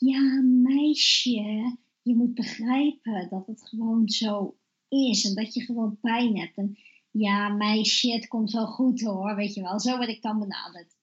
ja, 0.00 0.40
meisje, 0.42 1.76
je 2.02 2.16
moet 2.16 2.34
begrijpen 2.34 3.26
dat 3.30 3.46
het 3.46 3.68
gewoon 3.68 4.08
zo 4.08 4.56
is 4.88 5.24
en 5.28 5.34
dat 5.34 5.54
je 5.54 5.60
gewoon 5.60 5.98
pijn 6.00 6.38
hebt. 6.38 6.56
En 6.56 6.78
ja, 7.10 7.48
meisje, 7.48 8.12
het 8.12 8.28
komt 8.28 8.50
wel 8.50 8.66
goed 8.66 9.00
hoor, 9.00 9.36
weet 9.36 9.54
je 9.54 9.62
wel. 9.62 9.80
Zo 9.80 9.96
word 9.96 10.08
ik 10.08 10.22
dan 10.22 10.38
benaderd. 10.38 10.96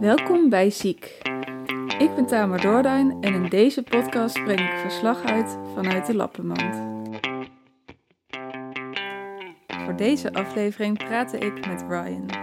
Welkom 0.00 0.48
bij 0.48 0.70
Ziek. 0.70 1.18
Ik 1.98 2.14
ben 2.14 2.26
Tamar 2.26 2.60
Doorduin 2.60 3.22
en 3.22 3.34
in 3.34 3.48
deze 3.48 3.82
podcast 3.82 4.44
breng 4.44 4.60
ik 4.60 4.78
verslag 4.78 5.22
uit 5.22 5.58
vanuit 5.74 6.06
de 6.06 6.14
Lappenmand. 6.14 7.00
Voor 9.66 9.96
deze 9.96 10.32
aflevering 10.32 10.98
praatte 10.98 11.38
ik 11.38 11.66
met 11.66 11.84
Ryan. 11.88 12.41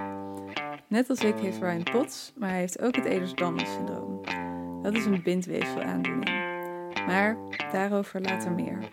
Net 0.90 1.10
als 1.10 1.24
ik 1.24 1.36
heeft 1.36 1.60
Ryan 1.60 1.84
POTS, 1.84 2.34
maar 2.36 2.50
hij 2.50 2.60
heeft 2.60 2.82
ook 2.82 2.96
het 2.96 3.06
Ehlers-Danlos-syndroom. 3.06 4.22
Dat 4.82 4.94
is 4.94 5.06
een 5.06 5.24
bindweefselaandoening. 5.24 6.30
Maar 7.06 7.38
daarover 7.72 8.22
later 8.22 8.52
meer. 8.52 8.90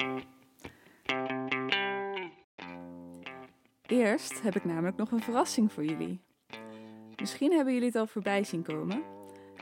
Eerst 3.86 4.42
heb 4.42 4.56
ik 4.56 4.64
namelijk 4.64 4.96
nog 4.96 5.10
een 5.10 5.22
verrassing 5.22 5.72
voor 5.72 5.84
jullie. 5.84 6.20
Misschien 7.20 7.52
hebben 7.52 7.72
jullie 7.72 7.88
het 7.88 7.96
al 7.96 8.06
voorbij 8.06 8.44
zien 8.44 8.62
komen. 8.62 9.02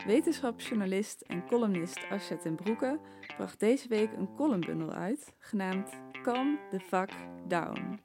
Wetenschapsjournalist 0.07 1.21
en 1.21 1.47
columnist 1.47 2.07
Asja 2.11 2.37
ten 2.37 2.55
Broeke 2.55 3.01
bracht 3.37 3.61
deze 3.61 3.89
week 3.89 4.13
een 4.17 4.35
columnbundel 4.35 4.93
uit, 4.93 5.35
genaamd 5.39 5.91
Calm 6.23 6.59
the 6.71 6.81
Fuck 6.81 7.11
Down. 7.49 8.01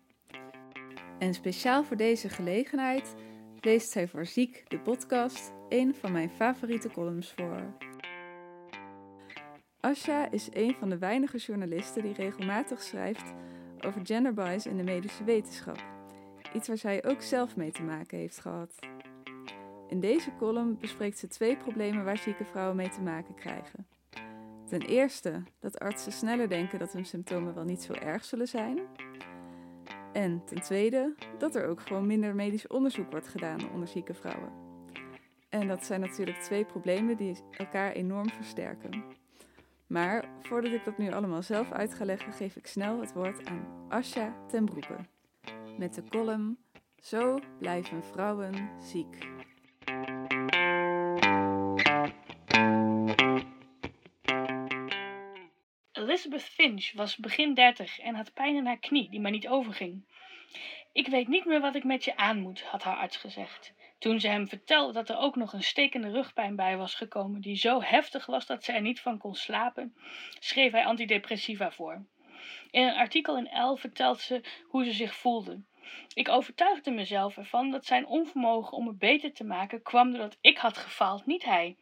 En 1.20 1.34
speciaal 1.34 1.84
voor 1.84 1.98
deze 1.98 2.30
gelegenheid 2.30 3.16
leest 3.62 3.92
zij 3.92 4.08
voor 4.08 4.26
Ziek 4.26 4.64
de 4.68 4.80
podcast 4.80 5.54
een 5.70 5.96
van 5.96 6.12
mijn 6.12 6.30
favoriete 6.30 6.90
columns 6.90 7.34
voor. 7.34 7.78
Asja 9.80 10.32
is 10.32 10.48
een 10.52 10.76
van 10.80 10.90
de 10.90 10.98
weinige 10.98 11.38
journalisten 11.38 12.04
die 12.04 12.14
regelmatig 12.14 12.82
schrijft 12.82 13.34
over 13.86 14.06
genderbias 14.06 14.66
in 14.66 14.78
de 14.78 14.84
medische 14.84 15.24
wetenschap. 15.24 15.84
Iets 16.54 16.68
waar 16.68 16.78
zij 16.78 17.06
ook 17.06 17.22
zelf 17.22 17.56
mee 17.56 17.72
te 17.72 17.84
maken 17.84 18.18
heeft 18.18 18.40
gehad. 18.40 18.76
In 19.88 20.00
deze 20.00 20.32
column 20.38 20.78
bespreekt 20.80 21.18
ze 21.18 21.28
twee 21.28 21.58
problemen 21.58 22.04
waar 22.06 22.18
zieke 22.18 22.46
vrouwen 22.46 22.76
mee 22.76 22.90
te 22.90 23.02
maken 23.02 23.36
krijgen. 23.36 23.88
Ten 24.68 24.82
eerste 24.82 25.44
dat 25.60 25.80
artsen 25.80 26.12
sneller 26.12 26.50
denken 26.50 26.80
dat 26.80 26.94
hun 26.94 27.06
symptomen 27.06 27.56
wel 27.56 27.64
niet 27.64 27.84
zo 27.84 27.94
erg 27.94 28.26
zullen 28.26 28.48
zijn. 28.48 28.80
En 30.14 30.42
ten 30.46 30.62
tweede 30.62 31.16
dat 31.38 31.56
er 31.56 31.68
ook 31.68 31.82
gewoon 31.82 32.08
minder 32.08 32.36
medisch 32.36 32.68
onderzoek 32.68 33.12
wordt 33.12 33.28
gedaan 33.28 33.72
onder 33.74 33.88
zieke 33.88 34.14
vrouwen. 34.14 34.52
En 35.50 35.68
dat 35.68 35.86
zijn 35.86 36.00
natuurlijk 36.00 36.38
twee 36.38 36.66
problemen 36.66 37.18
die 37.18 37.38
elkaar 37.52 37.92
enorm 37.92 38.30
versterken. 38.30 39.04
Maar 39.88 40.26
voordat 40.42 40.72
ik 40.72 40.84
dat 40.84 40.98
nu 40.98 41.12
allemaal 41.12 41.42
zelf 41.42 41.72
uit 41.72 41.94
ga 41.94 42.06
leggen, 42.06 42.34
geef 42.34 42.56
ik 42.56 42.68
snel 42.68 43.00
het 43.00 43.14
woord 43.14 43.46
aan 43.46 43.68
Asja 43.90 44.36
ten 44.48 44.66
Broeke. 44.66 44.96
Met 45.78 45.94
de 45.94 46.04
column 46.10 46.58
Zo 46.96 47.40
blijven 47.60 48.04
vrouwen 48.04 48.70
ziek. 48.80 49.39
Elizabeth 56.20 56.50
Finch 56.50 56.92
was 56.96 57.16
begin 57.16 57.54
dertig 57.54 58.00
en 58.00 58.16
had 58.16 58.34
pijn 58.34 58.56
in 58.56 58.66
haar 58.66 58.80
knie 58.80 59.10
die 59.10 59.20
maar 59.20 59.32
niet 59.32 59.48
overging. 59.48 60.04
Ik 60.92 61.08
weet 61.08 61.28
niet 61.28 61.46
meer 61.46 61.62
wat 61.62 61.76
ik 61.76 61.84
met 61.84 62.04
je 62.04 62.16
aan 62.18 62.40
moet, 62.40 62.62
had 62.62 62.84
haar 62.84 62.96
arts 62.96 63.18
gezegd. 63.18 63.74
Toen 64.00 64.20
ze 64.20 64.28
hem 64.28 64.48
vertelde 64.48 64.94
dat 64.94 65.10
er 65.10 65.18
ook 65.18 65.36
nog 65.36 65.54
een 65.54 65.64
stekende 65.64 66.12
rugpijn 66.12 66.56
bij 66.56 66.78
was 66.78 66.94
gekomen, 66.94 67.42
die 67.42 67.56
zo 67.56 67.82
heftig 67.82 68.26
was 68.26 68.46
dat 68.46 68.64
ze 68.64 68.72
er 68.72 68.82
niet 68.82 69.00
van 69.00 69.18
kon 69.18 69.36
slapen, 69.36 69.96
schreef 70.40 70.72
hij 70.72 70.86
antidepressiva 70.86 71.72
voor. 71.72 72.06
In 72.72 72.84
een 72.84 72.96
artikel 72.96 73.38
in 73.38 73.48
Elle 73.48 73.78
vertelt 73.78 74.20
ze 74.20 74.42
hoe 74.68 74.84
ze 74.86 74.92
zich 74.92 75.16
voelde. 75.16 75.62
Ik 76.14 76.30
overtuigde 76.30 76.92
mezelf 76.92 77.38
ervan 77.38 77.72
dat 77.72 77.86
zijn 77.86 78.06
onvermogen 78.06 78.78
om 78.78 78.88
het 78.88 79.00
beter 79.00 79.34
te 79.34 79.44
maken 79.44 79.82
kwam 79.82 80.12
doordat 80.12 80.38
ik 80.42 80.58
had 80.58 80.78
gefaald, 80.78 81.26
niet 81.26 81.46
hij. 81.46 81.76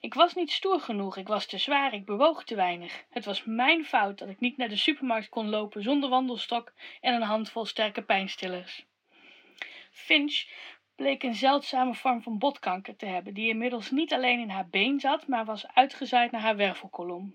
Ik 0.00 0.14
was 0.14 0.34
niet 0.34 0.50
stoer 0.50 0.80
genoeg, 0.80 1.16
ik 1.16 1.28
was 1.28 1.46
te 1.46 1.58
zwaar, 1.58 1.94
ik 1.94 2.04
bewoog 2.04 2.44
te 2.44 2.54
weinig. 2.54 3.04
Het 3.10 3.24
was 3.24 3.44
mijn 3.44 3.84
fout 3.84 4.18
dat 4.18 4.28
ik 4.28 4.40
niet 4.40 4.56
naar 4.56 4.68
de 4.68 4.76
supermarkt 4.76 5.28
kon 5.28 5.48
lopen 5.48 5.82
zonder 5.82 6.08
wandelstok 6.08 6.72
en 7.00 7.14
een 7.14 7.22
handvol 7.22 7.64
sterke 7.64 8.02
pijnstillers. 8.02 8.84
Finch 9.90 10.44
bleek 10.96 11.22
een 11.22 11.34
zeldzame 11.34 11.94
vorm 11.94 12.22
van 12.22 12.38
botkanker 12.38 12.96
te 12.96 13.06
hebben, 13.06 13.34
die 13.34 13.48
inmiddels 13.48 13.90
niet 13.90 14.12
alleen 14.12 14.40
in 14.40 14.50
haar 14.50 14.68
been 14.68 15.00
zat, 15.00 15.26
maar 15.26 15.44
was 15.44 15.66
uitgezaaid 15.74 16.30
naar 16.30 16.40
haar 16.40 16.56
wervelkolom. 16.56 17.34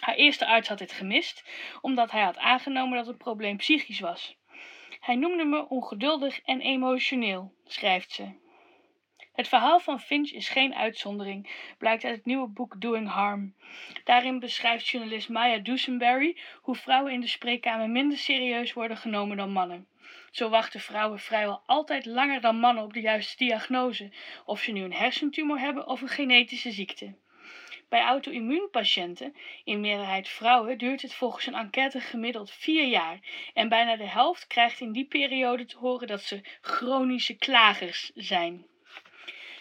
Haar 0.00 0.14
eerste 0.14 0.46
arts 0.46 0.68
had 0.68 0.78
dit 0.78 0.92
gemist, 0.92 1.44
omdat 1.80 2.10
hij 2.10 2.22
had 2.22 2.38
aangenomen 2.38 2.96
dat 2.96 3.06
het 3.06 3.18
probleem 3.18 3.56
psychisch 3.56 4.00
was. 4.00 4.36
Hij 5.00 5.14
noemde 5.14 5.44
me 5.44 5.68
ongeduldig 5.68 6.40
en 6.40 6.60
emotioneel, 6.60 7.52
schrijft 7.64 8.12
ze. 8.12 8.46
Het 9.38 9.48
verhaal 9.48 9.80
van 9.80 10.00
Finch 10.00 10.30
is 10.30 10.48
geen 10.48 10.74
uitzondering, 10.74 11.50
blijkt 11.78 12.04
uit 12.04 12.16
het 12.16 12.24
nieuwe 12.24 12.48
boek 12.48 12.80
Doing 12.80 13.08
Harm. 13.08 13.54
Daarin 14.04 14.38
beschrijft 14.38 14.88
journalist 14.88 15.28
Maya 15.28 15.58
Dusenberry 15.58 16.36
hoe 16.60 16.74
vrouwen 16.74 17.12
in 17.12 17.20
de 17.20 17.26
spreekkamer 17.26 17.90
minder 17.90 18.18
serieus 18.18 18.72
worden 18.72 18.96
genomen 18.96 19.36
dan 19.36 19.50
mannen. 19.50 19.86
Zo 20.30 20.48
wachten 20.48 20.80
vrouwen 20.80 21.18
vrijwel 21.18 21.62
altijd 21.66 22.06
langer 22.06 22.40
dan 22.40 22.58
mannen 22.58 22.84
op 22.84 22.92
de 22.92 23.00
juiste 23.00 23.36
diagnose, 23.36 24.12
of 24.44 24.60
ze 24.60 24.72
nu 24.72 24.82
een 24.82 24.92
hersentumor 24.92 25.58
hebben 25.58 25.86
of 25.86 26.00
een 26.00 26.08
genetische 26.08 26.70
ziekte. 26.70 27.14
Bij 27.88 28.02
auto-immuunpatiënten, 28.02 29.34
in 29.64 29.80
meerderheid 29.80 30.28
vrouwen, 30.28 30.78
duurt 30.78 31.02
het 31.02 31.14
volgens 31.14 31.46
een 31.46 31.54
enquête 31.54 32.00
gemiddeld 32.00 32.50
vier 32.50 32.86
jaar. 32.86 33.18
En 33.54 33.68
bijna 33.68 33.96
de 33.96 34.08
helft 34.08 34.46
krijgt 34.46 34.80
in 34.80 34.92
die 34.92 35.06
periode 35.06 35.64
te 35.64 35.76
horen 35.76 36.06
dat 36.06 36.22
ze 36.22 36.40
chronische 36.60 37.36
klagers 37.36 38.10
zijn. 38.14 38.66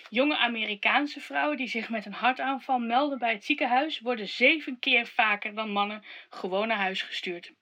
Jonge 0.09 0.38
Amerikaanse 0.38 1.22
vrouwen 1.22 1.57
die 1.57 1.68
zich 1.68 1.90
met 1.90 2.06
een 2.06 2.13
hartaanval 2.13 2.79
melden 2.79 3.19
bij 3.19 3.31
het 3.31 3.45
ziekenhuis, 3.45 4.00
worden 4.00 4.28
zeven 4.28 4.79
keer 4.79 5.07
vaker 5.07 5.56
dan 5.56 5.72
mannen 5.72 6.03
gewoon 6.29 6.68
naar 6.68 6.78
huis 6.78 7.01
gestuurd. 7.01 7.53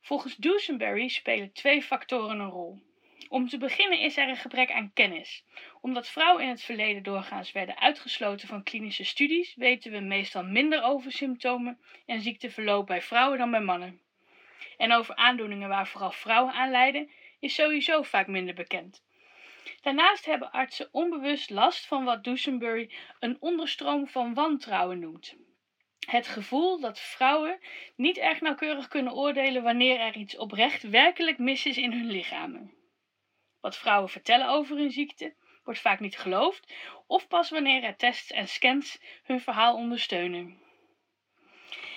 Volgens 0.00 0.36
Dusenberry 0.36 1.08
spelen 1.08 1.52
twee 1.52 1.82
factoren 1.82 2.40
een 2.40 2.50
rol. 2.50 2.78
Om 3.28 3.48
te 3.48 3.58
beginnen 3.58 4.00
is 4.00 4.16
er 4.16 4.28
een 4.28 4.36
gebrek 4.36 4.70
aan 4.70 4.92
kennis. 4.94 5.44
Omdat 5.80 6.08
vrouwen 6.08 6.42
in 6.42 6.48
het 6.48 6.62
verleden 6.62 7.02
doorgaans 7.02 7.52
werden 7.52 7.78
uitgesloten 7.78 8.48
van 8.48 8.62
klinische 8.62 9.04
studies, 9.04 9.54
weten 9.54 9.92
we 9.92 10.00
meestal 10.00 10.44
minder 10.44 10.82
over 10.82 11.12
symptomen 11.12 11.78
en 12.06 12.20
ziekteverloop 12.20 12.86
bij 12.86 13.02
vrouwen 13.02 13.38
dan 13.38 13.50
bij 13.50 13.60
mannen. 13.60 14.00
En 14.76 14.92
over 14.92 15.16
aandoeningen 15.16 15.68
waar 15.68 15.86
vooral 15.86 16.12
vrouwen 16.12 16.54
aan 16.54 16.70
lijden, 16.70 17.10
is 17.40 17.54
sowieso 17.54 18.02
vaak 18.02 18.26
minder 18.26 18.54
bekend. 18.54 19.04
Daarnaast 19.80 20.24
hebben 20.24 20.52
artsen 20.52 20.88
onbewust 20.92 21.50
last 21.50 21.86
van 21.86 22.04
wat 22.04 22.24
Dusenberry 22.24 22.90
een 23.20 23.36
onderstroom 23.40 24.08
van 24.08 24.34
wantrouwen 24.34 24.98
noemt. 24.98 25.36
Het 26.06 26.26
gevoel 26.26 26.80
dat 26.80 27.00
vrouwen 27.00 27.58
niet 27.96 28.18
erg 28.18 28.40
nauwkeurig 28.40 28.88
kunnen 28.88 29.12
oordelen 29.12 29.62
wanneer 29.62 30.00
er 30.00 30.16
iets 30.16 30.36
oprecht 30.36 30.82
werkelijk 30.82 31.38
mis 31.38 31.66
is 31.66 31.76
in 31.76 31.92
hun 31.92 32.06
lichamen. 32.06 32.74
Wat 33.60 33.76
vrouwen 33.76 34.10
vertellen 34.10 34.48
over 34.48 34.76
hun 34.76 34.90
ziekte 34.90 35.34
wordt 35.64 35.80
vaak 35.80 36.00
niet 36.00 36.18
geloofd, 36.18 36.72
of 37.06 37.28
pas 37.28 37.50
wanneer 37.50 37.82
er 37.82 37.96
tests 37.96 38.30
en 38.30 38.48
scans 38.48 39.00
hun 39.22 39.40
verhaal 39.40 39.74
ondersteunen. 39.74 40.60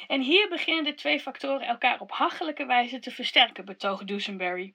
En 0.08 0.22
hier 0.22 0.50
beginnen 0.50 0.84
de 0.84 0.94
twee 0.94 1.20
factoren 1.20 1.68
elkaar 1.68 2.00
op 2.00 2.12
hachelijke 2.12 2.66
wijze 2.66 3.00
te 3.00 3.12
versterken, 3.12 3.66
betoogt 3.66 4.08
Dusenberry. 4.08 4.74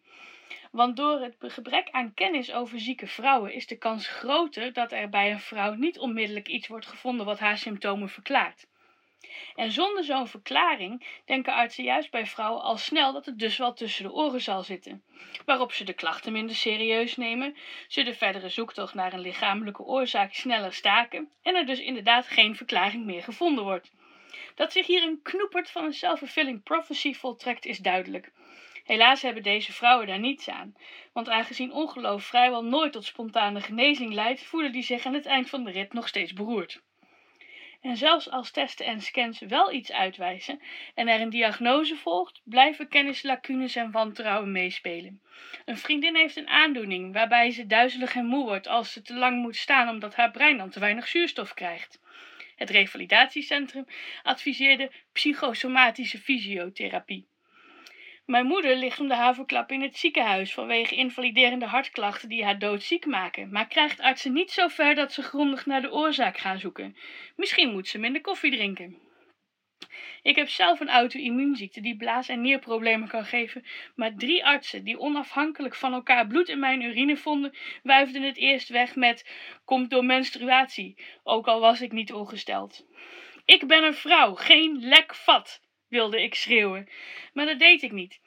Want 0.75 0.97
door 0.97 1.21
het 1.21 1.37
gebrek 1.39 1.89
aan 1.91 2.15
kennis 2.15 2.53
over 2.53 2.81
zieke 2.81 3.07
vrouwen 3.07 3.53
is 3.53 3.67
de 3.67 3.77
kans 3.77 4.09
groter 4.09 4.73
dat 4.73 4.93
er 4.93 5.09
bij 5.09 5.31
een 5.31 5.41
vrouw 5.41 5.75
niet 5.75 5.99
onmiddellijk 5.99 6.49
iets 6.49 6.69
wordt 6.69 6.87
gevonden 6.87 7.26
wat 7.26 7.38
haar 7.38 7.59
symptomen 7.59 8.09
verklaart. 8.09 8.67
En 9.55 9.73
zonder 9.73 10.05
zo'n 10.05 10.29
verklaring 10.29 11.06
denken 11.25 11.53
artsen 11.55 11.85
juist 11.85 12.11
bij 12.11 12.26
vrouwen 12.26 12.62
al 12.62 12.76
snel 12.76 13.12
dat 13.12 13.26
het 13.26 13.38
dus 13.38 13.56
wel 13.56 13.73
tussen 13.75 14.05
de 14.05 14.12
oren 14.12 14.41
zal 14.41 14.62
zitten, 14.62 15.03
waarop 15.44 15.73
ze 15.73 15.85
de 15.85 15.93
klachten 15.93 16.32
minder 16.32 16.56
serieus 16.56 17.17
nemen, 17.17 17.56
ze 17.88 18.03
de 18.03 18.15
verdere 18.15 18.49
zoektocht 18.49 18.94
naar 18.94 19.12
een 19.12 19.21
lichamelijke 19.21 19.82
oorzaak 19.82 20.32
sneller 20.32 20.73
staken 20.73 21.31
en 21.43 21.55
er 21.55 21.67
dus 21.67 21.81
inderdaad 21.81 22.26
geen 22.26 22.56
verklaring 22.56 23.05
meer 23.05 23.23
gevonden 23.23 23.65
wordt. 23.65 23.93
Dat 24.55 24.73
zich 24.73 24.87
hier 24.87 25.03
een 25.03 25.23
knoepert 25.23 25.71
van 25.71 25.85
een 25.85 25.93
self-fulfilling 25.93 26.62
prophecy 26.62 27.15
voltrekt 27.15 27.65
is 27.65 27.79
duidelijk. 27.79 28.32
Helaas 28.85 29.23
hebben 29.23 29.43
deze 29.43 29.73
vrouwen 29.73 30.07
daar 30.07 30.19
niets 30.19 30.49
aan, 30.49 30.75
want 31.13 31.29
aangezien 31.29 31.73
ongeloof 31.73 32.25
vrijwel 32.25 32.65
nooit 32.65 32.93
tot 32.93 33.05
spontane 33.05 33.61
genezing 33.61 34.13
leidt, 34.13 34.43
voelen 34.43 34.73
die 34.73 34.83
zich 34.83 35.07
aan 35.07 35.15
het 35.15 35.27
eind 35.27 35.49
van 35.49 35.65
de 35.65 35.71
rit 35.71 35.93
nog 35.93 36.09
steeds 36.09 36.33
beroerd. 36.33 36.83
En 37.81 37.97
zelfs 37.97 38.31
als 38.31 38.51
testen 38.51 38.87
en 38.87 39.01
scans 39.01 39.39
wel 39.39 39.73
iets 39.73 39.93
uitwijzen 39.93 40.61
en 40.95 41.09
er 41.09 41.21
een 41.21 41.31
diagnose 41.31 41.97
volgt, 41.97 42.41
blijven 42.45 42.89
kennislacunes 42.89 43.77
en 43.77 43.91
wantrouwen 43.91 44.53
meespelen. 44.53 45.23
Een 45.65 45.79
vriendin 45.79 46.17
heeft 46.17 46.37
een 46.37 46.49
aandoening 46.49 47.13
waarbij 47.13 47.51
ze 47.51 47.67
duizelig 47.67 48.15
en 48.15 48.27
moe 48.27 48.45
wordt 48.45 48.67
als 48.67 48.93
ze 48.93 49.03
te 49.03 49.15
lang 49.15 49.43
moet 49.43 49.57
staan 49.57 49.89
omdat 49.89 50.15
haar 50.15 50.31
brein 50.31 50.57
dan 50.57 50.71
te 50.71 50.81
weinig 50.81 51.09
zuurstof 51.09 51.55
krijgt. 51.55 52.01
Het 52.57 52.71
revalidatiecentrum 52.71 53.87
adviseerde 54.23 54.91
psychosomatische 55.13 56.19
fysiotherapie. 56.19 57.27
Mijn 58.26 58.47
moeder 58.47 58.76
ligt 58.76 59.00
om 59.00 59.09
de 59.09 59.15
haverklap 59.15 59.71
in 59.71 59.82
het 59.82 59.97
ziekenhuis 59.97 60.55
vanwege 60.55 60.94
invaliderende 60.94 61.67
hartklachten 61.67 62.29
die 62.29 62.44
haar 62.44 62.59
doodziek 62.59 63.06
maken, 63.06 63.53
maar 63.53 63.67
krijgt 63.67 64.00
artsen 64.00 64.32
niet 64.32 64.50
zo 64.50 64.69
ver 64.69 64.94
dat 64.94 65.12
ze 65.12 65.23
grondig 65.23 65.67
naar 65.67 65.82
de 65.82 65.93
oorzaak 65.93 66.38
gaan 66.38 66.59
zoeken. 66.59 66.97
Misschien 67.37 67.73
moet 67.73 67.88
ze 67.88 67.99
minder 67.99 68.21
koffie 68.21 68.50
drinken. 68.50 68.99
Ik 70.23 70.37
heb 70.37 70.49
zelf 70.49 70.81
een 70.81 70.88
auto-immuunziekte 70.88 71.81
die 71.81 71.97
blaas- 71.97 72.29
en 72.29 72.41
nierproblemen 72.41 73.09
kan 73.09 73.25
geven, 73.25 73.65
maar 73.94 74.15
drie 74.15 74.44
artsen 74.44 74.85
die 74.85 74.99
onafhankelijk 74.99 75.75
van 75.75 75.93
elkaar 75.93 76.26
bloed 76.26 76.49
in 76.49 76.59
mijn 76.59 76.82
urine 76.82 77.17
vonden, 77.17 77.55
wuifden 77.82 78.23
het 78.23 78.37
eerst 78.37 78.69
weg 78.69 78.97
met 78.97 79.31
komt 79.65 79.91
door 79.91 80.05
menstruatie, 80.05 80.99
ook 81.23 81.47
al 81.47 81.61
was 81.61 81.81
ik 81.81 81.93
niet 81.93 82.12
ongesteld. 82.12 82.87
Ik 83.44 83.67
ben 83.67 83.85
een 83.85 83.94
vrouw, 83.94 84.35
geen 84.35 84.79
lek 84.79 85.15
vat 85.15 85.62
wilde 85.94 86.23
ik 86.23 86.35
schreeuwen. 86.35 86.88
Maar 87.32 87.46
dat 87.46 87.58
deed 87.58 87.82
ik 87.82 87.93
niet. 87.93 88.20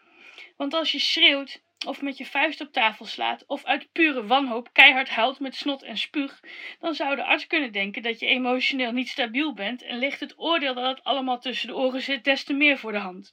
Want 0.57 0.73
als 0.73 0.91
je 0.91 0.99
schreeuwt, 0.99 1.61
of 1.85 2.01
met 2.01 2.17
je 2.17 2.25
vuist 2.25 2.61
op 2.61 2.71
tafel 2.71 3.05
slaat, 3.05 3.43
of 3.47 3.65
uit 3.65 3.91
pure 3.91 4.25
wanhoop 4.25 4.69
keihard 4.73 5.09
huilt 5.09 5.39
met 5.39 5.55
snot 5.55 5.83
en 5.83 5.97
spuug, 5.97 6.39
dan 6.79 6.93
zou 6.93 7.15
de 7.15 7.23
arts 7.23 7.47
kunnen 7.47 7.71
denken 7.71 8.01
dat 8.01 8.19
je 8.19 8.25
emotioneel 8.25 8.91
niet 8.91 9.09
stabiel 9.09 9.53
bent 9.53 9.83
en 9.83 9.97
ligt 9.97 10.19
het 10.19 10.33
oordeel 10.37 10.73
dat 10.73 10.95
het 10.95 11.03
allemaal 11.03 11.39
tussen 11.39 11.67
de 11.67 11.75
oren 11.75 12.01
zit 12.01 12.23
des 12.23 12.43
te 12.43 12.53
meer 12.53 12.77
voor 12.77 12.91
de 12.91 12.97
hand. 12.97 13.31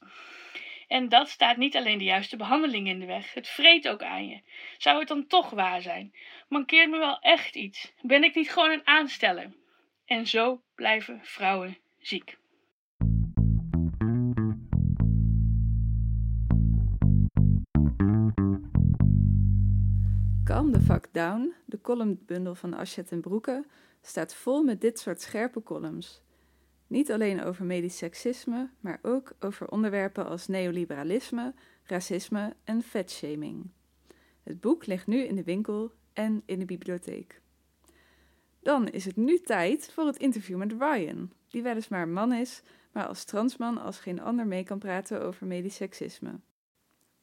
En 0.87 1.09
dat 1.09 1.29
staat 1.29 1.57
niet 1.57 1.75
alleen 1.75 1.97
de 1.97 2.03
juiste 2.03 2.37
behandeling 2.37 2.87
in 2.87 2.99
de 2.99 3.05
weg, 3.05 3.33
het 3.33 3.47
vreet 3.47 3.87
ook 3.87 4.03
aan 4.03 4.27
je. 4.27 4.41
Zou 4.77 4.99
het 4.99 5.07
dan 5.07 5.27
toch 5.27 5.49
waar 5.49 5.81
zijn? 5.81 6.15
Mankeert 6.49 6.89
me 6.89 6.97
wel 6.97 7.19
echt 7.19 7.55
iets? 7.55 7.93
Ben 8.01 8.23
ik 8.23 8.35
niet 8.35 8.51
gewoon 8.51 8.71
een 8.71 8.87
aansteller? 8.87 9.51
En 10.05 10.27
zo 10.27 10.61
blijven 10.75 11.19
vrouwen 11.23 11.77
ziek. 11.99 12.37
Calm 20.55 20.71
the 20.71 20.81
Fuck 20.81 21.07
Down, 21.11 21.53
de 21.65 21.81
columnbundel 21.81 22.55
van 22.55 22.73
Aschet 22.73 23.11
en 23.11 23.21
Broeke, 23.21 23.65
staat 24.01 24.33
vol 24.33 24.63
met 24.63 24.81
dit 24.81 24.99
soort 24.99 25.21
scherpe 25.21 25.63
columns. 25.63 26.21
Niet 26.87 27.11
alleen 27.11 27.43
over 27.43 27.65
medisch 27.65 27.97
seksisme, 27.97 28.69
maar 28.79 28.99
ook 29.01 29.31
over 29.39 29.69
onderwerpen 29.69 30.25
als 30.25 30.47
neoliberalisme, 30.47 31.53
racisme 31.83 32.55
en 32.63 32.81
fatshaming. 32.81 33.69
Het 34.43 34.59
boek 34.59 34.85
ligt 34.85 35.07
nu 35.07 35.17
in 35.17 35.35
de 35.35 35.43
winkel 35.43 35.91
en 36.13 36.43
in 36.45 36.59
de 36.59 36.65
bibliotheek. 36.65 37.41
Dan 38.59 38.87
is 38.87 39.05
het 39.05 39.15
nu 39.15 39.39
tijd 39.39 39.91
voor 39.91 40.05
het 40.05 40.17
interview 40.17 40.57
met 40.57 40.71
Ryan, 40.71 41.31
die 41.47 41.63
weliswaar 41.63 42.07
man 42.07 42.33
is, 42.33 42.61
maar 42.91 43.07
als 43.07 43.23
transman 43.23 43.77
als 43.77 43.99
geen 43.99 44.21
ander 44.21 44.47
mee 44.47 44.63
kan 44.63 44.79
praten 44.79 45.21
over 45.21 45.47
medisch 45.47 45.75
seksisme. 45.75 46.39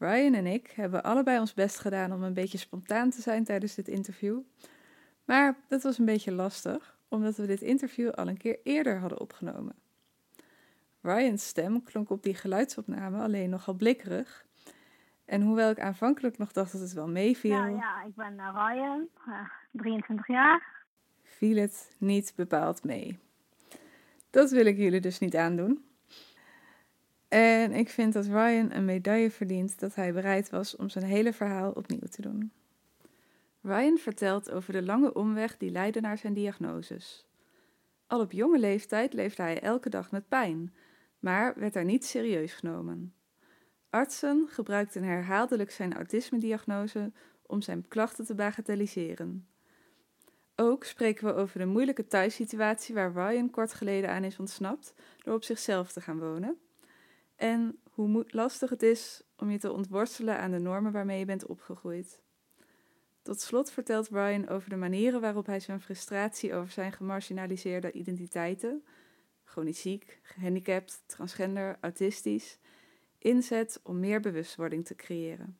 Ryan 0.03 0.35
en 0.35 0.47
ik 0.47 0.71
hebben 0.71 1.03
allebei 1.03 1.39
ons 1.39 1.55
best 1.55 1.79
gedaan 1.79 2.13
om 2.13 2.23
een 2.23 2.35
beetje 2.35 2.59
spontaan 2.59 3.11
te 3.11 3.21
zijn 3.21 3.45
tijdens 3.45 3.75
dit 3.75 3.89
interview. 3.89 4.41
Maar 5.25 5.57
dat 5.69 5.83
was 5.83 5.99
een 5.99 6.05
beetje 6.05 6.33
lastig, 6.33 6.99
omdat 7.09 7.37
we 7.37 7.47
dit 7.47 7.61
interview 7.61 8.11
al 8.11 8.29
een 8.29 8.37
keer 8.37 8.59
eerder 8.63 8.99
hadden 8.99 9.21
opgenomen. 9.21 9.75
Ryan's 11.01 11.47
stem 11.47 11.83
klonk 11.83 12.11
op 12.11 12.23
die 12.23 12.35
geluidsopname 12.35 13.23
alleen 13.23 13.51
nogal 13.51 13.75
blikkerig. 13.75 14.45
En 15.25 15.43
hoewel 15.43 15.71
ik 15.71 15.81
aanvankelijk 15.81 16.39
nog 16.39 16.53
dacht 16.53 16.73
dat 16.73 16.81
het 16.81 16.93
wel 16.93 17.09
meeviel. 17.09 17.51
Ja, 17.51 17.67
ja, 17.67 18.03
ik 18.03 18.15
ben 18.15 18.33
uh, 18.33 18.49
Ryan, 18.55 19.09
uh, 19.29 19.49
23 19.71 20.27
jaar. 20.27 20.85
Viel 21.23 21.57
het 21.57 21.97
niet 21.99 22.33
bepaald 22.37 22.85
mee. 22.85 23.19
Dat 24.31 24.51
wil 24.51 24.67
ik 24.67 24.77
jullie 24.77 25.01
dus 25.01 25.19
niet 25.19 25.37
aandoen. 25.37 25.85
En 27.32 27.73
ik 27.73 27.88
vind 27.88 28.12
dat 28.12 28.26
Ryan 28.26 28.73
een 28.73 28.84
medaille 28.84 29.31
verdient 29.31 29.81
dat 29.81 29.94
hij 29.94 30.12
bereid 30.12 30.50
was 30.50 30.76
om 30.76 30.88
zijn 30.88 31.05
hele 31.05 31.32
verhaal 31.32 31.70
opnieuw 31.70 32.08
te 32.11 32.23
doen. 32.23 32.52
Ryan 33.62 33.99
vertelt 33.99 34.50
over 34.50 34.73
de 34.73 34.82
lange 34.82 35.14
omweg 35.14 35.56
die 35.56 35.70
leidde 35.70 36.00
naar 36.00 36.19
zijn 36.19 36.34
diagnoses. 36.34 37.26
Al 38.06 38.20
op 38.20 38.32
jonge 38.32 38.58
leeftijd 38.58 39.12
leefde 39.12 39.43
hij 39.43 39.61
elke 39.61 39.88
dag 39.88 40.11
met 40.11 40.29
pijn, 40.29 40.75
maar 41.19 41.55
werd 41.58 41.73
daar 41.73 41.84
niet 41.84 42.05
serieus 42.05 42.52
genomen. 42.52 43.14
Artsen 43.90 44.46
gebruikten 44.49 45.02
herhaaldelijk 45.02 45.70
zijn 45.70 45.94
autisme-diagnose 45.94 47.12
om 47.46 47.62
zijn 47.62 47.88
klachten 47.88 48.25
te 48.25 48.34
bagatelliseren. 48.34 49.46
Ook 50.56 50.84
spreken 50.84 51.26
we 51.26 51.34
over 51.34 51.58
de 51.58 51.67
moeilijke 51.67 52.06
thuissituatie 52.06 52.94
waar 52.94 53.12
Ryan 53.12 53.50
kort 53.50 53.75
geleden 53.75 54.11
aan 54.11 54.25
is 54.25 54.38
ontsnapt 54.38 54.94
door 55.23 55.34
op 55.34 55.44
zichzelf 55.44 55.93
te 55.93 56.00
gaan 56.00 56.19
wonen 56.19 56.58
en 57.37 57.79
hoe 57.90 58.25
lastig 58.29 58.70
het 58.70 58.82
is 58.82 59.23
om 59.37 59.50
je 59.50 59.58
te 59.58 59.73
ontworstelen 59.73 60.38
aan 60.38 60.50
de 60.50 60.58
normen 60.58 60.93
waarmee 60.93 61.19
je 61.19 61.25
bent 61.25 61.46
opgegroeid. 61.46 62.23
Tot 63.23 63.40
slot 63.40 63.70
vertelt 63.70 64.11
Brian 64.11 64.49
over 64.49 64.70
de 64.70 64.76
manieren 64.76 65.20
waarop 65.20 65.46
hij 65.46 65.61
zijn 65.61 65.81
frustratie 65.81 66.55
over 66.55 66.73
zijn 66.73 66.93
gemarginaliseerde 66.93 67.93
identiteiten, 67.93 68.84
chronisch 69.44 69.81
ziek, 69.81 70.20
gehandicapt, 70.23 71.02
transgender, 71.06 71.76
autistisch, 71.81 72.58
inzet 73.19 73.81
om 73.82 74.00
meer 74.00 74.20
bewustwording 74.20 74.84
te 74.84 74.94
creëren. 74.94 75.58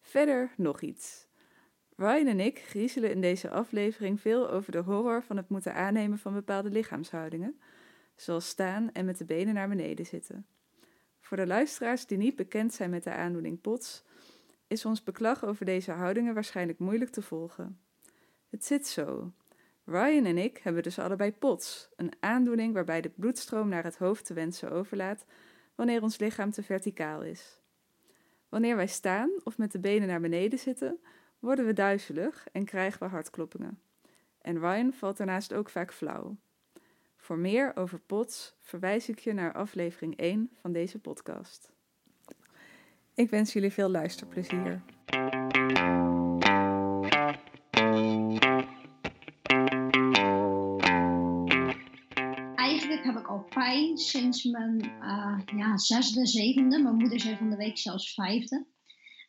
Verder 0.00 0.52
nog 0.56 0.80
iets. 0.80 1.26
Ryan 1.96 2.26
en 2.26 2.40
ik 2.40 2.58
griezelen 2.58 3.10
in 3.10 3.20
deze 3.20 3.50
aflevering 3.50 4.20
veel 4.20 4.50
over 4.50 4.72
de 4.72 4.78
horror 4.78 5.22
van 5.22 5.36
het 5.36 5.48
moeten 5.48 5.74
aannemen 5.74 6.18
van 6.18 6.32
bepaalde 6.32 6.70
lichaamshoudingen, 6.70 7.60
zoals 8.20 8.48
staan 8.48 8.92
en 8.92 9.04
met 9.04 9.18
de 9.18 9.24
benen 9.24 9.54
naar 9.54 9.68
beneden 9.68 10.06
zitten. 10.06 10.46
Voor 11.20 11.36
de 11.36 11.46
luisteraars 11.46 12.06
die 12.06 12.18
niet 12.18 12.36
bekend 12.36 12.74
zijn 12.74 12.90
met 12.90 13.04
de 13.04 13.10
aandoening 13.10 13.60
POTS, 13.60 14.04
is 14.66 14.84
ons 14.84 15.02
beklag 15.02 15.44
over 15.44 15.64
deze 15.64 15.92
houdingen 15.92 16.34
waarschijnlijk 16.34 16.78
moeilijk 16.78 17.10
te 17.10 17.22
volgen. 17.22 17.80
Het 18.50 18.64
zit 18.64 18.86
zo. 18.86 19.32
Ryan 19.84 20.24
en 20.24 20.38
ik 20.38 20.58
hebben 20.58 20.82
dus 20.82 20.98
allebei 20.98 21.32
POTS, 21.32 21.88
een 21.96 22.12
aandoening 22.20 22.74
waarbij 22.74 23.00
de 23.00 23.08
bloedstroom 23.08 23.68
naar 23.68 23.84
het 23.84 23.96
hoofd 23.96 24.24
te 24.24 24.34
wensen 24.34 24.70
overlaat 24.70 25.24
wanneer 25.74 26.02
ons 26.02 26.18
lichaam 26.18 26.50
te 26.50 26.62
verticaal 26.62 27.22
is. 27.22 27.60
Wanneer 28.48 28.76
wij 28.76 28.86
staan 28.86 29.30
of 29.44 29.58
met 29.58 29.72
de 29.72 29.78
benen 29.78 30.08
naar 30.08 30.20
beneden 30.20 30.58
zitten, 30.58 31.00
worden 31.38 31.66
we 31.66 31.72
duizelig 31.72 32.46
en 32.52 32.64
krijgen 32.64 33.00
we 33.00 33.06
hartkloppingen. 33.06 33.80
En 34.40 34.58
Ryan 34.58 34.92
valt 34.92 35.16
daarnaast 35.16 35.52
ook 35.52 35.68
vaak 35.68 35.92
flauw. 35.92 36.36
Voor 37.28 37.38
meer 37.38 37.76
over 37.76 38.00
POTS 38.00 38.54
verwijs 38.60 39.08
ik 39.08 39.18
je 39.18 39.32
naar 39.32 39.52
aflevering 39.52 40.16
1 40.16 40.50
van 40.60 40.72
deze 40.72 40.98
podcast. 40.98 41.72
Ik 43.14 43.30
wens 43.30 43.52
jullie 43.52 43.72
veel 43.72 43.90
luisterplezier. 43.90 44.82
Eigenlijk 52.54 53.04
heb 53.04 53.16
ik 53.16 53.26
al 53.26 53.46
pijn 53.48 53.98
sinds 53.98 54.44
mijn 54.44 54.84
uh, 54.84 55.38
ja, 55.58 55.78
zesde, 55.78 56.26
zevende. 56.26 56.82
Mijn 56.82 56.96
moeder 56.96 57.20
zei 57.20 57.36
van 57.36 57.50
de 57.50 57.56
week 57.56 57.78
zelfs 57.78 58.14
vijfde. 58.14 58.66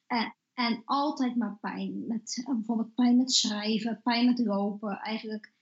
Uh, 0.07 0.29
en 0.53 0.81
altijd 0.85 1.35
maar 1.35 1.57
pijn. 1.61 2.07
Met, 2.07 2.37
uh, 2.37 2.55
bijvoorbeeld 2.55 2.93
pijn 2.93 3.17
met 3.17 3.31
schrijven, 3.31 4.01
pijn 4.03 4.25
met 4.25 4.39
lopen. 4.39 4.99
Eigenlijk 4.99 5.57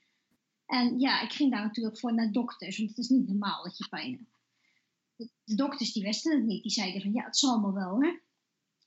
en 0.68 1.00
ja, 1.00 1.20
ik 1.20 1.32
ging 1.32 1.50
daar 1.50 1.62
natuurlijk 1.62 1.98
voor 1.98 2.14
naar 2.14 2.32
dokters, 2.32 2.78
want 2.78 2.88
het 2.88 2.98
is 2.98 3.08
niet 3.08 3.28
normaal 3.28 3.62
dat 3.62 3.78
je 3.78 3.88
pijn 3.88 4.12
hebt. 4.12 5.30
De 5.44 5.54
dokters 5.54 5.92
die 5.92 6.02
wisten 6.02 6.36
het 6.36 6.46
niet, 6.46 6.62
die 6.62 6.72
zeiden 6.72 7.02
van 7.02 7.12
ja, 7.12 7.24
het 7.24 7.36
zal 7.36 7.60
me 7.60 7.72
wel 7.72 8.02
hè. 8.02 8.18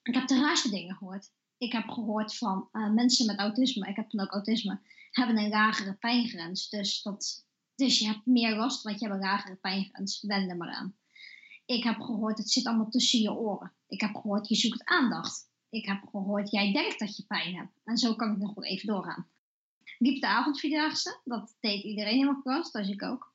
Ik 0.04 0.14
heb 0.14 0.28
de 0.28 0.40
raarste 0.40 0.70
dingen 0.70 0.96
gehoord. 0.96 1.32
Ik 1.58 1.72
heb 1.72 1.90
gehoord 1.90 2.38
van 2.38 2.70
uh, 2.72 2.94
mensen 2.94 3.26
met 3.26 3.40
autisme, 3.40 3.88
ik 3.88 3.96
heb 3.96 4.10
dan 4.12 4.26
ook 4.26 4.32
autisme, 4.32 4.80
hebben 5.12 5.38
een 5.38 5.50
lagere 5.50 5.94
pijngrens. 5.94 6.70
Dus, 6.70 7.02
dat, 7.02 7.46
dus 7.76 8.00
je 8.00 8.06
hebt 8.06 8.26
meer 8.26 8.56
last, 8.56 8.84
want 8.84 9.00
je 9.00 9.06
hebt 9.06 9.18
een 9.18 9.28
lagere 9.28 9.56
pijngrens. 9.56 10.22
Wend 10.22 10.58
maar 10.58 10.74
aan. 10.74 10.96
Ik 11.66 11.84
heb 11.84 12.00
gehoord, 12.00 12.38
het 12.38 12.50
zit 12.50 12.66
allemaal 12.66 12.90
tussen 12.90 13.20
je 13.20 13.34
oren. 13.34 13.74
Ik 13.88 14.02
heb 14.02 14.16
gehoord, 14.16 14.48
je 14.48 14.56
zoekt 14.56 14.86
aandacht. 14.86 15.50
Ik 15.70 15.86
heb 15.86 16.04
gehoord, 16.12 16.52
jij 16.52 16.74
denkt 16.74 17.00
dat 17.00 17.18
je 17.18 17.26
pijn 17.26 17.56
hebt. 17.56 17.74
En 17.84 17.98
zo 17.98 18.16
kan 18.16 18.32
ik 18.32 18.38
nog 18.38 18.54
wel 18.54 18.66
even 18.66 18.88
doorgaan 18.88 19.31
liep 20.02 20.22
de 20.22 20.28
avondvierdaagse. 20.28 21.20
Dat 21.24 21.58
deed 21.60 21.84
iedereen 21.84 22.26
mijn 22.26 22.42
klas, 22.42 22.72
dat 22.72 22.88
ik 22.88 23.04
ook. 23.04 23.34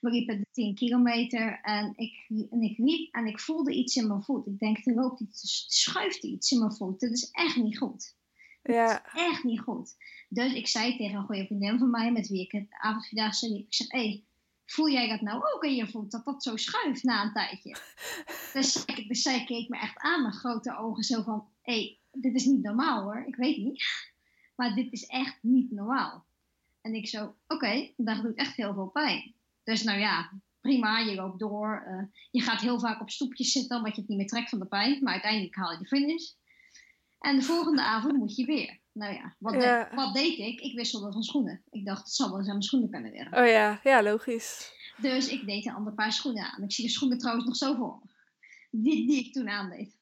We 0.00 0.10
liepen 0.10 0.38
de 0.38 0.46
10 0.52 0.74
kilometer 0.74 1.60
en 1.62 1.92
ik, 1.96 2.26
en 2.50 2.62
ik 2.62 2.78
liep 2.78 3.14
en 3.14 3.26
ik 3.26 3.40
voelde 3.40 3.74
iets 3.74 3.96
in 3.96 4.08
mijn 4.08 4.22
voet. 4.22 4.46
Ik 4.46 4.58
denk, 4.58 4.86
er 4.86 4.94
loopt 4.94 5.20
iets, 5.20 5.64
schuift 5.68 6.24
iets 6.24 6.50
in 6.50 6.58
mijn 6.58 6.72
voet. 6.72 7.00
Dat 7.00 7.10
is 7.10 7.30
echt 7.30 7.56
niet 7.56 7.78
goed. 7.78 8.14
Ja. 8.62 9.04
echt 9.14 9.44
niet 9.44 9.60
goed. 9.60 9.94
Dus 10.28 10.52
ik 10.52 10.68
zei 10.68 10.96
tegen 10.96 11.18
een 11.18 11.24
goede 11.24 11.46
vriendin 11.46 11.78
van 11.78 11.90
mij, 11.90 12.12
met 12.12 12.28
wie 12.28 12.40
ik 12.40 12.52
het 12.52 12.66
avondvierdaagse 12.70 13.52
liep, 13.52 13.66
ik 13.66 13.74
zeg, 13.74 13.90
hé, 13.90 13.98
hey, 13.98 14.24
voel 14.64 14.90
jij 14.90 15.08
dat 15.08 15.20
nou 15.20 15.42
ook 15.54 15.64
in 15.64 15.74
je 15.74 15.88
voet, 15.88 16.10
dat 16.10 16.24
dat 16.24 16.42
zo 16.42 16.56
schuift 16.56 17.02
na 17.02 17.22
een 17.22 17.32
tijdje? 17.32 17.76
dus, 18.52 18.84
dus 18.84 19.22
zij 19.22 19.44
keek 19.44 19.68
me 19.68 19.78
echt 19.78 19.98
aan 19.98 20.22
met 20.22 20.34
grote 20.34 20.76
ogen, 20.76 21.02
zo 21.02 21.22
van, 21.22 21.48
hé, 21.62 21.72
hey, 21.72 21.98
dit 22.12 22.34
is 22.34 22.44
niet 22.44 22.62
normaal 22.62 23.02
hoor, 23.02 23.24
ik 23.26 23.36
weet 23.36 23.56
niet. 23.56 23.84
Maar 24.56 24.74
dit 24.74 24.92
is 24.92 25.06
echt 25.06 25.38
niet 25.42 25.70
normaal. 25.70 26.26
En 26.80 26.94
ik 26.94 27.08
zo, 27.08 27.24
oké, 27.24 27.36
okay, 27.48 27.94
dat 27.96 28.22
doet 28.22 28.36
echt 28.36 28.56
heel 28.56 28.74
veel 28.74 28.88
pijn. 28.88 29.34
Dus 29.62 29.82
nou 29.82 29.98
ja, 29.98 30.32
prima, 30.60 30.98
je 30.98 31.14
loopt 31.14 31.38
door. 31.38 31.84
Uh, 31.88 32.20
je 32.30 32.40
gaat 32.40 32.60
heel 32.60 32.80
vaak 32.80 33.00
op 33.00 33.10
stoepjes 33.10 33.52
zitten, 33.52 33.76
omdat 33.76 33.94
je 33.94 34.00
het 34.00 34.08
niet 34.08 34.18
meer 34.18 34.26
trekt 34.26 34.48
van 34.48 34.58
de 34.58 34.66
pijn. 34.66 35.02
Maar 35.02 35.12
uiteindelijk 35.12 35.54
haal 35.54 35.72
je 35.72 35.78
de 35.78 35.86
finish. 35.86 36.32
En 37.18 37.36
de 37.36 37.42
volgende 37.42 37.82
avond 37.82 38.16
moet 38.16 38.36
je 38.36 38.44
weer. 38.44 38.80
Nou 38.92 39.14
ja, 39.14 39.36
wat, 39.38 39.54
wat 39.94 40.14
deed 40.14 40.38
ik? 40.38 40.60
Ik 40.60 40.74
wisselde 40.74 41.12
van 41.12 41.22
schoenen. 41.22 41.62
Ik 41.70 41.84
dacht, 41.84 42.04
het 42.04 42.14
zal 42.14 42.28
wel 42.28 42.38
eens 42.38 42.46
aan 42.46 42.52
mijn 42.52 42.64
schoenen 42.64 42.90
kunnen 42.90 43.12
weer. 43.12 43.26
Oh 43.26 43.46
ja, 43.46 43.80
ja, 43.82 44.02
logisch. 44.02 44.72
Dus 44.96 45.28
ik 45.28 45.46
deed 45.46 45.66
een 45.66 45.74
ander 45.74 45.94
paar 45.94 46.12
schoenen 46.12 46.52
aan. 46.52 46.62
Ik 46.62 46.72
zie 46.72 46.84
de 46.84 46.90
schoenen 46.90 47.18
trouwens 47.18 47.46
nog 47.46 47.56
zo 47.56 47.74
voor. 47.74 48.02
Die, 48.70 49.06
die 49.06 49.24
ik 49.24 49.32
toen 49.32 49.48
aandeed. 49.48 49.98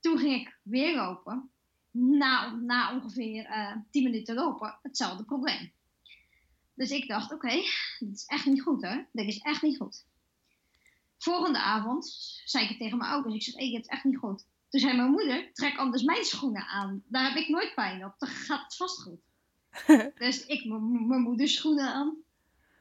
Toen 0.00 0.18
ging 0.18 0.40
ik 0.40 0.58
weer 0.62 0.96
lopen. 0.96 1.50
Na, 1.98 2.50
na 2.50 2.94
ongeveer 2.94 3.46
uh, 3.46 3.70
eh, 3.70 3.76
10 3.90 4.02
minuten 4.02 4.34
lopen, 4.34 4.78
hetzelfde 4.82 5.24
probleem. 5.24 5.72
Dus 6.74 6.90
ik 6.90 7.08
dacht, 7.08 7.32
oké, 7.32 7.46
okay, 7.46 7.62
dit 7.98 8.14
is 8.14 8.24
echt 8.26 8.46
niet 8.46 8.62
goed 8.62 8.82
hè. 8.82 9.02
Dit 9.12 9.26
is 9.26 9.38
echt 9.38 9.62
niet 9.62 9.76
goed. 9.76 10.04
Volgende 11.18 11.58
avond 11.58 12.06
zei 12.44 12.64
ik 12.64 12.68
het 12.68 12.78
tegen 12.78 12.98
mijn 12.98 13.10
ouders. 13.10 13.34
Ik 13.34 13.42
zeg, 13.42 13.54
hey, 13.54 13.70
dit 13.70 13.80
is 13.80 13.86
echt 13.86 14.04
niet 14.04 14.16
goed. 14.16 14.46
Toen 14.68 14.80
zei 14.80 14.96
mijn 14.96 15.10
moeder, 15.10 15.52
trek 15.52 15.76
anders 15.76 16.02
mijn 16.02 16.24
schoenen 16.24 16.66
aan. 16.66 17.02
Daar 17.06 17.28
heb 17.28 17.36
ik 17.36 17.48
nooit 17.48 17.74
pijn 17.74 18.04
op. 18.04 18.14
Dan 18.18 18.28
gaat 18.28 18.62
het 18.62 18.76
vast 18.76 19.02
goed. 19.02 19.20
dus 20.18 20.46
ik 20.46 20.64
mijn 20.64 21.20
moeders 21.20 21.54
schoenen 21.54 21.92
aan. 21.92 22.16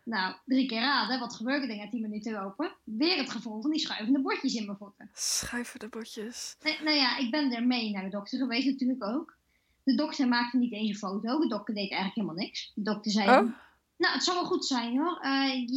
Nou, 0.05 0.35
drie 0.45 0.67
keer 0.67 0.79
raden. 0.79 1.19
Wat 1.19 1.35
gebeurde 1.35 1.67
er 1.67 1.75
na 1.75 1.89
tien 1.89 2.01
minuten 2.01 2.33
lopen? 2.33 2.75
Weer 2.83 3.17
het 3.17 3.29
gevoel 3.29 3.61
van 3.61 3.71
die 3.71 3.79
schuivende 3.79 4.21
bordjes 4.21 4.53
in 4.53 4.65
mijn 4.65 4.77
voeten. 4.77 5.09
Schuivende 5.13 5.87
bordjes? 5.87 6.55
Nee, 6.63 6.77
nou 6.83 6.95
ja, 6.95 7.17
ik 7.17 7.31
ben 7.31 7.51
er 7.51 7.67
mee 7.67 7.91
naar 7.91 8.03
de 8.03 8.09
dokter 8.09 8.39
geweest 8.39 8.65
natuurlijk 8.65 9.03
ook. 9.03 9.37
De 9.83 9.95
dokter 9.95 10.27
maakte 10.27 10.57
niet 10.57 10.73
eens 10.73 10.89
een 10.89 10.95
foto. 10.95 11.39
De 11.39 11.47
dokter 11.47 11.73
deed 11.73 11.91
eigenlijk 11.91 12.15
helemaal 12.15 12.35
niks. 12.35 12.71
De 12.75 12.81
dokter 12.81 13.11
zei, 13.11 13.27
oh? 13.27 13.51
nou, 13.97 14.13
het 14.13 14.23
zal 14.23 14.33
wel 14.33 14.45
goed 14.45 14.65
zijn 14.65 14.97
hoor. 14.97 15.25
Uh, 15.25 15.67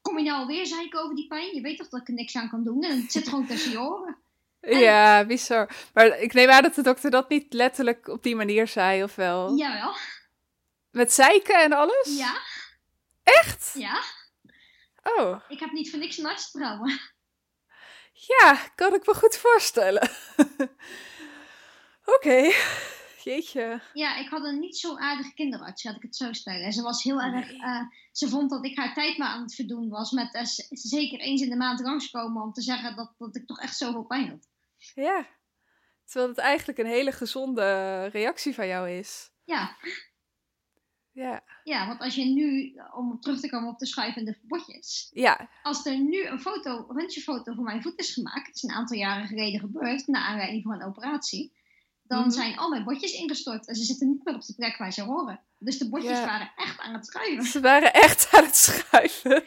kom 0.00 0.18
je 0.18 0.24
nou 0.24 0.40
alweer 0.40 0.66
zeiken 0.66 1.02
over 1.02 1.16
die 1.16 1.26
pijn? 1.26 1.54
Je 1.54 1.60
weet 1.60 1.78
toch 1.78 1.88
dat 1.88 2.00
ik 2.00 2.08
er 2.08 2.14
niks 2.14 2.36
aan 2.36 2.48
kan 2.48 2.64
doen? 2.64 2.82
En 2.82 3.00
het 3.00 3.12
zit 3.12 3.28
gewoon 3.28 3.46
tussen 3.46 3.70
je 3.70 3.80
oren. 3.80 4.16
Ja, 4.60 5.24
bizar. 5.26 5.70
Maar 5.94 6.18
ik 6.18 6.32
neem 6.32 6.50
aan 6.50 6.62
dat 6.62 6.74
de 6.74 6.82
dokter 6.82 7.10
dat 7.10 7.28
niet 7.28 7.52
letterlijk 7.52 8.08
op 8.08 8.22
die 8.22 8.36
manier 8.36 8.68
zei, 8.68 9.02
of 9.02 9.14
wel? 9.14 9.56
Jawel. 9.56 9.94
Met 10.90 11.12
zeiken 11.12 11.62
en 11.62 11.72
alles? 11.72 12.16
Ja. 12.18 12.34
Echt? 13.24 13.74
Ja. 13.74 14.02
Oh. 15.02 15.40
Ik 15.48 15.60
heb 15.60 15.72
niet 15.72 15.90
voor 15.90 15.98
niks 15.98 16.18
een. 16.18 17.00
Ja, 18.12 18.54
kan 18.74 18.94
ik 18.94 19.06
me 19.06 19.14
goed 19.14 19.36
voorstellen. 19.36 20.10
Oké. 22.16 22.52
Jeetje. 23.24 23.80
Ja, 23.92 24.16
ik 24.16 24.28
had 24.28 24.44
een 24.44 24.58
niet 24.58 24.76
zo 24.76 24.96
aardige 24.96 25.34
kinderarts, 25.34 25.84
laat 25.84 25.96
ik 25.96 26.02
het 26.02 26.16
zo 26.16 26.32
stellen. 26.32 26.72
Ze 26.72 26.82
was 26.82 27.02
heel 27.02 27.20
erg. 27.20 27.52
Uh, 27.52 27.80
ze 28.12 28.28
vond 28.28 28.50
dat 28.50 28.64
ik 28.64 28.76
haar 28.76 28.94
tijd 28.94 29.18
maar 29.18 29.28
aan 29.28 29.42
het 29.42 29.54
verdoen 29.54 29.88
was. 29.88 30.10
Met 30.10 30.34
uh, 30.34 30.42
zeker 30.70 31.18
eens 31.18 31.40
in 31.40 31.50
de 31.50 31.56
maand 31.56 31.80
langskomen 31.80 32.42
om 32.42 32.52
te 32.52 32.62
zeggen 32.62 32.96
dat, 32.96 33.14
dat 33.18 33.36
ik 33.36 33.46
toch 33.46 33.60
echt 33.60 33.76
zoveel 33.76 34.04
pijn 34.04 34.28
had. 34.28 34.48
Ja. 34.94 35.26
Terwijl 36.04 36.28
het 36.28 36.38
eigenlijk 36.38 36.78
een 36.78 36.86
hele 36.86 37.12
gezonde 37.12 38.06
reactie 38.06 38.54
van 38.54 38.66
jou 38.66 38.90
is. 38.90 39.30
Ja. 39.44 39.76
Ja. 41.14 41.42
Ja, 41.64 41.86
want 41.86 42.00
als 42.00 42.14
je 42.14 42.24
nu, 42.24 42.74
om 42.94 43.20
terug 43.20 43.40
te 43.40 43.48
komen 43.48 43.68
op 43.68 43.78
de 43.78 43.86
schuivende 43.86 44.38
botjes. 44.42 45.10
Ja. 45.12 45.48
Als 45.62 45.86
er 45.86 45.98
nu 45.98 46.26
een 46.26 46.40
foto, 46.40 46.86
een 46.88 46.96
röntgenfoto 46.96 47.54
van 47.54 47.64
mijn 47.64 47.82
voet 47.82 47.98
is 47.98 48.12
gemaakt, 48.12 48.46
het 48.46 48.56
is 48.56 48.62
een 48.62 48.74
aantal 48.74 48.96
jaren 48.96 49.26
geleden 49.26 49.60
gebeurd, 49.60 50.06
na 50.06 50.26
aanleiding 50.26 50.62
van 50.62 50.72
een 50.72 50.86
operatie, 50.86 51.52
dan 52.02 52.20
mhm. 52.20 52.30
zijn 52.30 52.56
al 52.56 52.68
mijn 52.68 52.84
botjes 52.84 53.12
ingestort 53.12 53.68
en 53.68 53.74
ze 53.74 53.84
zitten 53.84 54.08
niet 54.08 54.24
meer 54.24 54.34
op 54.34 54.46
de 54.46 54.54
plek 54.54 54.76
waar 54.76 54.92
ze 54.92 55.02
horen. 55.02 55.40
Dus 55.58 55.78
de 55.78 55.88
botjes 55.88 56.20
waren 56.20 56.52
echt 56.56 56.80
aan 56.80 56.94
het 56.94 57.06
schuiven. 57.06 57.44
Ze 57.44 57.60
waren 57.60 57.92
echt 57.92 58.28
aan 58.34 58.44
het 58.44 58.56
schuiven. 58.56 59.44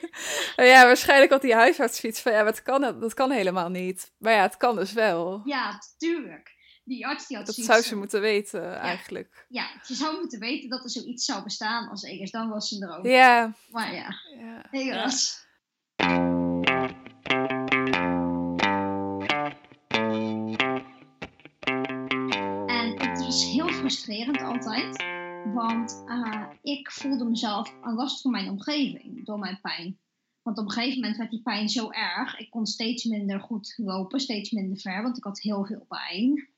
ja, 0.55 0.85
waarschijnlijk 0.85 1.31
had 1.31 1.41
die 1.41 1.53
huisarts 1.53 2.21
van 2.21 2.31
ja, 2.31 2.43
dat 2.43 2.61
kan, 2.61 2.81
dat 2.81 3.13
kan 3.13 3.31
helemaal 3.31 3.69
niet. 3.69 4.11
Maar 4.17 4.33
ja, 4.33 4.41
het 4.41 4.57
kan 4.57 4.75
dus 4.75 4.93
wel. 4.93 5.41
Ja, 5.43 5.81
tuurlijk. 5.97 6.56
Die 6.87 7.07
arts 7.07 7.27
die 7.27 7.37
had 7.37 7.45
Dat 7.45 7.55
zou 7.55 7.81
ze 7.81 7.95
moeten 7.95 8.21
weten, 8.21 8.75
eigenlijk. 8.75 9.45
Ja, 9.49 9.67
ze 9.83 9.95
zou 9.95 10.17
moeten 10.19 10.39
weten 10.39 10.69
dat 10.69 10.83
er 10.83 10.89
zoiets 10.89 11.25
zou 11.25 11.43
bestaan 11.43 11.89
als 11.89 12.03
Egers. 12.03 12.31
Dan 12.31 12.49
was 12.49 12.67
ze 12.67 12.85
er 12.85 12.97
ook. 12.97 13.05
Ja. 13.05 13.53
Maar 13.69 13.95
ja, 13.95 14.15
ja. 14.39 14.65
helaas. 14.69 15.45
En 22.65 23.07
het 23.09 23.23
was 23.23 23.45
heel 23.51 23.69
frustrerend 23.69 24.41
altijd. 24.41 25.05
Want 25.53 26.03
uh, 26.05 26.45
ik 26.61 26.91
voelde 26.91 27.25
mezelf 27.25 27.73
aan 27.81 27.95
last 27.95 28.21
van 28.21 28.31
mijn 28.31 28.49
omgeving 28.49 29.25
door 29.25 29.39
mijn 29.39 29.59
pijn. 29.61 29.99
Want 30.41 30.57
op 30.57 30.65
een 30.65 30.71
gegeven 30.71 30.99
moment 30.99 31.17
werd 31.17 31.31
die 31.31 31.41
pijn 31.41 31.69
zo 31.69 31.91
erg. 31.91 32.39
Ik 32.39 32.49
kon 32.49 32.65
steeds 32.65 33.03
minder 33.03 33.39
goed 33.39 33.73
lopen, 33.77 34.19
steeds 34.19 34.51
minder 34.51 34.77
ver, 34.77 35.01
want 35.01 35.17
ik 35.17 35.23
had 35.23 35.41
heel 35.41 35.65
veel 35.65 35.85
pijn. 35.87 36.55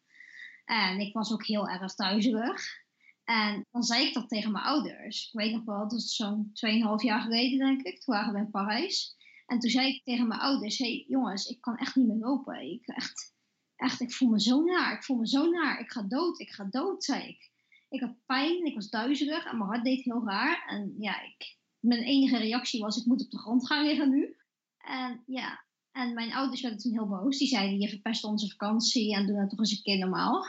En 0.69 0.99
ik 0.99 1.13
was 1.13 1.31
ook 1.31 1.45
heel 1.45 1.67
erg 1.67 1.93
thuisig. 1.93 2.87
En 3.23 3.65
dan 3.71 3.83
zei 3.83 4.07
ik 4.07 4.13
dat 4.13 4.29
tegen 4.29 4.51
mijn 4.51 4.65
ouders. 4.65 5.25
Ik 5.25 5.39
weet 5.39 5.53
nog 5.53 5.63
wel, 5.63 5.87
dat 5.87 5.99
is 5.99 6.15
zo'n 6.15 6.51
2,5 6.53 7.03
jaar 7.03 7.21
geleden, 7.21 7.59
denk 7.59 7.81
ik. 7.81 8.03
Toen 8.03 8.15
waren 8.15 8.33
we 8.33 8.39
in 8.39 8.51
Parijs. 8.51 9.15
En 9.45 9.59
toen 9.59 9.69
zei 9.69 9.87
ik 9.87 10.03
tegen 10.03 10.27
mijn 10.27 10.39
ouders: 10.39 10.77
hey, 10.77 11.05
jongens, 11.07 11.45
ik 11.45 11.61
kan 11.61 11.77
echt 11.77 11.95
niet 11.95 12.07
meer 12.07 12.17
lopen. 12.17 12.71
Ik, 12.71 12.87
echt, 12.87 13.33
echt, 13.75 13.99
ik 13.99 14.13
voel 14.13 14.29
me 14.29 14.41
zo 14.41 14.63
naar. 14.63 14.93
Ik 14.93 15.03
voel 15.03 15.17
me 15.17 15.27
zo 15.27 15.49
naar. 15.49 15.79
Ik 15.79 15.91
ga 15.91 16.01
dood. 16.01 16.39
Ik 16.39 16.51
ga 16.51 16.63
dood, 16.63 17.03
zei 17.03 17.27
ik. 17.27 17.51
Ik 17.89 18.01
had 18.01 18.25
pijn. 18.25 18.65
Ik 18.65 18.75
was 18.75 18.89
duizelig. 18.89 19.45
En 19.45 19.57
mijn 19.57 19.69
hart 19.69 19.83
deed 19.83 20.03
heel 20.03 20.25
raar. 20.25 20.65
En 20.67 20.95
ja, 20.97 21.21
ik, 21.21 21.57
mijn 21.79 22.03
enige 22.03 22.37
reactie 22.37 22.81
was: 22.81 22.97
Ik 22.97 23.05
moet 23.05 23.23
op 23.23 23.31
de 23.31 23.39
grond 23.39 23.67
gaan 23.67 23.85
liggen 23.85 24.09
nu. 24.09 24.37
En 24.77 25.23
ja, 25.25 25.63
en 25.91 26.13
mijn 26.13 26.33
ouders 26.33 26.61
werden 26.61 26.79
toen 26.79 26.91
heel 26.91 27.07
boos. 27.07 27.37
Die 27.37 27.47
zeiden, 27.47 27.79
je 27.79 27.89
verpest 27.89 28.23
onze 28.23 28.49
vakantie 28.49 29.15
en 29.15 29.25
doe 29.25 29.35
dat 29.35 29.49
toch 29.49 29.59
eens 29.59 29.71
een 29.71 29.83
keer 29.83 29.97
normaal. 29.97 30.45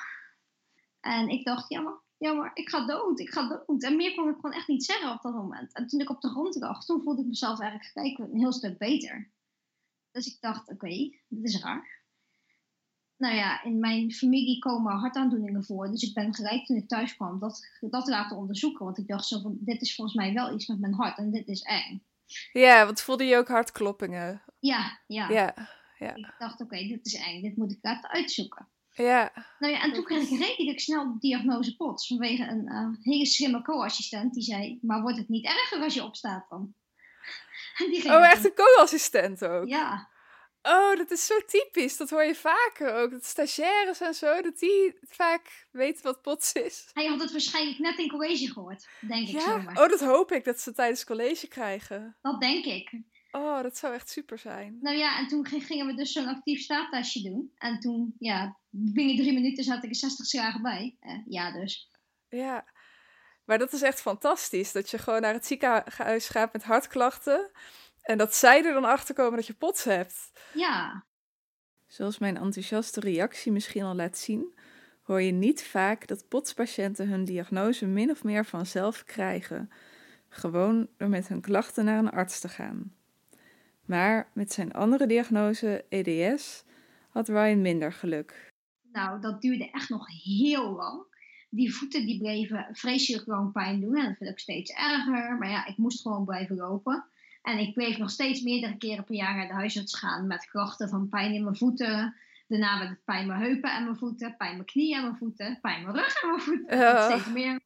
En 1.01 1.29
ik 1.29 1.45
dacht, 1.45 1.69
jammer, 1.69 2.03
jammer, 2.19 2.51
ik 2.55 2.69
ga 2.69 2.87
dood, 2.87 3.21
ik 3.21 3.31
ga 3.33 3.49
dood. 3.49 3.83
En 3.83 3.97
meer 3.97 4.15
kon 4.15 4.29
ik 4.29 4.35
gewoon 4.35 4.53
echt 4.53 4.69
niet 4.69 4.85
zeggen 4.85 5.13
op 5.13 5.23
dat 5.23 5.35
moment. 5.35 5.75
En 5.75 5.87
toen 5.87 6.01
ik 6.01 6.11
op 6.11 6.21
de 6.21 6.29
grond 6.29 6.55
lag, 6.55 6.85
toen 6.85 7.03
voelde 7.03 7.21
ik 7.23 7.29
mezelf 7.29 7.61
eigenlijk 7.61 7.91
gelijk 7.91 8.19
een 8.19 8.39
heel 8.39 8.53
stuk 8.53 8.79
beter. 8.79 9.31
Dus 10.11 10.27
ik 10.27 10.41
dacht, 10.41 10.69
oké, 10.69 10.89
dit 11.29 11.45
is 11.45 11.61
raar. 11.61 11.99
Nou 13.17 13.35
ja, 13.35 13.63
in 13.63 13.79
mijn 13.79 14.13
familie 14.13 14.59
komen 14.59 14.93
hartaandoeningen 14.93 15.65
voor. 15.65 15.91
Dus 15.91 16.03
ik 16.03 16.15
ben 16.15 16.35
gelijk 16.35 16.67
toen 16.67 16.77
ik 16.77 16.89
thuis 16.89 17.17
kwam 17.17 17.39
dat, 17.39 17.69
dat 17.81 18.09
laten 18.09 18.37
onderzoeken. 18.37 18.85
Want 18.85 18.99
ik 18.99 19.07
dacht 19.07 19.27
zo 19.27 19.41
van, 19.41 19.59
dit 19.61 19.81
is 19.81 19.95
volgens 19.95 20.17
mij 20.17 20.33
wel 20.33 20.55
iets 20.55 20.67
met 20.67 20.81
mijn 20.81 20.95
hart 20.95 21.19
en 21.19 21.31
dit 21.31 21.49
is 21.49 21.63
eng. 21.63 22.03
Ja, 22.53 22.85
want 22.85 23.01
voelde 23.01 23.25
je 23.25 23.37
ook 23.37 23.49
hartkloppingen? 23.49 24.43
Ja, 24.59 25.01
ja. 25.07 25.29
ja, 25.29 25.55
ja. 25.99 26.15
Ik 26.15 26.35
dacht, 26.39 26.61
oké, 26.61 26.77
dit 26.77 27.07
is 27.07 27.15
eng, 27.15 27.43
dit 27.43 27.57
moet 27.57 27.73
ik 27.73 27.79
laten 27.83 28.11
uitzoeken. 28.11 28.69
Ja. 28.93 29.33
Nou 29.59 29.73
ja, 29.73 29.83
en 29.83 29.93
toen 29.93 30.05
kreeg 30.05 30.31
ik 30.31 30.39
redelijk 30.39 30.81
snel 30.81 31.13
de 31.13 31.19
diagnose 31.19 31.77
POTS 31.77 32.07
vanwege 32.07 32.43
een 32.43 32.69
uh, 32.69 33.05
hele 33.05 33.27
slimme 33.27 33.63
co-assistent 33.63 34.35
die 34.35 34.43
zei, 34.43 34.79
maar 34.83 35.03
wordt 35.03 35.19
het 35.19 35.29
niet 35.29 35.45
erger 35.45 35.83
als 35.83 35.95
je 35.95 36.05
opstaat 36.05 36.47
dan? 36.49 36.75
oh, 38.15 38.31
echt 38.31 38.45
een 38.45 38.55
co-assistent 38.55 39.45
ook? 39.45 39.69
Ja. 39.69 40.10
Oh, 40.63 40.97
dat 40.97 41.11
is 41.11 41.27
zo 41.27 41.35
typisch. 41.47 41.97
Dat 41.97 42.11
hoor 42.11 42.25
je 42.25 42.35
vaker 42.35 42.95
ook. 42.95 43.11
Dat 43.11 43.25
stagiaires 43.25 44.01
en 44.01 44.15
zo, 44.15 44.43
dat 44.43 44.59
die 44.59 44.95
vaak 45.03 45.67
weten 45.71 46.03
wat 46.03 46.23
POTS 46.23 46.53
is. 46.53 46.91
Hij 46.93 47.07
had 47.07 47.21
het 47.21 47.33
waarschijnlijk 47.33 47.79
net 47.79 47.99
in 47.99 48.09
college 48.09 48.53
gehoord, 48.53 48.89
denk 49.01 49.29
ik 49.29 49.41
ja? 49.41 49.57
Oh, 49.57 49.89
dat 49.89 50.01
hoop 50.01 50.33
ik, 50.33 50.45
dat 50.45 50.61
ze 50.61 50.73
tijdens 50.73 51.05
college 51.05 51.49
krijgen. 51.49 52.17
Dat 52.23 52.41
denk 52.41 52.65
ik. 52.65 53.03
Oh, 53.31 53.63
dat 53.63 53.77
zou 53.77 53.95
echt 53.95 54.09
super 54.09 54.39
zijn. 54.39 54.79
Nou 54.81 54.97
ja, 54.97 55.19
en 55.19 55.27
toen 55.27 55.47
gingen 55.47 55.87
we 55.87 55.95
dus 55.95 56.13
zo'n 56.13 56.29
actief 56.29 56.61
staattestje 56.61 57.31
doen. 57.31 57.53
En 57.59 57.81
toen, 57.81 58.15
ja, 58.19 58.59
binnen 58.71 59.17
drie 59.17 59.33
minuten 59.33 59.65
zat 59.65 59.85
ik 59.85 59.91
er 59.91 59.97
60 59.97 60.27
slagen 60.27 60.63
bij. 60.63 60.97
Eh, 61.01 61.19
ja, 61.27 61.53
dus. 61.53 61.91
Ja, 62.29 62.65
maar 63.45 63.59
dat 63.59 63.73
is 63.73 63.83
echt 63.83 64.01
fantastisch. 64.01 64.73
Dat 64.73 64.91
je 64.91 64.99
gewoon 64.99 65.21
naar 65.21 65.35
het 65.35 65.47
ziekenhuis 65.47 66.29
gaat 66.29 66.53
met 66.53 66.63
hartklachten. 66.63 67.51
En 68.11 68.19
dat 68.19 68.35
zij 68.35 68.65
er 68.65 68.73
dan 68.73 68.85
achter 68.85 69.15
komen 69.15 69.37
dat 69.37 69.47
je 69.47 69.55
pots 69.55 69.85
hebt. 69.85 70.33
Ja. 70.55 71.05
Zoals 71.87 72.19
mijn 72.19 72.37
enthousiaste 72.37 73.01
reactie 73.01 73.53
misschien 73.53 73.83
al 73.83 73.95
laat 73.95 74.19
zien, 74.19 74.55
hoor 75.03 75.21
je 75.23 75.33
niet 75.33 75.65
vaak 75.65 76.07
dat 76.07 76.29
potspatiënten 76.29 77.09
hun 77.09 77.25
diagnose 77.25 77.87
min 77.87 78.11
of 78.11 78.25
meer 78.25 78.45
vanzelf 78.45 79.05
krijgen. 79.05 79.71
Gewoon 80.29 80.89
door 80.97 81.09
met 81.09 81.29
hun 81.29 81.41
klachten 81.41 81.85
naar 81.85 81.99
een 81.99 82.11
arts 82.11 82.41
te 82.41 82.49
gaan. 82.49 82.95
Maar 83.85 84.31
met 84.35 84.53
zijn 84.53 84.73
andere 84.73 85.07
diagnose, 85.07 85.85
EDS, 85.89 86.65
had 87.09 87.29
Ryan 87.29 87.61
minder 87.61 87.93
geluk. 87.93 88.53
Nou, 88.93 89.21
dat 89.21 89.41
duurde 89.41 89.71
echt 89.71 89.89
nog 89.89 90.07
heel 90.23 90.71
lang. 90.71 91.05
die 91.51 91.75
voeten 91.75 92.07
die 92.07 92.19
bleven 92.19 92.69
vreselijk 92.73 93.27
lang 93.27 93.53
pijn 93.53 93.81
doen. 93.81 93.97
En 93.97 94.09
dat 94.09 94.19
werd 94.19 94.33
ook 94.33 94.39
steeds 94.39 94.71
erger. 94.71 95.39
Maar 95.39 95.51
ja, 95.51 95.67
ik 95.67 95.77
moest 95.77 96.03
gewoon 96.03 96.25
blijven 96.25 96.57
lopen. 96.57 97.11
En 97.43 97.59
ik 97.59 97.75
bleef 97.75 97.99
nog 97.99 98.11
steeds 98.11 98.41
meerdere 98.41 98.77
keren 98.77 99.05
per 99.05 99.15
jaar 99.15 99.37
naar 99.37 99.47
de 99.47 99.55
huisarts 99.55 99.99
gaan 99.99 100.27
met 100.27 100.51
klachten 100.51 100.89
van 100.89 101.09
pijn 101.09 101.35
in 101.35 101.45
mijn 101.45 101.57
voeten. 101.57 102.17
Daarna 102.49 102.79
werd 102.79 102.91
het 102.91 103.05
pijn 103.05 103.21
in 103.21 103.27
mijn 103.27 103.41
heupen 103.41 103.73
en 103.73 103.85
mijn 103.85 103.97
voeten, 103.97 104.37
pijn 104.37 104.51
in 104.51 104.57
mijn 104.57 104.69
knieën 104.69 104.97
en 104.97 105.03
mijn 105.03 105.17
voeten, 105.17 105.59
pijn 105.61 105.79
in 105.79 105.83
mijn 105.83 105.97
rug 105.97 106.23
en 106.23 106.29
mijn 106.29 106.41
voeten. 106.41 107.05
Steeds 107.05 107.27
meer. 107.27 107.61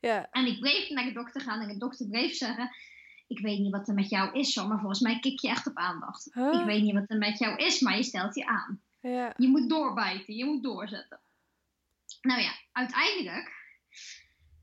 Ja. 0.00 0.28
En 0.30 0.46
ik 0.46 0.60
bleef 0.60 0.90
naar 0.90 1.04
de 1.04 1.12
dokter 1.12 1.40
gaan 1.40 1.60
en 1.60 1.68
de 1.68 1.78
dokter 1.78 2.08
bleef 2.08 2.34
zeggen: 2.34 2.70
Ik 3.26 3.38
weet 3.38 3.58
niet 3.58 3.72
wat 3.72 3.88
er 3.88 3.94
met 3.94 4.08
jou 4.08 4.38
is, 4.38 4.56
maar 4.56 4.78
volgens 4.78 5.00
mij 5.00 5.18
kik 5.18 5.40
je 5.40 5.48
echt 5.48 5.66
op 5.66 5.76
aandacht. 5.76 6.30
Huh? 6.32 6.60
Ik 6.60 6.64
weet 6.64 6.82
niet 6.82 6.94
wat 6.94 7.10
er 7.10 7.18
met 7.18 7.38
jou 7.38 7.56
is, 7.56 7.80
maar 7.80 7.96
je 7.96 8.02
stelt 8.02 8.34
je 8.34 8.46
aan. 8.46 8.80
Ja. 9.00 9.34
Je 9.36 9.48
moet 9.48 9.68
doorbijten, 9.68 10.34
je 10.34 10.44
moet 10.44 10.62
doorzetten. 10.62 11.20
Nou 12.20 12.40
ja, 12.40 12.52
uiteindelijk 12.72 13.52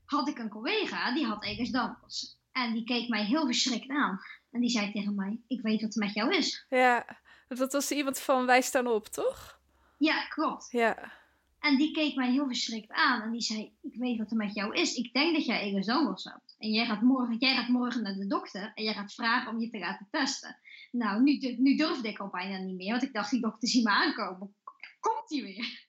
had 0.04 0.28
ik 0.28 0.38
een 0.38 0.48
collega 0.48 1.14
die 1.14 1.26
had 1.26 1.44
Ehlers-Danlos. 1.44 2.38
En 2.52 2.72
die 2.72 2.84
keek 2.84 3.08
mij 3.08 3.24
heel 3.24 3.44
verschrikt 3.44 3.88
aan. 3.88 4.20
En 4.54 4.60
die 4.60 4.70
zei 4.70 4.92
tegen 4.92 5.14
mij: 5.14 5.40
Ik 5.46 5.60
weet 5.60 5.80
wat 5.80 5.94
er 5.94 6.04
met 6.04 6.14
jou 6.14 6.34
is. 6.34 6.66
Ja. 6.68 7.22
Dat 7.48 7.72
was 7.72 7.90
iemand 7.90 8.18
van 8.18 8.46
Wij 8.46 8.62
staan 8.62 8.86
op, 8.86 9.06
toch? 9.06 9.60
Ja, 9.98 10.26
klopt. 10.26 10.70
Ja. 10.70 11.12
En 11.58 11.76
die 11.76 11.92
keek 11.92 12.14
mij 12.14 12.30
heel 12.30 12.46
verschrikt 12.46 12.90
aan. 12.90 13.22
En 13.22 13.30
die 13.30 13.40
zei: 13.40 13.76
Ik 13.82 13.94
weet 13.94 14.18
wat 14.18 14.30
er 14.30 14.36
met 14.36 14.54
jou 14.54 14.74
is. 14.74 14.94
Ik 14.94 15.12
denk 15.12 15.34
dat 15.34 15.44
jij 15.44 15.60
Ehlers-Danlos 15.60 16.24
hebt. 16.24 16.54
En 16.58 16.70
jij 16.70 16.86
gaat, 16.86 17.00
morgen, 17.00 17.36
jij 17.36 17.54
gaat 17.54 17.68
morgen 17.68 18.02
naar 18.02 18.14
de 18.14 18.26
dokter. 18.26 18.72
En 18.74 18.84
jij 18.84 18.94
gaat 18.94 19.14
vragen 19.14 19.52
om 19.52 19.60
je 19.60 19.70
te 19.70 19.78
laten 19.78 20.08
testen. 20.10 20.58
Nou, 20.90 21.22
nu, 21.22 21.56
nu 21.58 21.76
durfde 21.76 22.08
ik 22.08 22.18
al 22.18 22.28
bijna 22.28 22.58
niet 22.58 22.76
meer. 22.76 22.90
Want 22.90 23.02
ik 23.02 23.12
dacht: 23.12 23.30
Die 23.30 23.40
dokter 23.40 23.68
zie 23.68 23.82
me 23.82 23.90
aankomen. 23.90 24.54
Komt 25.00 25.30
hij 25.30 25.42
weer? 25.42 25.86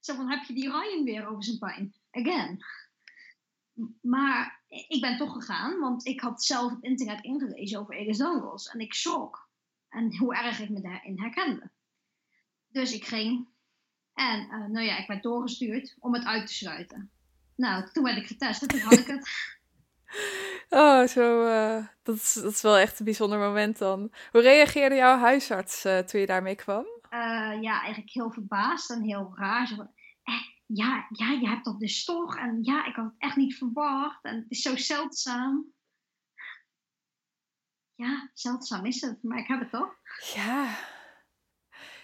Zo 0.00 0.14
van: 0.14 0.30
Heb 0.30 0.44
je 0.44 0.54
die 0.54 0.70
Ryan 0.70 1.04
weer 1.04 1.26
over 1.26 1.44
zijn 1.44 1.58
pijn? 1.58 1.94
Again. 2.10 2.64
Maar 4.00 4.63
ik 4.88 5.00
ben 5.00 5.16
toch 5.16 5.32
gegaan. 5.32 5.80
Want 5.80 6.06
ik 6.06 6.20
had 6.20 6.44
zelf 6.44 6.72
op 6.72 6.84
internet 6.84 7.24
ingelezen 7.24 7.80
over 7.80 7.94
Ehlers-Danlos. 7.94 8.68
En 8.68 8.80
ik 8.80 8.94
schrok. 8.94 9.48
En 9.88 10.16
hoe 10.16 10.34
erg 10.36 10.60
ik 10.60 10.70
me 10.70 10.80
daarin 10.80 11.20
herkende. 11.20 11.70
Dus 12.68 12.92
ik 12.94 13.04
ging. 13.04 13.48
En 14.14 14.40
eh, 14.40 14.66
nou 14.66 14.86
ja, 14.86 14.98
ik 14.98 15.06
werd 15.06 15.22
doorgestuurd 15.22 15.96
om 15.98 16.14
het 16.14 16.24
uit 16.24 16.46
te 16.46 16.54
sluiten. 16.54 17.10
Nou, 17.56 17.90
toen 17.92 18.04
werd 18.04 18.16
ik 18.16 18.26
getest 18.26 18.62
en 18.62 18.68
toen 18.68 18.80
had 18.80 18.98
ik 18.98 19.06
het. 19.06 19.28
Oh, 20.68 21.06
zo. 21.06 21.46
eh, 21.46 21.86
dat, 22.02 22.14
is, 22.14 22.32
dat 22.32 22.52
is 22.52 22.62
wel 22.62 22.76
echt 22.76 22.98
een 22.98 23.04
bijzonder 23.04 23.38
moment 23.38 23.78
dan. 23.78 24.12
Hoe 24.32 24.40
reageerde 24.40 24.94
jouw 24.94 25.18
huisarts 25.18 25.84
eh, 25.84 25.98
toen 25.98 26.20
je 26.20 26.26
daarmee 26.26 26.54
kwam? 26.54 26.84
Eh, 27.08 27.58
ja, 27.60 27.80
eigenlijk 27.80 28.10
heel 28.12 28.30
verbaasd 28.30 28.90
en 28.90 29.02
heel 29.02 29.32
raar. 29.36 29.88
Ja, 30.66 31.06
ja, 31.10 31.30
je 31.30 31.48
hebt 31.48 31.64
dat 31.64 31.80
dus 31.80 32.04
toch. 32.04 32.36
En 32.38 32.58
ja, 32.62 32.86
ik 32.86 32.94
had 32.94 33.04
het 33.04 33.14
echt 33.18 33.36
niet 33.36 33.56
verwacht. 33.56 34.24
En 34.24 34.36
het 34.36 34.44
is 34.48 34.62
zo 34.62 34.76
zeldzaam. 34.76 35.72
Ja, 37.94 38.30
zeldzaam 38.34 38.84
is 38.84 39.00
het, 39.00 39.22
maar 39.22 39.38
ik 39.38 39.46
heb 39.46 39.60
het 39.60 39.70
toch? 39.70 39.96
Ja. 40.34 40.78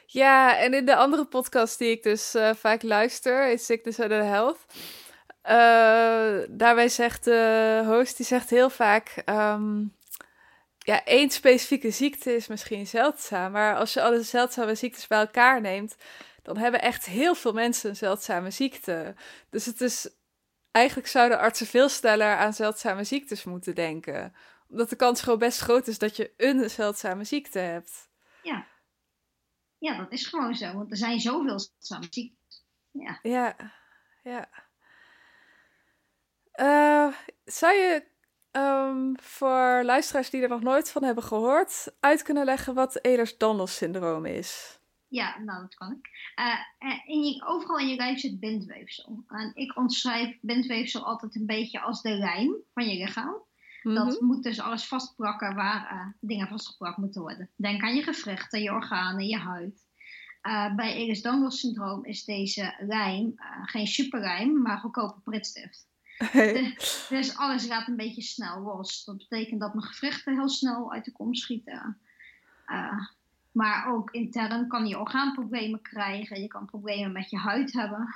Ja, 0.07 0.57
en 0.57 0.75
in 0.75 0.87
de 0.87 0.97
andere 0.97 1.27
podcast 1.27 1.79
die 1.79 1.91
ik 1.91 2.03
dus 2.03 2.35
eh, 2.35 2.55
vaak 2.55 2.83
luister, 2.83 3.49
is 3.51 3.65
Sickness 3.65 4.01
and 4.01 4.11
Health. 4.11 4.65
eh, 5.43 6.39
daarbij 6.51 6.89
zegt 6.89 7.25
de 7.25 7.83
host, 7.87 8.17
die 8.17 8.27
zegt 8.27 8.51
heel 8.51 8.71
vaak... 8.71 9.23
ehm, 9.25 9.85
ja, 10.79 11.05
één 11.05 11.31
specifieke 11.31 11.91
ziekte 11.91 12.35
is 12.35 12.47
misschien 12.47 12.87
zeldzaam. 12.87 13.53
Maar 13.53 13.77
als 13.77 13.93
je 13.93 14.03
alle 14.03 14.23
zeldzame 14.23 14.75
ziektes 14.75 15.07
bij 15.07 15.19
elkaar 15.19 15.61
neemt... 15.61 15.97
dan 16.55 16.63
hebben 16.63 16.83
echt 16.83 17.07
heel 17.07 17.35
veel 17.35 17.53
mensen 17.53 17.91
een 17.91 17.97
zeldzame 17.97 18.51
ziekte. 18.51 19.15
Dus 19.51 19.67
het 19.67 19.81
is... 19.81 20.15
Eigenlijk 20.71 21.09
zouden 21.09 21.39
artsen 21.39 21.67
veel 21.67 21.89
sneller 21.89 22.37
aan 22.37 22.53
zeldzame 22.53 23.05
ziektes 23.05 23.45
moeten 23.45 23.75
denken. 23.75 24.35
Omdat 24.69 24.91
de 24.91 24.97
kans 24.97 25.23
gewoon 25.23 25.39
best 25.39 25.61
groot 25.61 25.87
is 25.87 25.99
dat 25.99 26.17
je 26.17 26.33
een 26.37 26.71
zeldzame 26.71 27.25
ziekte 27.25 27.59
hebt. 27.59 28.09
Ja. 28.43 28.67
Ja, 29.79 29.99
dat 29.99 30.13
is 30.13 30.27
gewoon 30.27 30.55
zo. 30.55 30.73
Want 30.73 30.91
er 30.91 30.97
zijn 30.97 31.21
zoveel 31.21 31.61
zeldzame 31.61 32.07
ziektes. 32.11 32.65
Ja. 32.91 33.19
Ja, 33.23 33.57
ja. 34.23 34.49
Eh, 36.53 37.15
zou 37.45 37.75
je 37.75 38.05
ehm, 38.51 39.15
voor 39.17 39.83
luisteraars 39.85 40.31
die 40.31 40.43
er 40.43 40.49
nog 40.49 40.63
nooit 40.63 40.91
van 40.91 41.05
hebben 41.05 41.25
gehoord, 41.25 41.93
uit 42.01 42.23
kunnen 42.23 42.45
leggen 42.45 42.75
wat 42.75 43.05
Ehlers-Danlos 43.05 43.77
syndroom 43.77 44.27
is? 44.27 44.80
Ja, 45.11 45.39
nou, 45.39 45.61
dat 45.61 45.75
kan 45.75 45.93
ik. 45.93 46.33
Eh, 46.35 46.55
eh, 46.79 46.99
in 47.07 47.23
je, 47.23 47.45
overal 47.47 47.79
in 47.79 47.89
je 47.89 47.97
lijf 47.97 48.19
zit 48.19 48.41
bindweefsel. 48.41 49.25
En 49.29 49.51
ik 49.55 49.77
omschrijf 49.77 50.39
bindweefsel 50.41 51.05
altijd 51.05 51.35
een 51.35 51.47
beetje 51.47 51.81
als 51.81 52.03
de 52.03 52.15
lijm 52.15 52.55
van 52.75 52.89
je 52.89 52.99
lichaam. 52.99 53.43
Mhm. 53.83 53.95
Dat 53.95 54.21
moet 54.21 54.43
dus 54.43 54.61
alles 54.61 54.87
vastplakken 54.87 55.55
waar 55.55 55.91
eh, 55.91 56.07
dingen 56.21 56.49
vastgeplakt 56.49 56.97
moeten 56.97 57.21
worden. 57.21 57.51
Denk 57.57 57.83
aan 57.83 57.95
je 57.95 58.03
gewrichten, 58.03 58.63
je 58.63 58.73
organen, 58.73 59.27
je 59.27 59.39
huid. 59.39 59.89
Eh, 60.41 60.75
bij 60.75 60.95
Ehlers-Danlos 60.95 61.61
syndroom 61.61 62.05
is 62.05 62.25
deze 62.25 62.75
lijm 62.79 63.33
eh, 63.37 63.47
geen 63.63 63.87
superlijm, 63.87 64.63
maar 64.63 64.79
goedkope 64.79 65.21
pritstift. 65.21 65.89
Dus 67.09 67.37
alles 67.37 67.67
gaat 67.67 67.89
een 67.89 67.97
beetje 67.97 68.23
snel 68.23 68.61
los. 68.61 69.05
Dat 69.05 69.17
betekent 69.17 69.61
dat 69.61 69.75
mijn 69.75 69.87
gewrichten 69.87 70.35
heel 70.35 70.49
snel 70.49 70.93
uit 70.93 71.05
de 71.05 71.13
kom 71.13 71.35
schieten. 71.35 72.01
Eh, 72.67 73.07
maar 73.53 73.93
ook 73.93 74.11
intern 74.11 74.69
kan 74.69 74.87
je 74.87 74.99
orgaanproblemen 74.99 75.83
krijgen. 75.83 76.41
Je 76.41 76.49
kan 76.49 76.67
problemen 76.67 77.13
met 77.13 77.31
je 77.31 77.39
huid 77.39 77.73
hebben. 77.73 78.15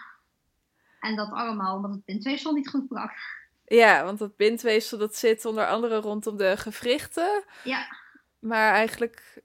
En 1.00 1.16
dat 1.16 1.30
allemaal 1.30 1.76
omdat 1.76 1.90
het 1.90 2.04
bindweefsel 2.04 2.52
niet 2.52 2.68
goed 2.68 2.88
plakt. 2.88 3.20
Ja, 3.64 4.04
want 4.04 4.18
dat 4.18 4.36
bindweefsel 4.36 4.98
dat 4.98 5.16
zit 5.16 5.44
onder 5.44 5.66
andere 5.66 5.96
rondom 5.96 6.36
de 6.36 6.56
gewrichten. 6.56 7.44
Ja, 7.64 7.86
Maar 8.38 8.72
eigenlijk, 8.72 9.42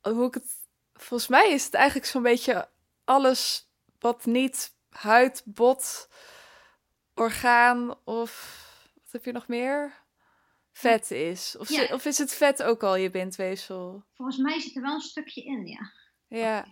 hoe 0.00 0.26
ik 0.26 0.34
het, 0.34 0.52
volgens 0.94 1.28
mij 1.28 1.50
is 1.52 1.64
het 1.64 1.74
eigenlijk 1.74 2.06
zo'n 2.06 2.22
beetje 2.22 2.68
alles 3.04 3.70
wat 3.98 4.26
niet 4.26 4.74
huid, 4.90 5.42
bot, 5.44 6.08
orgaan 7.14 7.94
of 8.04 8.66
wat 8.94 9.12
heb 9.12 9.24
je 9.24 9.32
nog 9.32 9.48
meer? 9.48 9.92
Vet 10.78 11.10
is. 11.10 11.56
Of, 11.58 11.68
Ja. 11.68 11.86
zi- 11.86 11.92
of 11.92 12.04
is 12.04 12.18
het 12.18 12.34
vet 12.34 12.62
ook 12.62 12.82
al 12.82 12.96
je 12.96 13.10
bindweefsel? 13.10 14.04
volgens 14.14 14.36
mij 14.38 14.60
zit 14.60 14.76
er 14.76 14.82
wel 14.82 14.94
een 14.94 15.00
stukje 15.00 15.42
in, 15.44 15.66
ja. 15.66 15.92
Ja, 16.28 16.66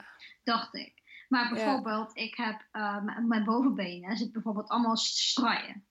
Dacht 0.45 0.75
ik. 0.75 0.95
Maar 1.29 1.45
Ja. 1.45 1.51
bijvoorbeeld, 1.55 2.17
ik 2.17 2.37
heb 2.37 2.67
eh, 2.73 3.05
mijn 3.27 3.45
bovenbenen 3.45 4.17
zit 4.17 4.33
bijvoorbeeld 4.33 4.69
allemaal 4.69 4.97
straaien. 4.97 5.87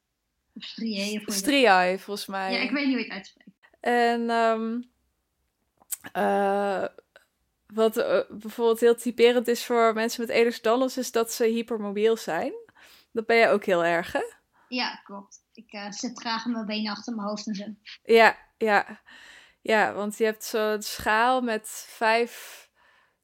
Of 0.54 0.64
striën. 0.64 1.24
Striae 1.26 2.00
volgens 2.00 2.26
mij. 2.28 2.54
Ja, 2.54 2.60
ik 2.60 2.72
weet 2.72 2.86
niet 2.86 2.94
hoe 2.96 3.04
je 3.04 3.10
het 3.14 3.14
uitspreekt. 3.14 3.50
En 3.80 4.30
ehm, 4.30 4.82
eh, 6.12 6.86
wat 7.68 7.98
eh, 7.98 8.20
bijvoorbeeld 8.30 8.80
heel 8.80 8.96
typerend 8.96 9.48
is 9.48 9.66
voor 9.66 9.94
mensen 9.94 10.22
met 10.22 10.30
Ehlers-Danlos 10.36 10.98
is 10.98 11.12
dat 11.12 11.32
ze 11.34 11.44
hypermobiel 11.46 12.18
zijn. 12.18 12.54
Dat 13.12 13.26
ben 13.26 13.38
je 13.38 13.48
ook 13.48 13.66
heel 13.66 13.84
erg, 13.86 14.12
hè? 14.12 14.24
Ja, 14.76 14.96
klopt. 15.04 15.44
Ik 15.54 15.72
eh, 15.72 15.92
zit 15.92 16.20
graag 16.20 16.46
mijn 16.46 16.66
benen 16.66 16.92
achter 16.92 17.16
mijn 17.16 17.28
hoofd 17.28 17.48
en 17.48 17.56
zo. 17.56 17.64
Ja, 18.04 18.38
ja. 18.58 19.02
Ja, 19.62 19.94
want 19.94 20.18
je 20.18 20.24
hebt 20.24 20.44
zo'n 20.44 20.82
schaal 20.82 21.42
met 21.42 21.70
vijf 21.88 22.64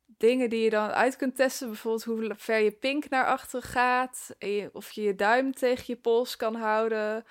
dingen 0.05 0.49
die 0.49 0.63
je 0.63 0.69
dan 0.69 0.89
uit 0.89 1.15
kunt 1.15 1.35
testen. 1.35 1.67
Bijvoorbeeld 1.67 2.03
hoe 2.03 2.35
ver 2.35 2.59
je 2.59 2.71
pink 2.71 3.09
naar 3.09 3.25
achter 3.25 3.61
gaat. 3.61 4.35
Of 4.71 4.91
je 4.91 5.01
je 5.01 5.15
duim 5.15 5.53
tegen 5.53 5.83
je 5.87 5.95
pols 5.95 6.35
kan 6.35 6.55
houden. 6.55 7.23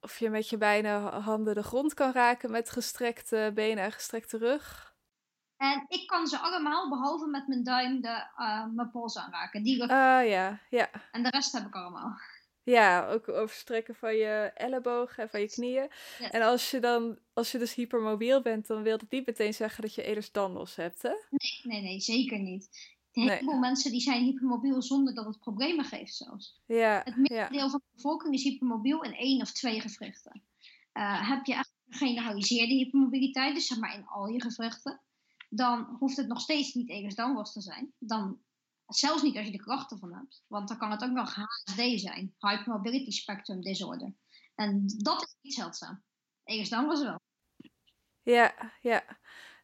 Of 0.00 0.18
je 0.18 0.30
met 0.30 0.48
je 0.48 0.56
beide 0.56 0.88
handen 0.88 1.54
de 1.54 1.62
grond 1.62 1.94
kan 1.94 2.12
raken 2.12 2.50
met 2.50 2.70
gestrekte 2.70 3.50
benen 3.54 3.84
en 3.84 3.92
gestrekte 3.92 4.38
rug. 4.38 4.96
En 5.56 5.84
ik 5.88 6.06
kan 6.06 6.26
ze 6.26 6.38
allemaal, 6.38 6.88
behalve 6.88 7.26
met 7.26 7.48
mijn 7.48 7.64
duim, 7.64 8.00
de, 8.00 8.26
eh, 8.36 8.66
mijn 8.66 8.90
pols 8.90 9.18
aanraken. 9.18 9.62
Die 9.62 9.82
Ah 9.82 10.28
ja, 10.28 10.60
ja. 10.70 10.90
En 11.12 11.22
de 11.22 11.30
rest 11.30 11.52
heb 11.52 11.66
ik 11.66 11.74
allemaal. 11.74 12.16
Ja, 12.70 13.08
ook 13.10 13.28
overstrekken 13.28 13.94
van 13.94 14.16
je 14.16 14.50
ellebogen 14.54 15.22
en 15.22 15.28
van 15.28 15.40
je 15.40 15.48
knieën. 15.50 15.88
Ja. 16.18 16.30
En 16.30 16.42
als 16.42 16.70
je 16.70 16.80
dan, 16.80 17.18
als 17.32 17.52
je 17.52 17.58
dus 17.58 17.74
hypermobiel 17.74 18.42
bent, 18.42 18.66
dan 18.66 18.82
wil 18.82 18.98
dat 18.98 19.10
niet 19.10 19.26
meteen 19.26 19.54
zeggen 19.54 19.82
dat 19.82 19.94
je 19.94 20.02
Ehlers-Danlos 20.02 20.76
hebt, 20.76 21.02
hè? 21.02 21.08
Nee, 21.30 21.60
nee, 21.62 21.82
nee, 21.82 22.00
zeker 22.00 22.38
niet. 22.38 22.96
Een 23.12 23.24
Nee. 23.24 23.36
heleboel 23.36 23.58
mensen 23.58 23.90
die 23.90 24.00
zijn 24.00 24.24
hypermobiel 24.24 24.82
zonder 24.82 25.14
dat 25.14 25.24
het 25.26 25.38
problemen 25.38 25.84
geeft 25.84 26.14
zelfs. 26.14 26.60
Ja, 26.66 27.00
Het 27.04 27.14
ja, 27.14 27.20
merendeel 27.20 27.70
van 27.70 27.80
de 27.84 27.94
bevolking 27.94 28.34
is 28.34 28.42
hypermobiel 28.42 29.02
in 29.02 29.14
één 29.14 29.40
of 29.40 29.52
twee 29.52 29.80
gewrichten. 29.80 30.42
Eh, 30.92 31.28
heb 31.30 31.44
je 31.44 31.54
echt 31.54 31.72
generaliseerde 31.88 32.74
hypermobiliteit, 32.74 33.54
dus 33.54 33.66
zeg 33.66 33.78
maar 33.78 33.94
in 33.94 34.06
al 34.06 34.26
je 34.26 34.42
gewrichten, 34.42 35.00
dan 35.48 35.96
hoeft 35.98 36.16
het 36.16 36.28
nog 36.28 36.40
steeds 36.40 36.74
niet 36.74 36.88
Ehlers-Danlos 36.90 37.52
te 37.52 37.60
zijn. 37.60 37.92
Dan, 37.98 38.38
zelfs 38.88 39.22
niet 39.22 39.36
als 39.36 39.46
je 39.46 39.52
de 39.52 39.62
klachten 39.62 39.98
van 39.98 40.14
hebt, 40.14 40.42
want 40.46 40.68
dan 40.68 40.78
kan 40.78 40.90
het 40.90 41.02
ook 41.02 41.10
nog 41.10 41.34
HSD 41.34 42.00
zijn, 42.00 42.34
Hypermobility 42.38 43.10
Spectrum 43.10 43.60
Disorder. 43.60 44.14
En 44.54 44.82
dat 44.96 45.22
is 45.22 45.36
niet 45.42 45.54
zeldzaam. 45.54 46.02
Ehlers-Danlos 46.44 47.02
wel. 47.02 47.20
ja, 48.22 48.72
ja. 48.80 49.04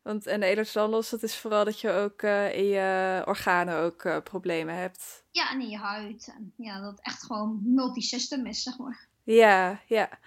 Want 0.02 0.26
en 0.26 0.40
de 0.40 0.46
Ehlers-Danlos, 0.46 1.10
dat 1.10 1.22
is 1.22 1.36
vooral 1.36 1.64
dat 1.64 1.80
je 1.80 1.90
ook 1.90 2.22
eh, 2.22 2.56
in 2.56 2.64
je 2.64 3.22
organen 3.26 3.76
ook 3.76 4.04
uh, 4.04 4.18
problemen 4.22 4.74
hebt. 4.74 5.24
Ja, 5.30 5.50
en 5.50 5.60
in 5.60 5.68
je 5.68 5.78
huid. 5.78 6.32
En 6.36 6.54
ja, 6.56 6.80
dat 6.80 6.90
het 6.90 7.00
echt 7.00 7.22
gewoon 7.24 7.60
multisystem 7.74 8.46
is, 8.46 8.62
zeg 8.62 8.78
maar. 8.78 9.08
Ja, 9.22 9.80
ja. 9.86 10.18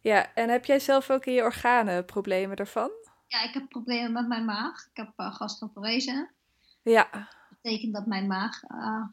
Ja, 0.00 0.34
en 0.34 0.48
heb 0.48 0.64
jij 0.64 0.78
zelf 0.78 1.10
ook 1.10 1.24
in 1.24 1.32
je 1.32 1.42
organen 1.42 2.04
problemen 2.04 2.56
daarvan? 2.56 2.90
Ja, 3.26 3.42
ik 3.42 3.54
heb 3.54 3.68
problemen 3.68 4.12
met 4.12 4.28
mijn 4.28 4.44
maag. 4.44 4.86
Ik 4.90 4.96
heb 4.96 5.12
uh, 5.16 5.34
gastroparese. 5.34 6.30
Ja. 6.82 7.28
Betekent 7.64 7.94
dat 7.94 8.06
mijn 8.06 8.26
maag 8.26 8.60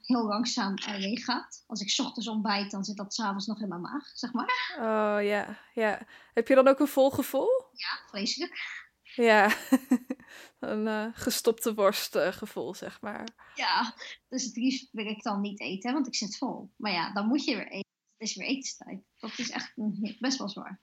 heel 0.02 0.24
langzaam 0.26 0.74
leeg 0.74 1.24
gaat. 1.24 1.64
Als 1.68 1.82
ik 1.82 2.06
ochtends 2.06 2.28
ontbijt, 2.28 2.72
dan 2.72 2.84
zit 2.84 2.98
dat 2.98 3.14
s'avonds 3.14 3.46
nog 3.46 3.62
in 3.62 3.68
mijn 3.68 3.82
maag, 3.82 4.08
zeg 4.14 4.34
maar. 4.34 4.76
Oh, 4.76 5.24
ja, 5.24 5.58
ja. 5.74 6.08
Heb 6.34 6.48
je 6.48 6.56
dan 6.56 6.68
ook 6.68 6.80
een 6.80 6.88
vol 6.88 7.12
gevoel? 7.12 7.50
Ja, 7.72 8.08
vreselijk. 8.08 8.90
Ja, 9.04 9.56
een 10.60 10.86
uh, 10.86 11.08
gestopte 11.14 11.74
worstgevoel, 11.74 12.74
zeg 12.74 13.02
maar. 13.02 13.28
Ja, 13.56 13.94
dus 14.30 14.44
het 14.44 14.56
liefst 14.56 14.90
wil 14.92 15.06
ik 15.06 15.24
dan 15.24 15.42
niet 15.42 15.60
eten, 15.60 15.94
want 15.94 16.08
ik 16.08 16.16
zit 16.16 16.38
vol. 16.38 16.72
Maar 16.78 16.92
ja, 16.92 17.14
dan 17.14 17.28
moet 17.28 17.44
je 17.44 17.56
weer 17.56 17.68
eten. 17.68 17.92
Het 18.18 18.30
is 18.30 18.36
weer 18.36 18.48
etenstijd. 18.48 19.02
Dat 19.20 19.38
is 19.38 19.50
echt 19.50 19.74
best 20.20 20.38
wel 20.38 20.50
zwaar. 20.50 20.82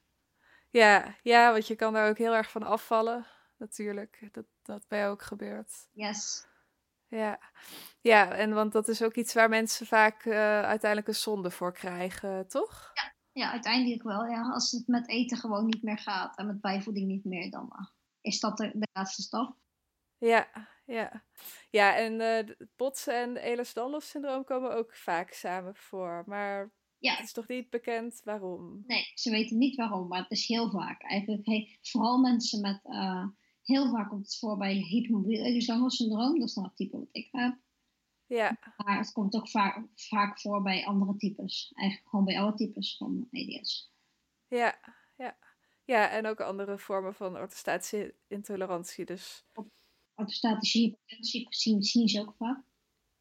Ja, 0.71 1.17
ja, 1.23 1.53
want 1.53 1.67
je 1.67 1.77
kan 1.77 1.93
daar 1.93 2.09
ook 2.09 2.19
heel 2.19 2.35
erg 2.35 2.51
van 2.51 2.63
afvallen, 2.63 3.27
natuurlijk. 3.57 4.29
Dat, 4.33 4.47
dat 4.63 4.89
bij 4.89 4.99
jou 4.99 5.13
ook 5.13 5.23
gebeurt. 5.23 5.89
Yes. 5.93 6.47
Ja. 7.09 7.41
ja, 8.01 8.33
en 8.33 8.55
want 8.55 8.73
dat 8.73 8.89
is 8.89 9.03
ook 9.03 9.15
iets 9.15 9.35
waar 9.35 9.49
mensen 9.49 9.87
vaak 9.87 10.25
uh, 10.25 10.35
uiteindelijk 10.63 11.09
een 11.09 11.15
zonde 11.15 11.51
voor 11.51 11.73
krijgen, 11.73 12.49
toch? 12.49 12.91
Ja, 12.95 13.15
ja, 13.33 13.51
uiteindelijk 13.51 14.03
wel. 14.03 14.27
Ja. 14.27 14.51
Als 14.51 14.71
het 14.71 14.87
met 14.87 15.09
eten 15.09 15.37
gewoon 15.37 15.67
niet 15.67 15.83
meer 15.83 15.99
gaat 15.99 16.37
en 16.37 16.47
met 16.47 16.61
bijvoeding 16.61 17.07
niet 17.07 17.25
meer, 17.25 17.51
dan 17.51 17.73
uh, 17.73 17.87
is 18.21 18.41
dat 18.41 18.57
de, 18.57 18.71
de 18.75 18.89
laatste 18.93 19.23
stap. 19.23 19.57
Ja, 20.19 20.49
ja. 20.85 21.25
Ja, 21.71 21.97
en 21.97 22.21
uh, 22.21 22.57
botsen 22.77 23.15
en 23.15 23.37
Ehlers-Danlos 23.37 24.09
syndroom 24.09 24.45
komen 24.45 24.75
ook 24.75 24.95
vaak 24.95 25.33
samen 25.33 25.75
voor. 25.75 26.23
Maar 26.27 26.73
ja. 26.99 27.15
het 27.15 27.25
is 27.25 27.33
toch 27.33 27.49
niet 27.49 27.71
bekend 27.71 28.21
waarom? 28.25 28.83
Nee, 28.87 29.11
ze 29.15 29.31
weten 29.31 29.59
niet 29.59 29.77
waarom, 29.77 30.09
maar 30.09 30.23
het 30.23 30.31
is 30.31 30.47
heel 30.47 30.71
vaak. 30.71 31.03
Eigenlijk, 31.03 31.47
hey, 31.47 31.79
vooral 31.83 32.19
mensen 32.19 32.61
met... 32.61 32.81
Uh, 32.85 33.27
heel 33.69 33.91
vaak 33.91 34.09
komt 34.09 34.25
het 34.25 34.39
voor 34.39 34.57
bij 34.57 34.75
hypermobiel 34.75 35.45
Ehlers-Danlos 35.45 35.97
syndroom. 35.97 36.39
Dat 36.39 36.49
is 36.49 36.55
dan 36.55 36.65
het 36.65 36.77
type 36.77 36.99
wat 36.99 37.09
ik 37.13 37.29
heb. 37.33 37.57
Ja. 38.27 38.59
Maar 38.77 38.99
het 38.99 39.13
komt 39.13 39.35
ook 39.35 39.49
vaak, 39.49 39.87
vaak 39.95 40.41
voor 40.41 40.63
bij 40.63 40.87
andere 40.87 41.17
types. 41.17 41.73
Eigenlijk 41.75 42.09
gewoon 42.11 42.25
bij 42.25 42.41
alle 42.41 42.55
types 42.55 42.97
van 42.97 43.29
EDS. 43.31 43.93
Ja, 44.49 44.79
ja. 45.17 45.37
Ja, 45.85 46.09
en 46.09 46.27
ook 46.27 46.41
andere 46.41 46.79
vormen 46.79 47.15
van 47.15 47.37
orthostatische 47.37 48.15
intolerantie. 48.27 49.05
Dus. 49.05 49.45
Orthostatische 50.15 50.79
hypertensie 50.79 51.47
zien, 51.51 51.83
zien 51.83 52.09
ze 52.09 52.21
ook 52.21 52.35
vaak. 52.39 52.61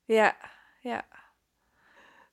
Ja, 0.06 0.38
ja. 0.82 1.08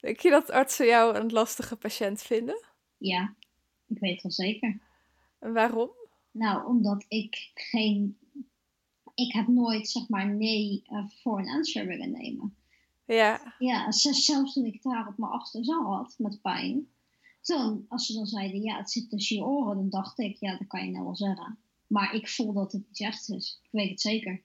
Denk 0.00 0.20
je 0.20 0.30
dat 0.30 0.50
artsen 0.50 0.86
jou 0.86 1.16
een 1.16 1.32
lastige 1.32 1.76
patiënt 1.76 2.22
vinden? 2.22 2.64
Ja, 2.96 3.34
ik 3.86 3.98
weet 3.98 4.22
wel 4.22 4.32
zeker. 4.32 4.80
En 5.38 5.52
waarom? 5.52 5.90
Nou, 6.34 6.66
omdat 6.66 7.04
ik 7.08 7.50
geen. 7.54 8.18
Ik 9.14 9.32
heb 9.32 9.46
nooit, 9.46 9.88
zeg 9.88 10.08
maar, 10.08 10.34
nee 10.34 10.82
uh, 10.90 11.04
voor 11.08 11.38
een 11.38 11.48
answer 11.48 11.86
willen 11.86 12.10
nemen. 12.10 12.56
Ja. 13.04 13.54
Ja, 13.58 13.92
zelfs 13.92 14.52
toen 14.52 14.64
ik 14.64 14.82
daar 14.82 15.08
op 15.08 15.18
mijn 15.18 15.32
achter 15.32 15.64
zat 15.64 16.14
met 16.18 16.42
pijn. 16.42 16.88
Toen, 17.40 17.84
als 17.88 18.06
ze 18.06 18.12
dan 18.12 18.26
zeiden, 18.26 18.62
ja, 18.62 18.76
het 18.76 18.90
zit 18.90 19.10
tussen 19.10 19.36
je 19.36 19.44
oren, 19.44 19.76
dan 19.76 19.90
dacht 19.90 20.18
ik, 20.18 20.36
ja, 20.36 20.56
dat 20.56 20.66
kan 20.66 20.84
je 20.84 20.90
nou 20.90 21.04
wel 21.04 21.16
zeggen. 21.16 21.58
Maar 21.86 22.14
ik 22.14 22.28
voel 22.28 22.52
dat 22.52 22.72
het 22.72 22.86
iets 22.88 23.00
echt 23.00 23.28
is. 23.28 23.60
Ik 23.62 23.70
weet 23.70 23.90
het 23.90 24.00
zeker. 24.00 24.42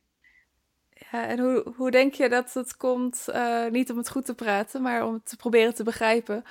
Ja, 1.12 1.26
en 1.26 1.40
hoe, 1.40 1.74
hoe 1.76 1.92
denk 1.92 2.14
je 2.14 2.30
dat 2.30 2.54
het 2.54 2.78
komt, 2.78 3.26
uh, 3.30 3.68
niet 3.68 3.92
om 3.92 3.98
het 3.98 4.10
goed 4.10 4.26
te 4.26 4.34
praten, 4.34 4.82
maar 4.82 5.08
om 5.08 5.14
het 5.14 5.26
te 5.30 5.36
proberen 5.36 5.76
te 5.76 5.84
begrijpen? 5.84 6.44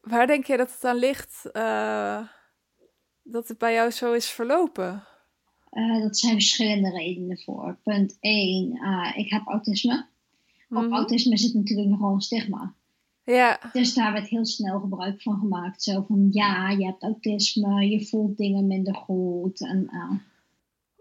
Waar 0.00 0.26
denk 0.26 0.46
je 0.46 0.56
dat 0.56 0.72
het 0.72 0.84
aan 0.84 0.96
ligt 0.96 1.42
uh, 1.52 2.28
dat 3.26 3.48
het 3.48 3.58
bij 3.58 3.72
jou 3.72 3.90
zo 3.90 4.12
is 4.12 4.30
verlopen? 4.30 5.04
Uh, 5.72 6.02
dat 6.02 6.18
zijn 6.18 6.32
verschillende 6.32 6.90
redenen 6.90 7.38
voor. 7.38 7.78
Punt 7.82 8.16
1, 8.20 8.78
ik 9.16 9.30
heb 9.30 9.46
autisme. 9.46 10.06
Op 10.68 10.76
mm 10.76 10.78
-hmm. 10.78 10.92
autisme 10.92 11.38
zit 11.38 11.54
natuurlijk 11.54 11.88
nogal 11.88 12.14
een 12.14 12.20
stigma. 12.20 12.74
Ja. 13.24 13.60
Dus 13.72 13.94
daar 13.94 14.12
werd 14.12 14.28
heel 14.28 14.46
snel 14.46 14.80
gebruik 14.80 15.22
van 15.22 15.38
gemaakt. 15.38 15.82
Zo 15.82 16.04
van, 16.08 16.28
ja, 16.30 16.70
je 16.70 16.84
hebt 16.84 17.02
autisme, 17.02 17.88
je 17.88 18.06
voelt 18.06 18.36
dingen 18.36 18.66
minder 18.66 18.94
goed. 18.94 19.60
En, 19.60 19.88
uh, 19.92 20.18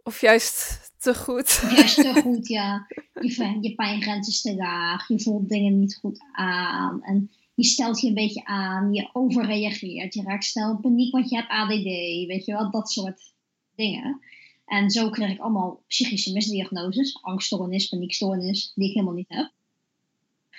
of 0.03 0.21
juist 0.21 0.79
te 0.97 1.15
goed. 1.15 1.67
Juist 1.75 1.95
te 1.95 2.21
goed, 2.21 2.47
ja. 2.57 2.87
Je, 3.13 3.57
je 3.61 3.75
pijngrens 3.75 4.27
is 4.27 4.41
te 4.41 4.55
laag, 4.55 5.07
je 5.07 5.21
voelt 5.21 5.49
dingen 5.49 5.79
niet 5.79 5.95
goed 5.95 6.23
aan. 6.31 7.03
En 7.03 7.31
je 7.55 7.63
stelt 7.63 8.01
je 8.01 8.07
een 8.07 8.13
beetje 8.13 8.45
aan, 8.45 8.93
je 8.93 9.09
overreageert. 9.13 10.13
Je 10.13 10.23
raakt 10.23 10.43
snel 10.43 10.71
in 10.71 10.79
paniek, 10.79 11.11
want 11.11 11.29
je 11.29 11.35
hebt 11.35 11.49
ADD, 11.49 11.83
weet 12.27 12.45
je 12.45 12.51
wel, 12.51 12.71
dat 12.71 12.91
soort 12.91 13.33
dingen. 13.75 14.21
En 14.65 14.89
zo 14.89 15.09
kreeg 15.09 15.31
ik 15.31 15.39
allemaal 15.39 15.83
psychische 15.87 16.33
misdiagnoses. 16.33 17.19
Angststoornis, 17.21 17.87
paniekstoornis, 17.87 18.71
die 18.75 18.87
ik 18.87 18.93
helemaal 18.93 19.15
niet 19.15 19.29
heb. 19.29 19.51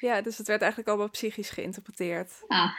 Ja, 0.00 0.22
dus 0.22 0.38
het 0.38 0.46
werd 0.46 0.60
eigenlijk 0.60 0.90
allemaal 0.90 1.10
psychisch 1.10 1.50
geïnterpreteerd. 1.50 2.44
Ja. 2.48 2.74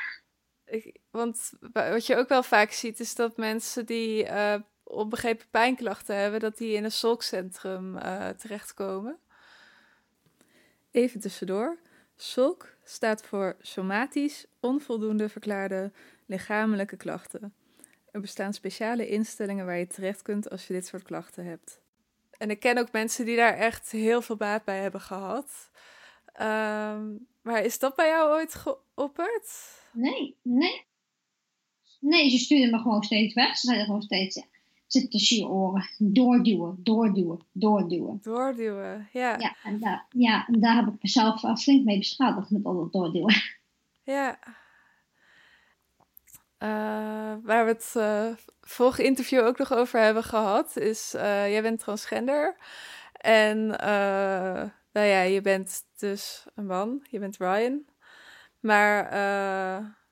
Ik, 0.65 0.95
want 1.11 1.51
wat 1.73 2.05
je 2.05 2.15
ook 2.15 2.29
wel 2.29 2.43
vaak 2.43 2.71
ziet, 2.71 2.99
is 2.99 3.15
dat 3.15 3.37
mensen 3.37 3.85
die 3.85 4.23
uh, 4.23 4.55
onbegrepen 4.83 5.45
pijnklachten 5.51 6.15
hebben, 6.15 6.39
dat 6.39 6.57
die 6.57 6.73
in 6.73 6.83
een 6.83 6.91
SOLK-centrum 6.91 7.95
uh, 7.95 8.29
terechtkomen. 8.29 9.17
Even 10.91 11.19
tussendoor. 11.19 11.79
SOLK 12.15 12.76
staat 12.89 13.21
voor 13.23 13.55
somatisch 13.61 14.45
onvoldoende 14.59 15.29
verklaarde 15.29 15.91
lichamelijke 16.25 16.97
klachten. 16.97 17.53
Er 18.11 18.21
bestaan 18.21 18.53
speciale 18.53 19.07
instellingen 19.07 19.65
waar 19.65 19.77
je 19.77 19.87
terecht 19.87 20.21
kunt 20.21 20.49
als 20.49 20.67
je 20.67 20.73
dit 20.73 20.85
soort 20.87 21.03
klachten 21.03 21.45
hebt. 21.45 21.79
En 22.37 22.49
ik 22.49 22.59
ken 22.59 22.77
ook 22.77 22.91
mensen 22.91 23.25
die 23.25 23.35
daar 23.35 23.53
echt 23.53 23.91
heel 23.91 24.21
veel 24.21 24.35
baat 24.35 24.63
bij 24.63 24.81
hebben 24.81 25.01
gehad. 25.01 25.69
Um, 26.41 27.27
maar 27.41 27.63
is 27.63 27.79
dat 27.79 27.95
bij 27.95 28.07
jou 28.07 28.29
ooit 28.29 28.55
geopperd? 28.55 29.51
Nee, 29.93 30.35
nee. 30.41 30.85
Nee, 31.99 32.29
ze 32.29 32.37
stuurden 32.37 32.71
me 32.71 32.77
gewoon 32.77 33.03
steeds 33.03 33.33
weg. 33.33 33.57
Ze 33.57 33.65
zeiden 33.65 33.85
gewoon 33.85 34.01
steeds, 34.01 34.35
ja, 34.35 34.43
zit 34.87 35.11
tussen 35.11 35.37
je 35.37 35.47
oren. 35.47 35.89
Doorduwen, 35.97 36.75
doorduwen, 36.79 37.39
doorduwen. 37.51 38.19
Doorduwen, 38.21 39.09
ja. 39.11 39.37
Ja, 39.37 39.55
en 39.63 39.79
daar, 39.79 40.05
ja, 40.09 40.47
en 40.47 40.59
daar 40.59 40.75
heb 40.75 40.87
ik 40.87 41.01
mezelf 41.01 41.59
flink 41.61 41.85
mee 41.85 41.97
beschadigd 41.97 42.49
met 42.49 42.65
al 42.65 42.75
dat 42.75 42.91
doorduwen. 42.91 43.35
Ja. 44.03 44.39
Uh, 46.63 47.35
waar 47.43 47.65
we 47.65 47.71
het 47.71 47.93
uh, 47.97 48.27
vorige 48.61 49.03
interview 49.03 49.45
ook 49.45 49.57
nog 49.57 49.73
over 49.73 49.99
hebben 49.99 50.23
gehad, 50.23 50.77
is 50.77 51.13
uh, 51.15 51.21
jij 51.51 51.61
bent 51.61 51.79
transgender. 51.79 52.57
En 53.11 53.67
nou 54.91 55.07
ja, 55.07 55.21
je 55.21 55.41
bent 55.41 55.83
dus 55.97 56.45
een 56.55 56.65
man, 56.65 57.05
je 57.09 57.19
bent 57.19 57.37
Ryan. 57.37 57.85
Maar 58.59 59.15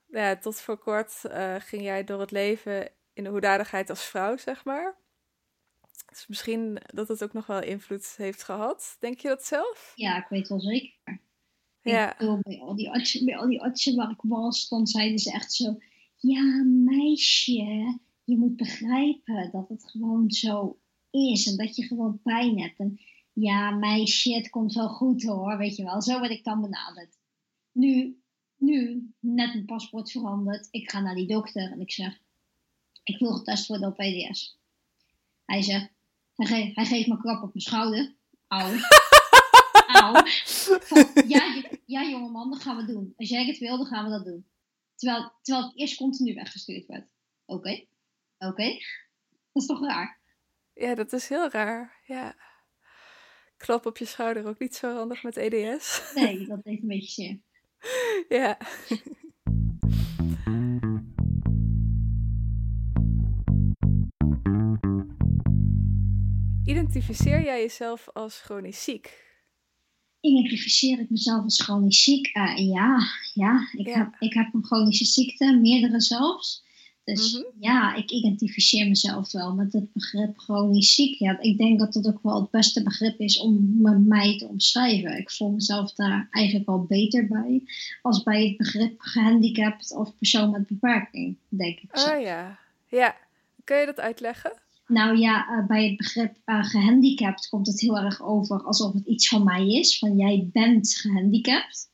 ja, 0.08 0.36
tot 0.36 0.60
voor 0.60 0.78
kort 0.78 1.22
ging 1.60 1.84
jij 1.84 2.04
door 2.04 2.20
het 2.20 2.32
leven 2.32 2.90
in 3.16 3.24
de 3.24 3.30
hoedanigheid 3.30 3.90
als 3.90 4.04
vrouw, 4.04 4.38
zeg 4.38 4.66
maar. 4.66 4.96
Dus 6.10 6.28
misschien 6.28 6.82
dat 6.86 7.08
het 7.08 7.24
ook 7.24 7.34
nog 7.34 7.46
wel 7.46 7.62
invloed 7.62 8.14
heeft 8.18 8.44
gehad. 8.44 8.98
Denk 9.00 9.20
je 9.20 9.28
dat 9.28 9.46
zelf? 9.46 9.94
Ja, 9.96 10.18
ik 10.18 10.28
weet 10.30 10.48
wel 10.48 10.60
zeker. 10.60 11.20
Ja. 11.82 12.20
Ik, 12.20 12.42
bij, 12.42 12.60
al 12.60 12.76
die 12.76 12.92
artsen, 12.92 13.26
bij 13.26 13.38
al 13.38 13.48
die 13.48 13.62
artsen 13.62 13.96
waar 13.96 14.10
ik 14.10 14.22
was, 14.22 14.68
dan 14.68 14.88
zeiden 14.88 15.20
ze 15.20 15.32
echt 15.32 15.54
zo... 15.54 15.78
Ja, 16.16 16.64
meisje, 16.66 18.00
je 18.24 18.38
moet 18.38 18.56
begrijpen 18.56 19.50
dat 19.52 19.70
het 19.70 19.90
gewoon 19.90 20.32
zo 20.32 20.80
is. 21.10 21.48
En 21.48 21.58
dat 21.58 21.76
je 21.76 21.84
gewoon 21.84 22.22
pijn 22.22 22.62
hebt. 22.62 22.80
En 22.80 23.00
ja, 23.34 23.72
meisje, 23.72 24.34
het 24.34 24.50
komt 24.50 24.74
wel 24.74 24.90
goed 24.90 25.24
hoor, 25.24 25.58
weet 25.58 25.76
je 25.76 25.84
wel. 25.84 26.02
Zo 26.02 26.20
word 26.20 26.32
ik 26.32 26.44
dan 26.44 26.62
benaderd. 26.62 27.18
Nu, 27.72 28.20
nu, 28.58 29.08
net 29.20 29.54
mijn 29.54 29.66
paspoort 29.66 30.12
veranderd. 30.12 30.68
Ik 30.72 30.92
ga 30.92 31.02
naar 31.02 31.16
die 31.16 31.28
dokter 31.28 31.72
en 31.72 31.80
ik 31.80 31.92
zeg, 31.92 32.20
ik 33.12 33.20
wil 33.20 33.32
getest 33.32 33.68
worden 33.68 33.88
op 33.88 33.96
PDS. 33.96 34.58
Hij 35.46 35.62
zegt, 35.62 35.90
hij, 36.36 36.46
ge 36.46 36.72
hij 36.74 36.86
geeft 36.86 37.08
me 37.08 37.18
klap 37.18 37.44
op 37.44 37.54
mijn 37.54 37.66
schouder. 37.66 38.16
Auw. 38.48 38.74
Auw. 40.02 40.24
Ja, 41.28 41.64
ja, 41.86 42.10
jongeman, 42.10 42.52
dat 42.52 42.62
gaan 42.62 42.78
we 42.78 42.86
doen. 42.86 43.14
Als 43.18 43.30
jij 43.30 43.46
het 43.46 43.58
wil, 43.58 43.78
dan 43.78 43.86
gaan 43.86 44.04
we 44.04 44.10
dat 44.10 44.26
doen. 44.26 44.46
Terwijl, 44.96 45.32
terwijl 45.42 45.68
ik 45.68 45.80
eerst 45.80 45.98
continu 45.98 46.34
weggestuurd 46.34 46.86
werd. 46.86 47.08
Oké, 47.46 47.58
okay. 47.60 47.88
oké. 48.38 48.52
Okay. 48.52 48.72
Dat 49.54 49.64
is 49.64 49.66
toch 49.66 49.82
raar? 49.82 50.20
Ja, 50.74 50.96
dat 50.96 51.14
is 51.14 51.30
heel 51.30 51.50
raar, 51.50 52.02
ja 52.08 52.36
klap 53.58 53.86
op 53.86 53.98
je 53.98 54.06
schouder 54.06 54.48
ook 54.48 54.60
niet 54.60 54.76
zo 54.76 54.96
handig 54.96 55.24
met 55.24 55.38
EDS. 55.38 56.12
Nee, 56.16 56.46
dat 56.48 56.64
deed 56.64 56.82
een 56.82 56.88
beetje 56.88 57.12
zeer. 57.12 57.40
ja. 58.40 58.58
Identificeer 66.76 67.44
jij 67.44 67.62
jezelf 67.62 68.08
als 68.14 68.40
chronisch 68.42 68.84
ziek? 68.84 69.24
Identificeer 70.20 71.00
ik 71.00 71.10
mezelf 71.10 71.44
als 71.44 71.62
chronisch 71.62 72.04
ziek? 72.04 72.28
Eh, 72.34 72.58
ja, 72.58 73.00
ja. 73.34 73.70
Ik, 73.72 73.88
Ja. 73.88 73.98
Heb, 73.98 74.16
ik 74.20 74.34
heb 74.34 74.54
een 74.54 74.64
chronische 74.66 75.06
ziekte, 75.06 75.54
meerdere 75.62 76.02
zelfs. 76.02 76.64
Dus 77.04 77.34
Mhm. 77.34 77.44
ja, 77.60 77.96
ik 77.96 78.12
identificeer 78.12 78.88
mezelf 78.88 79.32
wel 79.32 79.54
met 79.54 79.74
het 79.74 79.94
begrip 79.94 80.38
chronisch 80.40 80.94
ziek. 80.96 81.20
Ja, 81.20 81.40
ik 81.40 81.58
denk 81.58 81.80
dat 81.80 81.94
dat 81.94 82.08
ook 82.08 82.20
wel 82.24 82.42
het 82.42 82.52
beste 82.52 82.84
begrip 82.84 83.20
is 83.20 83.40
om 83.40 83.82
mij 84.08 84.38
te 84.38 84.48
omschrijven. 84.48 85.18
Ik 85.18 85.32
voel 85.32 85.52
mezelf 85.52 85.94
daar 85.94 86.28
eigenlijk 86.32 86.66
wel 86.66 86.84
beter 86.84 87.28
bij 87.28 87.64
als 88.02 88.24
bij 88.24 88.48
het 88.48 88.58
begrip 88.58 89.00
gehandicapt 89.02 89.96
of 89.96 90.18
persoon 90.18 90.52
met 90.52 90.68
beperking, 90.68 91.38
denk 91.50 91.80
ik. 91.80 91.90
zo. 91.98 92.16
Oh 92.16 92.22
ja. 92.22 92.60
Ja. 92.88 93.16
Kun 93.64 93.78
je 93.78 93.86
dat 93.86 94.00
uitleggen? 94.00 94.64
Nou 94.88 95.18
ja, 95.18 95.48
eh, 95.48 95.66
bij 95.66 95.88
het 95.88 95.98
begrip 95.98 96.36
eh, 96.46 96.64
gehandicapt 96.64 97.50
komt 97.50 97.68
het 97.68 97.82
heel 97.82 97.98
erg 97.98 98.22
over 98.24 98.64
alsof 98.64 98.94
het 98.94 99.06
iets 99.06 99.28
van 99.28 99.44
mij 99.44 99.68
is. 99.68 99.98
Van 100.00 100.18
jij 100.18 100.50
bent 100.52 100.96
gehandicapt. 100.96 101.90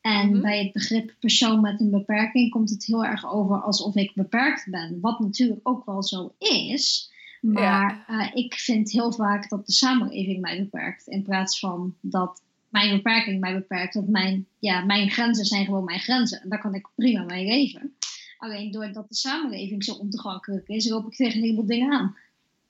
En 0.00 0.30
Mhm. 0.30 0.40
bij 0.40 0.62
het 0.62 0.72
begrip 0.72 1.14
persoon 1.20 1.60
met 1.60 1.80
een 1.80 1.90
beperking 1.90 2.50
komt 2.50 2.70
het 2.70 2.84
heel 2.84 3.04
erg 3.04 3.32
over 3.32 3.60
alsof 3.60 3.94
ik 3.94 4.12
beperkt 4.14 4.70
ben. 4.70 4.98
Wat 5.00 5.18
natuurlijk 5.20 5.60
ook 5.62 5.86
wel 5.86 6.02
zo 6.02 6.34
is. 6.38 7.14
Maar 7.40 8.04
eh, 8.06 8.30
ik 8.34 8.54
vind 8.54 8.90
heel 8.92 9.12
vaak 9.12 9.48
dat 9.48 9.66
de 9.66 9.72
samenleving 9.72 10.40
mij 10.40 10.58
beperkt. 10.58 11.06
In 11.06 11.22
plaats 11.22 11.58
van 11.58 11.94
dat 12.00 12.42
mijn 12.68 12.96
beperking 12.96 13.40
mij 13.40 13.54
beperkt. 13.54 13.94
Want 13.94 14.08
mijn, 14.08 14.46
ja, 14.58 14.84
mijn 14.84 15.10
grenzen 15.10 15.44
zijn 15.44 15.64
gewoon 15.64 15.84
mijn 15.84 16.00
grenzen. 16.00 16.40
En 16.42 16.48
daar 16.48 16.60
kan 16.60 16.74
ik 16.74 16.88
prima 16.94 17.24
mee 17.24 17.46
leven. 17.46 17.96
Alleen 18.38 18.70
doordat 18.70 19.08
de 19.08 19.14
samenleving 19.14 19.84
zo 19.84 19.92
ontoegankelijk 19.92 20.68
is, 20.68 20.88
loop 20.88 21.06
ik 21.06 21.14
tegen 21.14 21.36
een 21.36 21.42
heleboel 21.42 21.66
dingen 21.66 21.92
aan. 21.92 22.16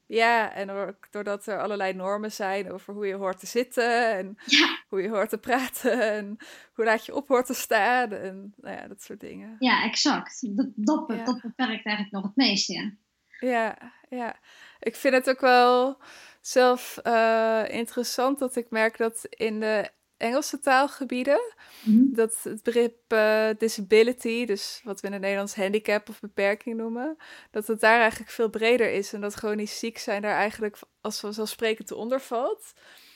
Ja, 0.06 0.52
en 0.52 0.70
ook 0.70 1.12
doordat 1.12 1.46
er 1.46 1.60
allerlei 1.60 1.92
normen 1.92 2.32
zijn 2.32 2.72
over 2.72 2.94
hoe 2.94 3.06
je 3.06 3.14
hoort 3.14 3.38
te 3.40 3.46
zitten 3.46 4.14
en 4.16 4.36
Ja. 4.46 4.78
hoe 4.88 5.02
je 5.02 5.08
hoort 5.08 5.28
te 5.28 5.38
praten 5.38 6.00
en 6.12 6.36
hoe 6.74 6.84
laat 6.84 7.06
je 7.06 7.14
op 7.14 7.28
hoort 7.28 7.46
te 7.46 7.54
staan 7.54 8.12
en 8.12 8.54
nou 8.56 8.76
ja, 8.76 8.88
dat 8.88 9.02
soort 9.02 9.20
dingen. 9.20 9.56
Ja, 9.58 9.84
exact. 9.84 10.56
Dat, 10.56 10.68
dat, 10.74 11.04
Ja. 11.16 11.24
dat 11.24 11.40
beperkt 11.40 11.86
eigenlijk 11.86 12.10
nog 12.10 12.22
het 12.22 12.36
meest, 12.36 12.68
ja. 12.68 12.92
Ja, 13.40 13.78
ja. 14.08 14.36
Ik 14.78 14.96
vind 14.96 15.14
het 15.14 15.28
ook 15.30 15.40
wel 15.40 15.98
zelf 16.40 16.98
eh, 17.02 17.64
interessant 17.68 18.38
dat 18.38 18.56
ik 18.56 18.70
merk 18.70 18.96
dat 18.96 19.26
in 19.28 19.60
de 19.60 19.90
Engelse 20.16 20.58
taalgebieden 20.58 21.54
Mhm. 21.84 22.14
dat 22.14 22.36
het 22.42 22.62
begrip 22.62 22.96
eh, 23.12 23.48
disability, 23.58 24.44
dus 24.44 24.80
wat 24.84 25.00
we 25.00 25.06
in 25.06 25.12
het 25.12 25.22
Nederlands 25.22 25.54
handicap 25.54 26.08
of 26.08 26.20
beperking 26.20 26.76
noemen, 26.76 27.16
dat 27.50 27.66
het 27.66 27.80
daar 27.80 28.00
eigenlijk 28.00 28.30
veel 28.30 28.50
breder 28.50 28.92
is 28.92 29.12
en 29.12 29.20
dat 29.20 29.34
chronisch 29.34 29.78
ziek 29.78 29.98
zijn 29.98 30.22
daar 30.22 30.36
eigenlijk 30.36 30.78
als 31.00 31.20
vanzelfsprekend 31.20 31.92
onder 31.92 32.20
valt. 32.20 32.72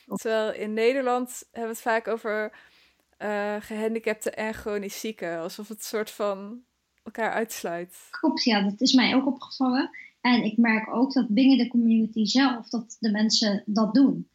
Terwijl 0.06 0.52
in 0.52 0.72
Nederland 0.72 1.42
hebben 1.50 1.70
we 1.70 1.76
het 1.76 1.80
vaak 1.80 2.08
over 2.08 2.52
eh, 3.16 3.56
gehandicapten 3.60 4.36
en 4.36 4.54
chronisch 4.54 5.00
zieken, 5.00 5.38
alsof 5.38 5.68
het 5.68 5.84
soort 5.84 6.10
van 6.10 6.62
elkaar 7.02 7.32
uitsluit. 7.32 7.96
Klopt, 8.10 8.44
ja, 8.44 8.60
dat 8.62 8.80
is 8.80 8.92
mij 8.92 9.14
ook 9.14 9.26
opgevallen. 9.26 9.90
En 10.20 10.44
ik 10.44 10.56
merk 10.56 10.94
ook 10.94 11.12
dat 11.12 11.28
binnen 11.28 11.58
de 11.58 11.68
community 11.68 12.24
zelf, 12.24 12.68
dat 12.68 12.96
de 13.00 13.10
mensen 13.10 13.62
dat 13.66 13.94
doen. 13.94 14.28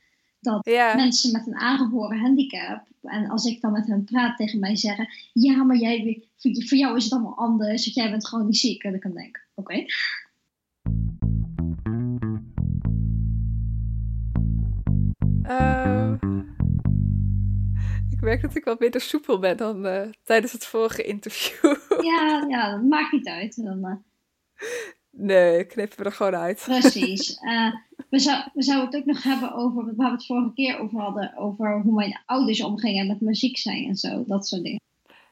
Dat 0.46 0.66
mensen 0.96 1.32
met 1.32 1.48
een 1.48 1.56
aangeboren 1.56 2.20
handicap, 2.20 2.84
en 3.02 3.30
als 3.30 3.46
ik 3.46 3.62
dan 3.62 3.72
met 3.72 3.88
hen 3.88 4.04
praat, 4.04 4.38
tegen 4.38 4.60
mij 4.60 4.76
zeggen: 4.76 5.10
Ja, 5.34 5.64
maar 5.64 5.78
jij, 5.78 6.24
voor, 6.38 6.52
voor 6.64 6.78
jou 6.78 6.98
is 6.98 7.04
het 7.04 7.14
allemaal 7.14 7.38
anders, 7.38 7.84
want 7.84 7.96
jij 7.96 8.10
bent 8.10 8.28
gewoon 8.28 8.46
niet 8.46 8.58
ziek. 8.58 8.84
En 8.84 8.92
dan 8.92 9.12
ik 9.12 9.16
denken: 9.16 9.42
Oké. 9.54 9.86
eh, 15.44 16.14
ik 18.10 18.22
merk 18.22 18.42
dat 18.42 18.56
ik 18.56 18.64
wat 18.64 18.80
minder 18.80 19.02
soepel 19.02 19.40
ben 19.40 19.58
dan 19.58 19.86
eh, 19.86 20.10
tijdens 20.24 20.52
het 20.52 20.66
vorige 20.66 21.04
interview. 21.04 21.76
Ja, 22.02 22.46
ja, 22.48 22.72
dat 22.72 22.84
maakt 22.84 23.12
niet 23.12 23.28
uit. 23.28 23.64
Dan, 23.64 23.86
eh, 23.86 23.96
Nee, 25.18 25.66
knippen 25.66 25.98
we 25.98 26.04
er 26.04 26.12
gewoon 26.12 26.36
uit. 26.36 26.62
Precies. 26.66 27.40
We, 28.16 28.22
zou, 28.22 28.44
we 28.54 28.64
zouden 28.64 28.86
het 28.86 28.96
ook 28.96 29.06
nog 29.06 29.24
hebben 29.24 29.54
over 29.54 29.96
waar 29.96 30.10
we 30.10 30.16
het 30.16 30.26
vorige 30.26 30.54
keer 30.54 30.80
over 30.80 31.00
hadden. 31.00 31.38
Over 31.38 31.82
hoe 31.82 31.94
mijn 31.94 32.20
ouders 32.26 32.64
omgingen 32.64 33.08
met 33.08 33.22
mijn 33.22 33.36
ziek 33.36 33.58
zijn 33.58 33.86
en 33.86 33.96
zo. 33.96 34.24
Dat 34.28 34.48
soort 34.48 34.64
dingen. 34.64 34.82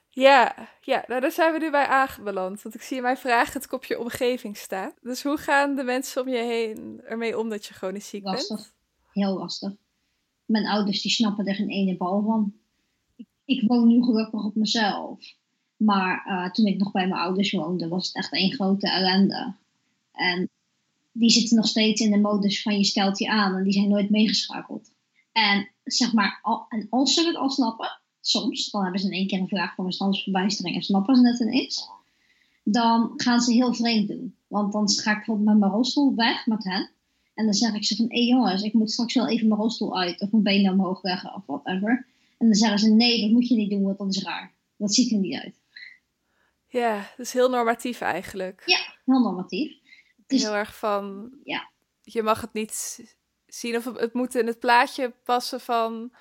Ja, 0.10 0.56
ja, 0.82 1.04
nou 1.08 1.22
daar 1.22 1.32
zijn 1.32 1.54
we 1.54 1.60
nu 1.60 1.72
bij 1.72 1.86
aangebeland. 1.86 2.62
Want 2.62 2.76
ik 2.76 2.82
zie 2.82 2.98
in 2.98 3.04
mijn 3.04 3.18
vraag 3.18 3.54
het 3.54 3.68
kopje 3.68 4.00
omgeving 4.00 4.58
staan. 4.58 4.92
Dus 5.02 5.24
hoe 5.24 5.38
gaan 5.38 5.76
de 5.76 5.84
mensen 5.84 6.22
om 6.22 6.30
je 6.30 6.38
heen 6.38 7.02
ermee 7.04 7.40
om 7.40 7.50
dat 7.50 7.66
je 7.66 7.74
chronisch 7.74 8.10
ziek 8.10 8.24
Lastig. 8.24 8.58
bent? 8.58 8.74
Heel 9.12 9.38
lastig. 9.38 9.74
Mijn 10.46 10.68
ouders 10.68 11.02
die 11.02 11.12
snappen 11.12 11.46
er 11.46 11.56
geen 11.56 11.70
ene 11.70 11.98
bal 11.98 12.24
van. 12.24 12.54
Ik, 13.16 13.28
ik 13.46 13.68
woon 13.68 13.88
nu 13.88 14.04
gelukkig 14.04 14.44
op 14.44 14.56
mezelf. 14.56 15.20
Maar 15.78 16.26
eh, 16.26 16.52
toen 16.52 16.66
ik 16.66 16.78
nog 16.78 16.92
bij 16.92 17.08
mijn 17.08 17.22
ouders 17.22 17.52
woonde, 17.52 17.88
was 17.88 18.08
het 18.08 18.16
echt 18.16 18.34
één 18.34 18.54
grote 18.54 18.90
ellende. 18.90 19.54
En 20.12 20.50
die 21.14 21.30
zitten 21.30 21.58
nog 21.58 21.68
steeds 21.68 22.02
in 22.02 22.12
de 22.12 22.20
modus 22.20 22.62
van 22.62 22.78
je 22.78 22.84
stelt 22.84 23.20
je 23.20 23.30
aan 23.30 23.56
en 23.56 23.64
die 23.64 23.74
zijn 23.74 23.90
nooit 23.90 24.10
meegeschakeld. 24.10 24.92
En 25.32 25.72
zeg 25.84 26.14
maar, 26.14 26.40
al, 26.42 26.66
en 26.70 26.88
als 26.90 27.14
ze 27.14 27.26
het 27.26 27.36
al 27.36 27.50
snappen, 27.50 28.00
soms, 28.22 28.70
dan 28.70 28.84
hebben 28.84 29.00
ze 29.00 29.08
in 29.08 29.14
één 29.14 29.28
keer 29.28 29.40
een 29.40 29.48
vraag 29.48 29.76
van 29.76 29.86
verstandsverbijstering 29.86 30.76
en 30.76 30.82
snappen 30.82 31.16
ze 31.16 31.28
het 31.28 31.40
ineens. 31.40 31.90
Dan 32.64 33.14
gaan 33.16 33.42
ze 33.42 33.54
heel 33.54 33.74
vreemd 33.74 34.08
doen. 34.08 34.36
Want 34.48 34.74
dan 34.74 34.90
ga 34.90 35.12
ik 35.12 35.18
bijvoorbeeld 35.18 35.48
met 35.48 35.58
mijn 35.58 35.72
rolstoel 35.72 36.16
weg 36.16 36.46
met 36.46 36.64
hen. 36.64 36.92
En 37.34 37.46
dan 37.46 37.54
zeg 37.54 37.74
ik 37.74 37.86
ze 37.86 37.96
van, 37.96 38.06
hé 38.10 38.20
jongens, 38.20 38.62
ik 38.62 38.74
moet 38.74 38.92
straks 38.92 39.14
wel 39.14 39.28
even 39.28 39.48
mijn 39.48 39.60
rolstoel 39.60 40.00
uit. 40.00 40.22
Of 40.22 40.32
mijn 40.32 40.44
benen 40.44 40.74
omhoog 40.74 41.04
leggen 41.04 41.36
of 41.36 41.46
whatever. 41.46 42.08
En 42.38 42.46
dan 42.48 42.56
zeggen 42.56 42.80
ze, 42.80 42.90
nee, 42.90 43.22
dat 43.22 43.32
moet 43.32 43.48
je 43.48 43.56
niet 43.56 43.70
doen, 43.70 43.84
want 43.84 43.98
dat 43.98 44.16
is 44.16 44.24
raar. 44.24 44.54
Dat 44.78 44.94
ziet 44.94 45.12
er 45.12 45.18
niet 45.18 45.40
uit. 45.40 45.62
Ja, 46.68 46.96
dat 47.18 47.26
is 47.26 47.34
heel 47.34 47.50
normatief 47.50 48.02
eigenlijk. 48.02 48.64
Ja. 48.66 48.96
Heel 49.06 49.20
normatief. 49.20 49.82
Heel 50.42 50.54
erg 50.56 50.78
van, 50.78 51.32
Ja. 51.44 51.70
je 52.02 52.24
mag 52.24 52.42
het 52.42 52.54
niet 52.54 53.00
zien 53.46 53.76
of 53.76 53.86
het- 53.86 54.14
moet 54.14 54.36
in 54.36 54.48
het 54.48 54.60
plaatje 54.60 55.14
passen 55.24 55.60
van 55.60 56.12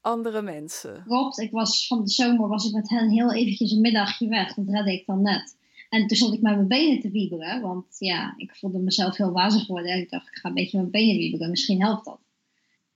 andere 0.00 0.42
mensen. 0.42 1.02
klopt, 1.06 1.38
ik 1.38 1.50
was 1.50 1.86
van 1.86 2.04
de 2.04 2.10
zomer 2.10 2.48
was 2.48 2.66
ik 2.66 2.72
met 2.74 2.88
hen 2.88 3.10
heel 3.10 3.32
eventjes 3.34 3.70
een 3.70 3.80
middagje 3.80 4.28
weg. 4.28 4.54
Dat 4.54 4.68
redde 4.68 4.92
ik 4.92 5.06
dan 5.06 5.22
net. 5.22 5.56
En 5.88 6.06
toen 6.06 6.16
stond 6.16 6.34
ik 6.34 6.40
met 6.40 6.54
mijn 6.54 6.68
benen 6.68 7.00
te 7.00 7.10
wiebelen. 7.10 7.60
Want 7.60 7.96
ja, 7.98 8.34
ik 8.36 8.56
voelde 8.56 8.78
mezelf 8.78 9.16
heel 9.16 9.32
wazig 9.32 9.66
worden. 9.66 9.90
En 9.92 9.98
ik 9.98 10.10
dacht, 10.10 10.26
ik 10.28 10.34
ga 10.38 10.48
een 10.48 10.54
beetje 10.54 10.78
mijn 10.78 10.90
benen 10.90 11.16
wiebelen. 11.16 11.50
Misschien 11.50 11.82
helpt 11.82 12.04
dat. 12.04 12.20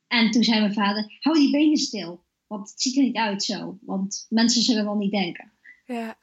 En 0.06 0.30
toen 0.30 0.42
zei 0.42 0.60
mijn 0.60 0.72
vader, 0.72 1.16
hou 1.20 1.36
die 1.38 1.50
benen 1.50 1.76
stil. 1.78 2.24
Want 2.46 2.70
het 2.70 2.80
ziet 2.82 2.96
er 2.96 3.02
niet 3.02 3.16
uit 3.16 3.42
zo. 3.42 3.78
Want 3.80 4.26
mensen 4.28 4.62
zullen 4.62 4.84
wel 4.84 4.94
niet 4.96 5.10
denken. 5.10 5.52
Ja, 5.86 6.16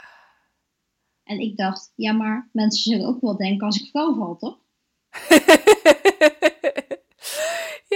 En 1.24 1.40
ik 1.40 1.58
dacht, 1.58 1.94
ja, 1.96 2.12
maar 2.12 2.50
mensen 2.52 2.92
zullen 2.92 3.08
ook 3.08 3.22
wel 3.22 3.38
denken 3.38 3.66
als 3.66 3.82
ik 3.82 3.90
flauw 3.90 4.16
val, 4.16 4.38
toch? 4.38 4.58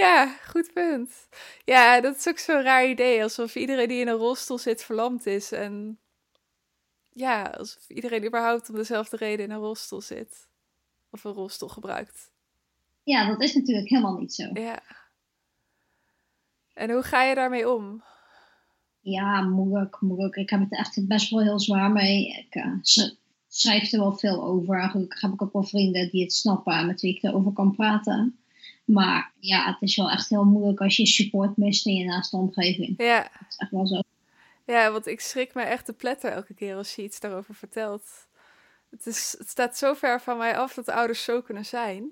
ja, 0.02 0.26
goed 0.26 0.72
punt. 0.72 1.28
Ja, 1.64 2.00
dat 2.00 2.16
is 2.16 2.28
ook 2.28 2.38
zo'n 2.38 2.62
raar 2.62 2.88
idee. 2.88 3.22
Alsof 3.22 3.54
iedereen 3.54 3.88
die 3.88 4.00
in 4.00 4.08
een 4.08 4.14
rolstoel 4.14 4.58
zit 4.58 4.84
verlamd 4.84 5.26
is. 5.26 5.52
En 5.52 5.98
ja, 7.10 7.42
alsof 7.42 7.88
iedereen 7.88 8.26
überhaupt 8.26 8.68
om 8.68 8.74
dezelfde 8.74 9.16
reden 9.16 9.44
in 9.44 9.50
een 9.50 9.58
rolstoel 9.58 10.00
zit. 10.00 10.48
Of 11.10 11.24
een 11.24 11.32
rolstoel 11.32 11.68
gebruikt. 11.68 12.30
Ja, 13.02 13.28
dat 13.28 13.42
is 13.42 13.54
natuurlijk 13.54 13.88
helemaal 13.88 14.18
niet 14.18 14.34
zo. 14.34 14.50
Ja. 14.52 14.82
En 16.72 16.90
hoe 16.90 17.02
ga 17.02 17.22
je 17.22 17.34
daarmee 17.34 17.70
om? 17.70 18.02
Ja, 19.10 19.40
moeilijk, 19.40 20.00
moeilijk. 20.00 20.36
Ik 20.36 20.50
heb 20.50 20.60
het 20.60 20.72
echt 20.72 21.06
best 21.06 21.30
wel 21.30 21.42
heel 21.42 21.60
zwaar 21.60 21.90
mee. 21.90 22.28
Ik 22.50 22.64
sch- 22.82 23.14
schrijf 23.48 23.92
er 23.92 23.98
wel 23.98 24.12
veel 24.16 24.44
over. 24.44 24.90
Gelukkig 24.90 25.20
heb 25.20 25.32
ik 25.32 25.42
ook 25.42 25.52
wel 25.52 25.62
vrienden 25.62 26.10
die 26.10 26.22
het 26.22 26.32
snappen 26.32 26.72
en 26.72 26.86
met 26.86 27.00
wie 27.00 27.14
ik 27.16 27.22
erover 27.22 27.52
kan 27.52 27.74
praten. 27.74 28.38
Maar 28.84 29.32
ja, 29.38 29.64
het 29.72 29.82
is 29.82 29.96
wel 29.96 30.10
echt 30.10 30.28
heel 30.28 30.44
moeilijk 30.44 30.80
als 30.80 30.96
je 30.96 31.06
support 31.06 31.56
mist 31.56 31.86
in 31.86 31.94
je 31.94 32.04
naaste 32.04 32.36
omgeving. 32.36 32.94
Ja, 32.96 33.22
Dat 33.22 33.48
is 33.48 33.56
echt 33.56 33.70
wel 33.70 33.86
zo. 33.86 34.00
ja 34.66 34.92
want 34.92 35.06
ik 35.06 35.20
schrik 35.20 35.54
me 35.54 35.62
echt 35.62 35.86
de 35.86 35.92
pletter 35.92 36.30
elke 36.32 36.54
keer 36.54 36.76
als 36.76 36.94
je 36.94 37.02
iets 37.02 37.20
daarover 37.20 37.54
vertelt. 37.54 38.02
Het, 38.90 39.06
is, 39.06 39.34
het 39.38 39.48
staat 39.48 39.76
zo 39.78 39.94
ver 39.94 40.20
van 40.20 40.38
mij 40.38 40.56
af 40.58 40.74
dat 40.74 40.88
ouders 40.88 41.24
zo 41.24 41.42
kunnen 41.42 41.64
zijn. 41.64 42.10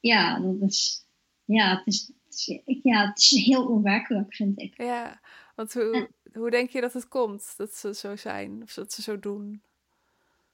Ja, 0.00 0.40
dat 0.40 0.70
is, 0.70 1.06
ja, 1.44 1.76
het 1.76 1.86
is, 1.86 2.10
het 2.24 2.34
is, 2.34 2.48
ik- 2.64 2.82
ja, 2.82 3.06
het 3.08 3.18
is 3.18 3.30
heel 3.44 3.66
onwerkelijk, 3.66 4.34
vind 4.34 4.60
ik. 4.60 4.74
Ja, 4.76 5.20
want 5.54 5.72
hoe, 5.72 6.10
hoe 6.32 6.50
denk 6.50 6.70
je 6.70 6.80
dat 6.80 6.92
het 6.92 7.08
komt 7.08 7.54
dat 7.56 7.74
ze 7.74 7.94
zo 7.94 8.16
zijn? 8.16 8.62
Of 8.62 8.74
dat 8.74 8.92
ze 8.92 9.02
zo 9.02 9.18
doen? 9.18 9.62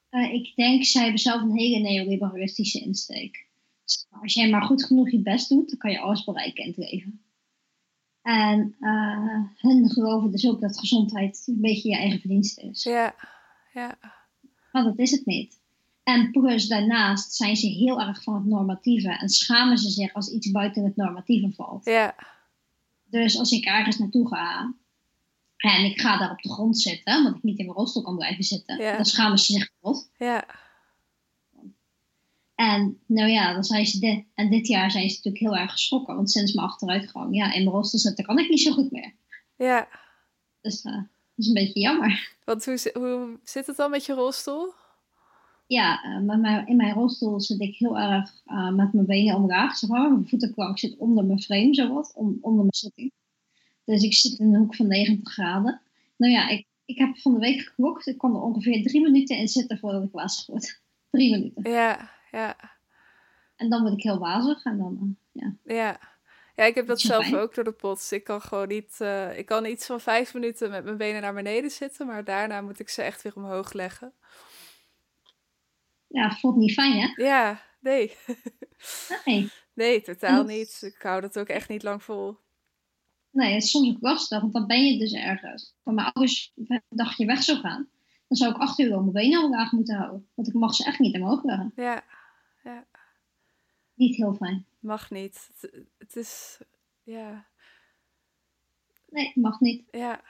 Eh, 0.08 0.32
ik 0.32 0.52
denk, 0.56 0.84
zij 0.84 1.02
hebben 1.02 1.20
zelf 1.20 1.42
een 1.42 1.58
hele 1.58 1.78
neoliberalistische 1.78 2.80
insteek. 2.80 3.46
Dus 3.84 4.06
Als 4.22 4.34
jij 4.34 4.50
maar 4.50 4.62
goed 4.62 4.84
genoeg 4.84 5.10
je 5.10 5.18
best 5.18 5.48
doet, 5.48 5.68
dan 5.68 5.78
kan 5.78 5.90
je 5.90 6.00
alles 6.00 6.24
bereiken 6.24 6.64
in 6.64 6.68
het 6.68 6.78
leven. 6.78 7.22
En 8.22 8.76
eh 8.80 9.44
hun 9.56 9.90
geloven 9.90 10.30
dus 10.30 10.48
ook 10.48 10.60
dat 10.60 10.78
gezondheid 10.78 11.42
een 11.46 11.60
beetje 11.60 11.88
je 11.88 11.96
eigen 11.96 12.20
verdienste 12.20 12.62
is. 12.62 12.82
Ja, 12.82 13.14
ja, 13.72 13.98
Maar 14.72 14.84
dat 14.84 14.98
is 14.98 15.10
het 15.10 15.26
niet. 15.26 15.58
En 16.02 16.30
plus 16.30 16.68
daarnaast 16.68 17.34
zijn 17.34 17.56
ze 17.56 17.66
heel 17.66 18.00
erg 18.00 18.22
van 18.22 18.34
het 18.34 18.44
normatieve 18.44 19.18
en 19.18 19.28
schamen 19.28 19.78
ze 19.78 19.90
zich 19.90 20.14
als 20.14 20.32
iets 20.32 20.50
buiten 20.50 20.84
het 20.84 20.96
normatieve 20.96 21.52
valt. 21.54 21.84
Ja. 21.84 22.14
Dus 23.04 23.38
als 23.38 23.52
ik 23.52 23.64
ergens 23.64 23.98
naartoe 23.98 24.28
ga 24.28 24.74
en 25.60 25.84
ik 25.84 26.00
ga 26.00 26.18
daar 26.18 26.30
op 26.30 26.42
de 26.42 26.52
grond 26.52 26.78
zitten, 26.80 27.16
omdat 27.16 27.34
ik 27.36 27.42
niet 27.42 27.58
in 27.58 27.64
mijn 27.64 27.76
rolstoel 27.76 28.02
kan 28.02 28.16
blijven 28.16 28.44
zitten, 28.44 28.78
Ja. 28.82 28.96
dan 28.96 29.04
schamen 29.04 29.38
ze 29.38 29.52
zich 29.52 29.70
kapot. 29.70 30.10
Ja. 30.18 30.44
En 32.54 33.00
nou 33.06 33.28
ja, 33.30 33.52
dan 33.52 33.64
zijn 33.64 33.86
ze 33.86 33.98
dit, 33.98 34.24
en 34.34 34.50
dit 34.50 34.66
jaar 34.66 34.90
zijn 34.90 35.08
ze 35.10 35.16
natuurlijk 35.16 35.44
heel 35.44 35.56
erg 35.56 35.72
geschrokken, 35.72 36.14
want 36.14 36.30
sinds 36.30 36.52
mijn 36.52 36.66
achteruitgang, 36.66 37.36
ja, 37.36 37.44
in 37.52 37.62
mijn 37.62 37.74
rolstoel 37.74 38.00
zitten 38.00 38.24
kan 38.24 38.38
ik 38.38 38.48
niet 38.48 38.60
zo 38.60 38.72
goed 38.72 38.90
meer. 38.90 39.14
Ja. 39.56 39.88
Dus 40.60 40.82
eh, 40.82 40.92
dat 40.92 41.04
is 41.36 41.46
een 41.46 41.54
beetje 41.54 41.80
jammer. 41.80 42.36
Want 42.44 42.64
hoe, 42.64 42.90
hoe 42.94 43.38
zit 43.44 43.66
het 43.66 43.76
dan 43.76 43.90
met 43.90 44.06
je 44.06 44.12
rolstoel? 44.12 44.72
Ja, 45.66 46.18
met 46.20 46.40
mijn, 46.40 46.66
in 46.66 46.76
mijn 46.76 46.94
rolstoel 46.94 47.40
zit 47.40 47.60
ik 47.60 47.76
heel 47.76 47.98
erg 47.98 48.40
eh, 48.44 48.70
met 48.70 48.92
mijn 48.92 49.06
benen 49.06 49.34
omlaag. 49.36 49.76
Zeg 49.76 49.90
maar. 49.90 50.10
Mijn 50.10 50.28
voetenplank 50.28 50.78
zit 50.78 50.96
onder 50.98 51.24
mijn 51.24 51.42
frame, 51.42 51.74
zowat, 51.74 52.12
on, 52.14 52.38
onder 52.40 52.60
mijn 52.60 52.74
zitting. 52.74 53.12
Dus 53.90 54.02
ik 54.02 54.14
zit 54.14 54.38
in 54.38 54.54
een 54.54 54.60
hoek 54.60 54.74
van 54.74 54.86
90 54.86 55.32
graden. 55.32 55.80
Nou 56.16 56.32
ja, 56.32 56.48
ik, 56.48 56.66
ik 56.84 56.98
heb 56.98 57.18
van 57.18 57.32
de 57.32 57.38
week 57.38 57.60
geklokt. 57.60 58.06
Ik 58.06 58.18
kon 58.18 58.34
er 58.34 58.40
ongeveer 58.40 58.82
drie 58.82 59.00
minuten 59.00 59.36
in 59.36 59.48
zitten 59.48 59.78
voordat 59.78 60.02
ik 60.02 60.12
was 60.12 60.44
geworden. 60.44 60.68
Drie 61.10 61.30
minuten. 61.30 61.70
Ja, 61.70 62.10
ja, 62.30 62.56
En 63.56 63.70
dan 63.70 63.82
word 63.82 63.94
ik 63.94 64.02
heel 64.02 64.18
wazig. 64.18 64.64
En 64.64 64.78
dan, 64.78 65.16
eh, 65.32 65.42
ja. 65.42 65.74
ja. 65.74 66.00
Ja, 66.54 66.64
ik 66.64 66.74
heb 66.74 66.86
dat 66.86 67.00
zelf 67.00 67.24
fijn? 67.24 67.36
ook 67.36 67.54
door 67.54 67.64
de 67.64 67.72
pot. 67.72 68.08
Ik 68.10 68.24
kan 68.24 68.40
gewoon 68.40 68.68
niet... 68.68 68.96
eh, 68.98 69.38
ik 69.38 69.46
kan 69.46 69.66
iets 69.66 69.86
van 69.86 70.00
vijf 70.00 70.34
minuten 70.34 70.70
met 70.70 70.84
mijn 70.84 70.96
benen 70.96 71.22
naar 71.22 71.34
beneden 71.34 71.70
zitten, 71.70 72.06
maar 72.06 72.24
daarna 72.24 72.60
moet 72.60 72.80
ik 72.80 72.88
ze 72.88 73.02
echt 73.02 73.22
weer 73.22 73.36
omhoog 73.36 73.72
leggen. 73.72 74.12
ja, 76.06 76.30
voelt 76.30 76.56
niet 76.56 76.72
fijn, 76.72 77.00
hè? 77.00 77.24
Ja, 77.24 77.62
nee. 77.80 78.16
Nee. 79.24 79.50
Nee, 79.74 80.02
totaal 80.02 80.44
niet. 80.44 80.82
Ik 80.82 81.02
hou 81.02 81.20
dat 81.20 81.38
ook 81.38 81.48
echt 81.48 81.68
niet 81.68 81.82
lang 81.82 82.02
vol. 82.02 82.38
Nee, 83.30 83.54
het 83.54 83.62
is 83.62 83.70
soms 83.70 83.88
ook 83.88 84.00
lastig, 84.00 84.40
want 84.40 84.52
dan 84.52 84.66
ben 84.66 84.84
je 84.86 84.98
dus 84.98 85.12
ergens. 85.12 85.74
Van 85.82 85.94
mijn 85.94 86.12
ouders 86.12 86.52
een 86.56 86.82
dagje 86.88 87.26
weg 87.26 87.42
zou 87.42 87.58
gaan. 87.58 87.88
Dan 88.28 88.36
zou 88.36 88.50
ik 88.52 88.58
acht 88.58 88.78
uur 88.78 88.88
mijn 89.00 89.12
benen 89.12 89.44
omlaag 89.44 89.72
moeten 89.72 89.96
houden. 89.96 90.28
Want 90.34 90.48
ik 90.48 90.54
mag 90.54 90.74
ze 90.74 90.84
echt 90.84 90.98
niet 90.98 91.14
omhoog 91.16 91.44
leggen. 91.44 91.72
Ja, 91.76 92.04
Niet 93.94 94.16
heel 94.16 94.34
fijn. 94.34 94.66
mag 94.78 95.10
niet. 95.10 95.50
Het, 95.60 95.72
het 95.98 96.16
is... 96.16 96.58
Ja, 97.02 97.46
Nee, 99.08 99.32
mag 99.34 99.60
niet. 99.60 99.84
ja. 99.90 100.20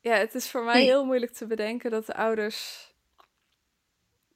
Ja, 0.00 0.14
het 0.14 0.34
is 0.34 0.50
voor 0.50 0.64
mij 0.64 0.74
Nee. 0.74 0.84
heel 0.84 1.04
moeilijk 1.04 1.32
te 1.32 1.46
bedenken 1.46 1.90
dat 1.90 2.06
de 2.06 2.14
ouders... 2.14 2.90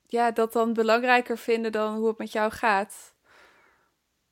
Ja, 0.06 0.30
dat 0.30 0.52
dan 0.52 0.72
belangrijker 0.72 1.38
vinden 1.38 1.72
dan 1.72 1.96
hoe 1.96 2.08
het 2.08 2.18
met 2.18 2.32
jou 2.32 2.52
gaat. 2.52 3.14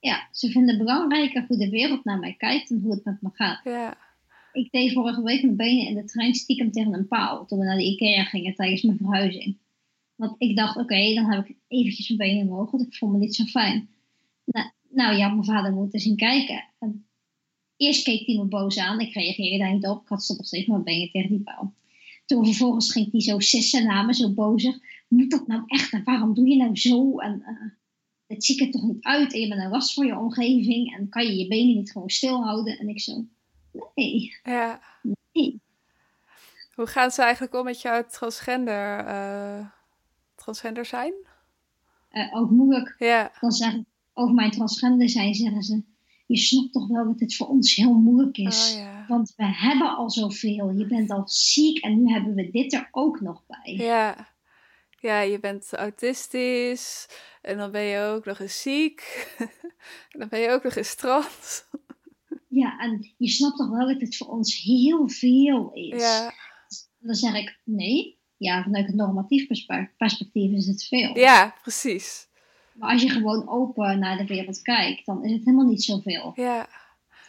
Ja, 0.04 0.28
ze 0.32 0.50
vinden 0.50 0.74
het 0.74 0.84
belangrijker 0.84 1.44
hoe 1.48 1.56
de 1.56 1.68
wereld 1.68 2.04
naar 2.04 2.18
mij 2.18 2.34
kijkt 2.34 2.70
en 2.70 2.80
hoe 2.80 2.92
het 2.92 3.04
met 3.04 3.22
me 3.22 3.30
gaat. 3.32 3.60
Ja, 3.64 3.96
Ik 4.52 4.70
deed 4.72 4.92
vorige 4.92 5.22
week 5.22 5.42
mijn 5.42 5.56
benen 5.56 5.86
in 5.86 5.94
de 5.94 6.04
trein 6.04 6.34
stiekem 6.34 6.72
tegen 6.72 6.94
een 6.94 7.08
paal 7.08 7.46
toen 7.46 7.58
we 7.58 7.64
naar 7.64 7.76
de 7.76 7.84
IKEA 7.84 8.24
gingen 8.24 8.54
tijdens 8.54 8.82
mijn 8.82 8.96
verhuizing. 8.96 9.56
Want 10.14 10.34
ik 10.38 10.56
dacht, 10.56 10.76
oké, 10.76 11.14
dan 11.14 11.32
heb 11.32 11.48
ik 11.48 11.56
eventjes 11.68 12.08
mijn 12.08 12.30
benen 12.30 12.48
omhoog, 12.48 12.70
want 12.70 12.86
ik 12.86 12.94
voel 12.94 13.10
me 13.10 13.18
niet 13.18 13.34
zo 13.34 13.44
fijn. 13.44 13.88
Nou, 14.44 14.70
nou 14.88 15.16
ja, 15.16 15.28
mijn 15.28 15.44
vader 15.44 15.72
moet 15.72 15.94
eens 15.94 16.02
zien 16.02 16.16
kijken. 16.16 16.64
En 16.78 17.06
eerst 17.76 18.04
keek 18.04 18.26
hij 18.26 18.36
me 18.36 18.44
boos 18.44 18.78
aan, 18.78 19.00
ik 19.00 19.14
reageerde 19.14 19.58
daar 19.58 19.72
niet 19.72 19.86
op, 19.86 20.02
ik 20.02 20.08
had 20.08 20.34
nog 20.36 20.46
steeds 20.46 20.66
mijn 20.66 20.84
benen 20.84 21.10
tegen 21.10 21.30
die 21.30 21.42
paal. 21.42 21.74
Toen 22.26 22.44
vervolgens 22.44 22.92
ging 22.92 23.10
hij 23.10 23.20
zo 23.20 23.38
sissen 23.38 23.86
naar 23.86 24.06
me, 24.06 24.14
zo 24.14 24.32
bozig. 24.32 24.78
Moet 25.08 25.30
dat 25.30 25.46
nou 25.46 25.62
echt 25.66 25.92
en 25.92 26.04
waarom 26.04 26.34
doe 26.34 26.48
je 26.48 26.56
nou 26.56 26.76
zo? 26.76 27.18
En 27.18 27.42
eh 27.42 27.82
het 28.26 28.44
ziet 28.44 28.60
er 28.60 28.70
toch 28.70 28.82
niet 28.82 29.04
uit 29.04 29.32
en 29.32 29.40
je 29.40 29.48
bent 29.48 29.60
een 29.60 29.70
last 29.70 29.94
voor 29.94 30.06
je 30.06 30.18
omgeving 30.18 30.96
en 30.96 31.08
kan 31.08 31.26
je 31.26 31.36
je 31.36 31.48
benen 31.48 31.74
niet 31.74 31.92
gewoon 31.92 32.10
stilhouden? 32.10 32.78
En 32.78 32.88
ik 32.88 33.00
zo, 33.00 33.24
nee. 33.94 34.36
ja. 34.42 34.80
Nee. 35.32 35.60
Hoe 36.74 36.86
gaan 36.86 37.10
ze 37.10 37.22
eigenlijk 37.22 37.54
om 37.54 37.64
met 37.64 37.80
jouw 37.80 38.04
transgender, 38.06 38.98
eh, 38.98 39.66
transgender 40.34 40.84
zijn? 40.84 41.12
Eh, 42.08 42.36
ook 42.36 42.50
moeilijk. 42.50 42.94
Ja, 42.98 43.32
Dan 43.40 43.52
zeggen 43.52 43.86
over 44.12 44.34
mijn 44.34 44.50
transgender 44.50 45.08
zijn, 45.08 45.34
zeggen 45.34 45.62
ze. 45.62 45.82
Je 46.26 46.36
snapt 46.36 46.72
toch 46.72 46.86
wel 46.88 47.04
dat 47.04 47.20
het 47.20 47.36
voor 47.36 47.46
ons 47.46 47.74
heel 47.74 47.92
moeilijk 47.94 48.36
is. 48.36 48.72
Oh, 48.72 48.78
ja. 48.78 49.04
Want 49.08 49.32
we 49.36 49.44
hebben 49.44 49.96
al 49.96 50.10
zoveel. 50.10 50.70
Je 50.70 50.86
bent 50.86 51.10
al 51.10 51.22
ziek 51.26 51.78
en 51.78 52.02
nu 52.02 52.12
hebben 52.12 52.34
we 52.34 52.50
dit 52.50 52.72
er 52.72 52.88
ook 52.90 53.20
nog 53.20 53.44
bij. 53.46 53.74
ja. 53.76 54.33
Ja, 55.04 55.20
je 55.20 55.38
bent 55.40 55.72
autistisch 55.72 57.08
en 57.42 57.56
dan 57.58 57.70
ben 57.70 57.82
je 57.82 58.00
ook 58.00 58.24
nog 58.24 58.38
eens 58.40 58.62
ziek. 58.62 59.34
en 60.10 60.18
dan 60.18 60.28
ben 60.28 60.40
je 60.40 60.48
ook 60.50 60.62
nog 60.62 60.74
eens 60.76 60.94
trans. 60.94 61.62
Ja, 62.48 62.78
en 62.78 63.14
je 63.18 63.28
snapt 63.28 63.56
toch 63.56 63.68
wel 63.70 63.88
dat 63.88 64.00
het 64.00 64.16
voor 64.16 64.26
ons 64.26 64.62
heel 64.62 65.08
veel 65.08 65.70
is. 65.72 66.02
Ja, 66.02 66.32
Dan 66.98 67.14
zeg 67.14 67.34
ik 67.34 67.58
nee. 67.64 68.18
Ja, 68.36 68.62
vanuit 68.62 68.86
het 68.86 68.94
normatief 68.94 69.46
perspe- 69.46 69.90
perspectief 69.96 70.52
is 70.52 70.66
het 70.66 70.84
veel. 70.84 71.18
ja, 71.18 71.54
precies. 71.62 72.28
Maar 72.72 72.90
als 72.92 73.02
je 73.02 73.08
gewoon 73.08 73.48
open 73.48 73.98
naar 73.98 74.16
de 74.16 74.26
wereld 74.26 74.62
kijkt, 74.62 75.06
dan 75.06 75.24
is 75.24 75.32
het 75.32 75.44
helemaal 75.44 75.66
niet 75.66 75.82
zoveel. 75.82 76.32
Ja, 76.34 76.68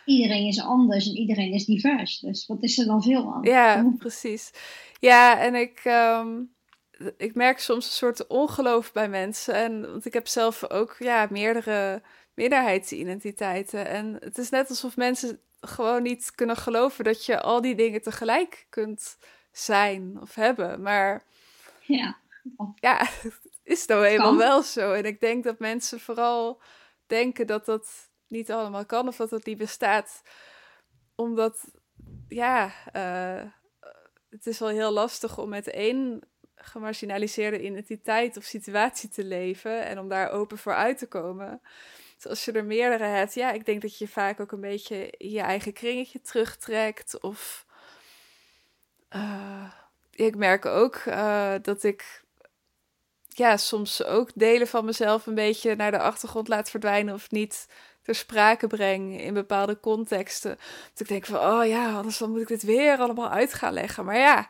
Iedereen 0.06 0.48
is 0.48 0.62
anders 0.62 1.08
en 1.08 1.16
iedereen 1.16 1.52
is 1.54 1.66
divers. 1.66 2.20
Dus 2.20 2.46
wat 2.48 2.64
is 2.64 2.78
er 2.78 2.86
dan 2.86 3.04
veel 3.04 3.34
aan? 3.34 3.44
ja, 3.44 3.94
precies. 3.98 4.52
Ja, 5.00 5.40
en 5.40 5.56
ik, 5.56 5.80
ehm, 5.84 6.42
ik 7.18 7.36
merk 7.36 7.60
soms 7.60 7.86
een 7.86 7.92
soort 7.92 8.28
ongeloof 8.28 8.92
bij 8.92 9.10
mensen. 9.10 9.54
En, 9.54 9.92
want 9.92 10.06
ik 10.06 10.14
heb 10.14 10.28
zelf 10.28 10.70
ook 10.70 10.96
ja, 11.00 11.28
meerdere 11.30 12.02
minderheidsidentiteiten. 12.34 13.88
En 13.88 14.18
het 14.20 14.38
is 14.38 14.50
net 14.50 14.70
alsof 14.70 14.98
mensen 14.98 15.40
gewoon 15.60 16.04
niet 16.04 16.32
kunnen 16.36 16.58
geloven 16.58 17.04
dat 17.04 17.26
je 17.26 17.42
al 17.42 17.62
die 17.62 17.76
dingen 17.76 18.02
tegelijk 18.02 18.66
kunt 18.70 19.18
zijn 19.52 20.18
of 20.22 20.36
hebben. 20.36 20.82
Maar 20.82 21.24
Ja. 21.82 22.18
ja, 22.76 22.98
het 23.22 23.40
is 23.64 23.86
nou 23.86 24.06
eenmaal 24.06 24.28
Kan. 24.28 24.38
wel 24.38 24.62
zo. 24.62 24.92
En 24.94 25.04
ik 25.06 25.20
denk 25.20 25.44
dat 25.44 25.60
mensen 25.60 26.00
vooral 26.00 26.62
denken 27.08 27.48
dat 27.48 27.66
dat 27.66 28.10
niet 28.28 28.52
allemaal 28.52 28.86
kan 28.86 29.08
of 29.08 29.16
dat 29.16 29.32
het 29.32 29.46
niet 29.46 29.58
bestaat. 29.58 30.22
Omdat, 31.16 31.66
ja, 32.28 32.72
eh, 32.92 33.44
het 34.30 34.48
is 34.48 34.60
wel 34.60 34.70
heel 34.70 34.92
lastig 34.92 35.38
om 35.38 35.50
met 35.50 35.68
één 35.68 36.22
gemarginaliseerde 36.66 37.62
identiteit 37.62 38.38
of 38.38 38.44
situatie 38.44 39.10
te 39.10 39.24
leven 39.24 39.86
en 39.86 40.00
om 40.00 40.10
daar 40.10 40.32
open 40.32 40.58
voor 40.58 40.74
uit 40.74 40.98
te 40.98 41.08
komen. 41.08 41.62
Dus 42.16 42.28
als 42.28 42.46
je 42.46 42.52
er 42.52 42.66
meerdere 42.66 43.04
hebt, 43.04 43.34
ja, 43.34 43.52
ik 43.52 43.66
denk 43.66 43.82
dat 43.82 43.98
je 43.98 44.08
vaak 44.08 44.40
ook 44.40 44.52
een 44.52 44.62
beetje 44.62 45.14
je 45.18 45.42
eigen 45.42 45.74
kringetje 45.74 46.22
terugtrekt. 46.22 47.20
Of 47.20 47.66
eh, 49.10 49.72
ik 50.12 50.36
merk 50.36 50.66
ook 50.66 50.96
eh, 50.96 51.54
dat 51.62 51.84
ik 51.84 52.24
ja, 53.28 53.58
soms 53.58 54.04
ook 54.04 54.30
delen 54.36 54.68
van 54.68 54.86
mezelf 54.86 55.26
een 55.26 55.36
beetje 55.36 55.76
naar 55.76 55.92
de 55.92 56.00
achtergrond 56.00 56.48
laat 56.48 56.70
verdwijnen 56.70 57.14
of 57.14 57.32
niet 57.32 57.68
ter 58.02 58.16
sprake 58.16 58.68
breng 58.68 59.22
in 59.22 59.34
bepaalde 59.34 59.80
contexten. 59.80 60.58
Dat 60.92 61.00
ik 61.00 61.08
denk 61.08 61.26
van, 61.26 61.40
oh 61.40 61.66
ja, 61.66 61.94
anders 61.94 62.18
dan 62.18 62.32
moet 62.32 62.42
ik 62.42 62.48
dit 62.48 62.64
weer 62.64 62.98
allemaal 62.98 63.30
uit 63.30 63.54
gaan 63.54 63.74
leggen. 63.74 64.06
Maar 64.06 64.18
ja, 64.18 64.50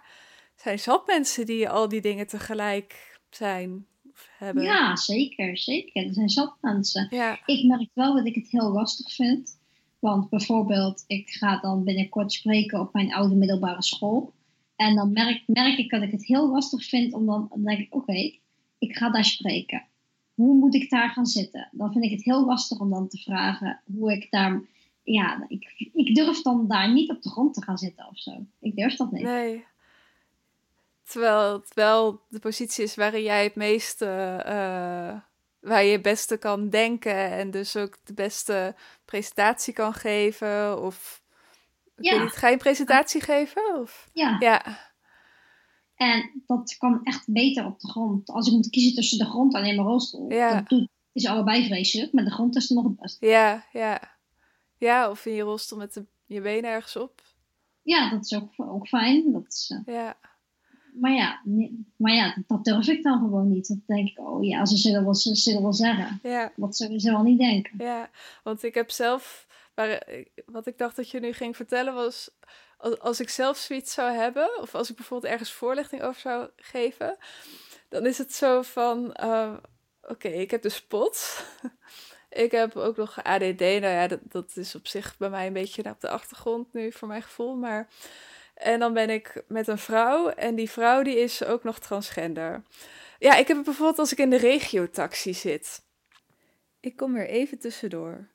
zijn 0.56 0.80
zat 0.80 1.08
mensen 1.08 1.46
die 1.46 1.70
al 1.70 1.88
die 1.88 2.02
dingen 2.02 2.28
tegelijk 2.28 3.20
zijn 3.30 3.86
of 4.12 4.30
hebben. 4.38 4.64
ja, 4.64 4.96
zeker, 4.96 5.58
zeker. 5.58 6.06
Er 6.06 6.14
zijn 6.14 6.30
zat 6.30 6.56
mensen. 6.62 7.08
Ja, 7.10 7.40
Ik 7.46 7.66
merk 7.66 7.90
wel 7.94 8.16
dat 8.16 8.26
ik 8.26 8.36
het 8.36 8.50
heel 8.50 8.72
lastig 8.72 9.14
vind. 9.14 9.60
Want 10.00 10.30
bijvoorbeeld, 10.30 11.04
ik 11.08 11.30
ga 11.30 11.60
dan 11.60 11.84
binnenkort 11.84 12.32
spreken 12.32 12.80
op 12.80 12.94
mijn 12.94 13.14
oude 13.14 13.36
middelbare 13.36 13.84
school. 13.84 14.34
En 14.76 14.96
dan 14.96 15.12
merk, 15.12 15.44
merk 15.46 15.78
ik 15.78 15.90
dat 15.90 16.02
ik 16.02 16.12
het 16.12 16.26
heel 16.26 16.50
lastig 16.52 16.86
vind 16.86 17.14
om 17.14 17.26
dan, 17.26 17.48
dan 17.50 17.64
denk 17.64 17.80
ik, 17.80 17.96
oké, 17.96 18.32
ik 18.78 18.96
ga 18.96 19.10
daar 19.10 19.26
spreken. 19.26 19.86
Hoe 20.34 20.56
moet 20.56 20.76
ik 20.76 20.90
daar 20.90 21.10
gaan 21.10 21.26
zitten? 21.26 21.70
Dan 21.72 21.92
vind 21.92 22.04
ik 22.06 22.12
het 22.12 22.24
heel 22.24 22.46
lastig 22.46 22.80
om 22.80 22.90
dan 22.90 23.08
te 23.08 23.18
vragen 23.18 23.82
hoe 23.98 24.12
ik 24.12 24.32
daar... 24.32 24.62
Ja, 25.04 25.46
ik, 25.48 25.90
ik 25.94 26.16
durf 26.16 26.42
dan 26.42 26.68
daar 26.68 26.94
niet 26.94 27.10
op 27.10 27.22
de 27.22 27.30
grond 27.30 27.54
te 27.54 27.64
gaan 27.64 27.78
zitten 27.78 28.08
of 28.08 28.18
zo. 28.18 28.32
Ik 28.60 28.76
durf 28.76 28.96
dat 28.96 29.12
niet. 29.12 29.24
nee. 29.24 29.64
Terwijl 31.06 31.54
het 31.54 31.74
wel 31.74 32.22
de 32.30 32.40
positie 32.40 32.84
is 32.84 32.96
waarin 32.96 33.24
jij 33.24 33.44
het 33.44 33.56
meeste, 33.56 34.06
eh, 34.46 35.20
waar 35.60 35.84
je 35.84 35.92
het 35.92 36.02
beste 36.02 36.38
kan 36.38 36.70
denken 36.70 37.32
en 37.32 37.52
dus 37.52 37.76
ook 37.76 37.98
de 38.04 38.14
beste 38.14 38.76
presentatie 39.06 39.74
kan 39.74 39.94
geven. 39.94 40.82
Of, 40.82 41.22
ik 41.96 42.04
Ja. 42.06 42.12
weet 42.12 42.22
niet, 42.24 42.36
ga 42.36 42.48
je 42.48 42.54
een 42.54 42.60
presentatie 42.60 43.22
geven? 43.22 43.80
Of? 43.80 44.10
Ja, 44.14 44.36
Ja, 44.40 44.78
en 45.96 46.44
dat 46.46 46.76
kan 46.78 47.00
echt 47.04 47.24
beter 47.34 47.66
op 47.66 47.80
de 47.80 47.88
grond. 47.90 48.30
Als 48.30 48.48
ik 48.48 48.54
moet 48.54 48.70
kiezen 48.70 48.94
tussen 48.96 49.18
de 49.18 49.26
grond 49.26 49.54
en 49.56 49.66
in 49.66 49.76
mijn 49.76 49.88
rolstoel, 49.88 50.32
Ja. 50.32 50.54
dat 50.54 50.70
doet, 50.70 50.88
is 51.12 51.26
allebei 51.28 51.66
vreselijk, 51.66 52.14
maar 52.14 52.24
de 52.24 52.32
grond 52.32 52.56
is 52.56 52.70
er 52.70 52.76
nog 52.76 52.86
het 52.86 52.96
beste. 53.00 53.26
ja, 53.28 53.66
ja. 53.72 54.14
Ja, 54.78 55.10
of 55.10 55.26
in 55.26 55.34
je 55.34 55.42
rolstoel 55.42 55.78
met 55.78 55.94
de, 55.94 56.06
je 56.26 56.42
benen 56.42 56.70
ergens 56.72 56.96
op. 56.96 57.22
Ja, 57.82 58.10
dat 58.10 58.24
is 58.26 58.34
ook, 58.36 58.52
ook 58.56 58.88
fijn. 58.88 59.32
Dat 59.32 59.46
is, 59.48 59.74
eh, 59.86 59.96
Ja, 59.96 60.18
maar 61.00 61.12
ja, 61.12 61.42
maar 61.96 62.14
ja, 62.14 62.36
dat 62.48 62.64
durf 62.66 62.88
ik 62.88 63.04
dan 63.04 63.20
gewoon 63.20 63.48
niet. 63.50 63.68
Dan 63.68 63.84
denk 63.86 64.10
ik, 64.10 64.20
oh 64.20 64.44
ja, 64.44 64.66
ze 64.66 64.78
zullen 64.78 65.04
wel, 65.04 65.16
ze 65.16 65.36
zullen 65.36 65.62
wel 65.62 65.74
zeggen. 65.74 66.20
Ja, 66.24 66.52
Wat 66.56 66.76
zullen 66.78 67.00
ze 67.00 67.12
wel 67.12 67.24
niet 67.24 67.40
denken? 67.40 67.72
ja. 67.78 68.10
Want 68.44 68.64
ik 68.64 68.74
heb 68.74 68.92
zelf... 68.92 69.48
waar- 69.76 70.08
wat 70.46 70.68
ik 70.68 70.78
dacht 70.78 70.96
dat 70.96 71.10
je 71.10 71.20
nu 71.20 71.32
ging 71.34 71.56
vertellen 71.56 71.94
was... 71.94 72.30
Als, 72.78 73.00
als 73.00 73.20
ik 73.20 73.30
zelf 73.30 73.58
zoiets 73.58 73.94
zou 73.94 74.12
hebben... 74.12 74.62
Of 74.62 74.76
als 74.76 74.90
ik 74.90 74.96
bijvoorbeeld 74.96 75.32
ergens 75.32 75.52
voorlichting 75.52 76.02
over 76.02 76.22
zou 76.22 76.50
geven... 76.56 77.18
Dan 77.90 78.06
is 78.06 78.18
het 78.18 78.34
zo 78.34 78.62
van... 78.62 79.14
eh, 79.14 79.54
Oké, 80.02 80.28
ik 80.28 80.52
heb 80.52 80.62
dus 80.62 80.82
POT. 80.86 81.46
ik 82.46 82.52
heb 82.52 82.76
ook 82.76 82.98
nog 82.98 83.24
ADD. 83.24 83.60
Nou 83.60 83.86
ja, 83.86 84.08
dat, 84.08 84.20
dat 84.24 84.52
is 84.56 84.76
op 84.76 84.88
zich 84.88 85.18
bij 85.18 85.30
mij 85.30 85.48
een 85.48 85.54
beetje 85.54 85.84
op 85.90 86.02
de 86.02 86.10
achtergrond 86.10 86.74
nu 86.74 86.92
voor 86.92 87.08
mijn 87.08 87.22
gevoel. 87.24 87.56
Maar... 87.56 87.88
En 88.56 88.80
dan 88.80 88.94
ben 88.94 89.10
ik 89.10 89.44
met 89.48 89.68
een 89.68 89.78
vrouw. 89.78 90.30
En 90.30 90.56
die 90.56 90.70
vrouw 90.70 91.04
die 91.04 91.20
is 91.20 91.44
ook 91.44 91.64
nog 91.64 91.80
transgender. 91.80 92.64
Ja, 93.20 93.36
ik 93.36 93.48
heb 93.48 93.58
het 93.58 93.66
bijvoorbeeld 93.66 94.00
als 94.00 94.12
ik 94.12 94.18
in 94.18 94.30
de 94.30 94.38
regiotaxi 94.38 95.34
zit. 95.34 95.84
Ik 96.80 96.96
kom 96.96 97.14
weer 97.14 97.28
even 97.28 97.60
tussendoor. 97.60 98.28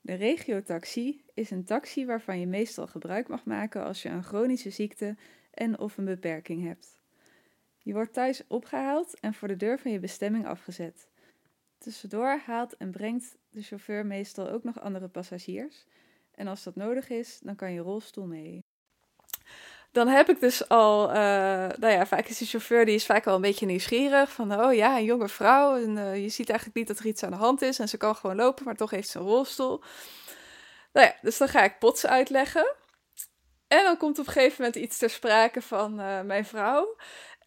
De 0.00 0.14
regiotaxi 0.14 1.24
is 1.34 1.50
een 1.50 1.64
taxi 1.64 2.06
waarvan 2.06 2.40
je 2.40 2.46
meestal 2.46 2.86
gebruik 2.86 3.28
mag 3.28 3.44
maken 3.44 3.84
als 3.84 4.02
je 4.02 4.08
een 4.08 4.24
chronische 4.24 4.70
ziekte 4.70 5.16
en 5.50 5.78
of 5.78 5.96
een 5.96 6.04
beperking 6.04 6.64
hebt. 6.64 7.00
Je 7.78 7.92
wordt 7.92 8.12
thuis 8.12 8.42
opgehaald 8.46 9.20
en 9.20 9.34
voor 9.34 9.48
de 9.48 9.56
deur 9.56 9.78
van 9.78 9.90
je 9.90 9.98
bestemming 9.98 10.46
afgezet. 10.46 11.08
Tussendoor 11.78 12.40
haalt 12.46 12.76
en 12.76 12.90
brengt 12.90 13.36
de 13.50 13.62
chauffeur 13.62 14.06
meestal 14.06 14.48
ook 14.48 14.64
nog 14.64 14.80
andere 14.80 15.08
passagiers. 15.08 15.86
En 16.34 16.46
als 16.46 16.62
dat 16.62 16.76
nodig 16.76 17.08
is, 17.08 17.38
dan 17.42 17.56
kan 17.56 17.72
je 17.72 17.80
rolstoel 17.80 18.26
mee. 18.26 18.64
Dan 19.92 20.08
heb 20.08 20.28
ik 20.28 20.40
dus 20.40 20.68
al, 20.68 21.08
eh, 21.08 21.16
nou 21.78 21.92
ja, 21.92 22.06
vaak 22.06 22.26
is 22.26 22.38
de 22.38 22.44
chauffeur 22.44 22.84
die 22.84 22.94
is 22.94 23.06
vaak 23.06 23.26
al 23.26 23.34
een 23.34 23.40
beetje 23.40 23.66
nieuwsgierig. 23.66 24.32
Van, 24.32 24.64
oh 24.64 24.74
ja, 24.74 24.96
een 24.96 25.04
jonge 25.04 25.28
vrouw. 25.28 25.76
En 25.76 25.98
eh, 25.98 26.22
je 26.22 26.28
ziet 26.28 26.48
eigenlijk 26.48 26.78
niet 26.78 26.88
dat 26.88 26.98
er 26.98 27.06
iets 27.06 27.22
aan 27.22 27.30
de 27.30 27.36
hand 27.36 27.62
is. 27.62 27.78
En 27.78 27.88
ze 27.88 27.96
kan 27.96 28.16
gewoon 28.16 28.36
lopen, 28.36 28.64
maar 28.64 28.76
toch 28.76 28.90
heeft 28.90 29.08
ze 29.08 29.18
een 29.18 29.24
rolstoel. 29.24 29.82
Nou 30.92 31.06
ja, 31.06 31.14
dus 31.22 31.38
dan 31.38 31.48
ga 31.48 31.62
ik 31.62 31.78
pots 31.78 32.06
uitleggen. 32.06 32.74
En 33.68 33.84
dan 33.84 33.96
komt 33.96 34.18
op 34.18 34.26
een 34.26 34.32
gegeven 34.32 34.56
moment 34.58 34.76
iets 34.76 34.98
ter 34.98 35.10
sprake 35.10 35.62
van 35.62 36.00
eh, 36.00 36.20
mijn 36.20 36.44
vrouw. 36.44 36.96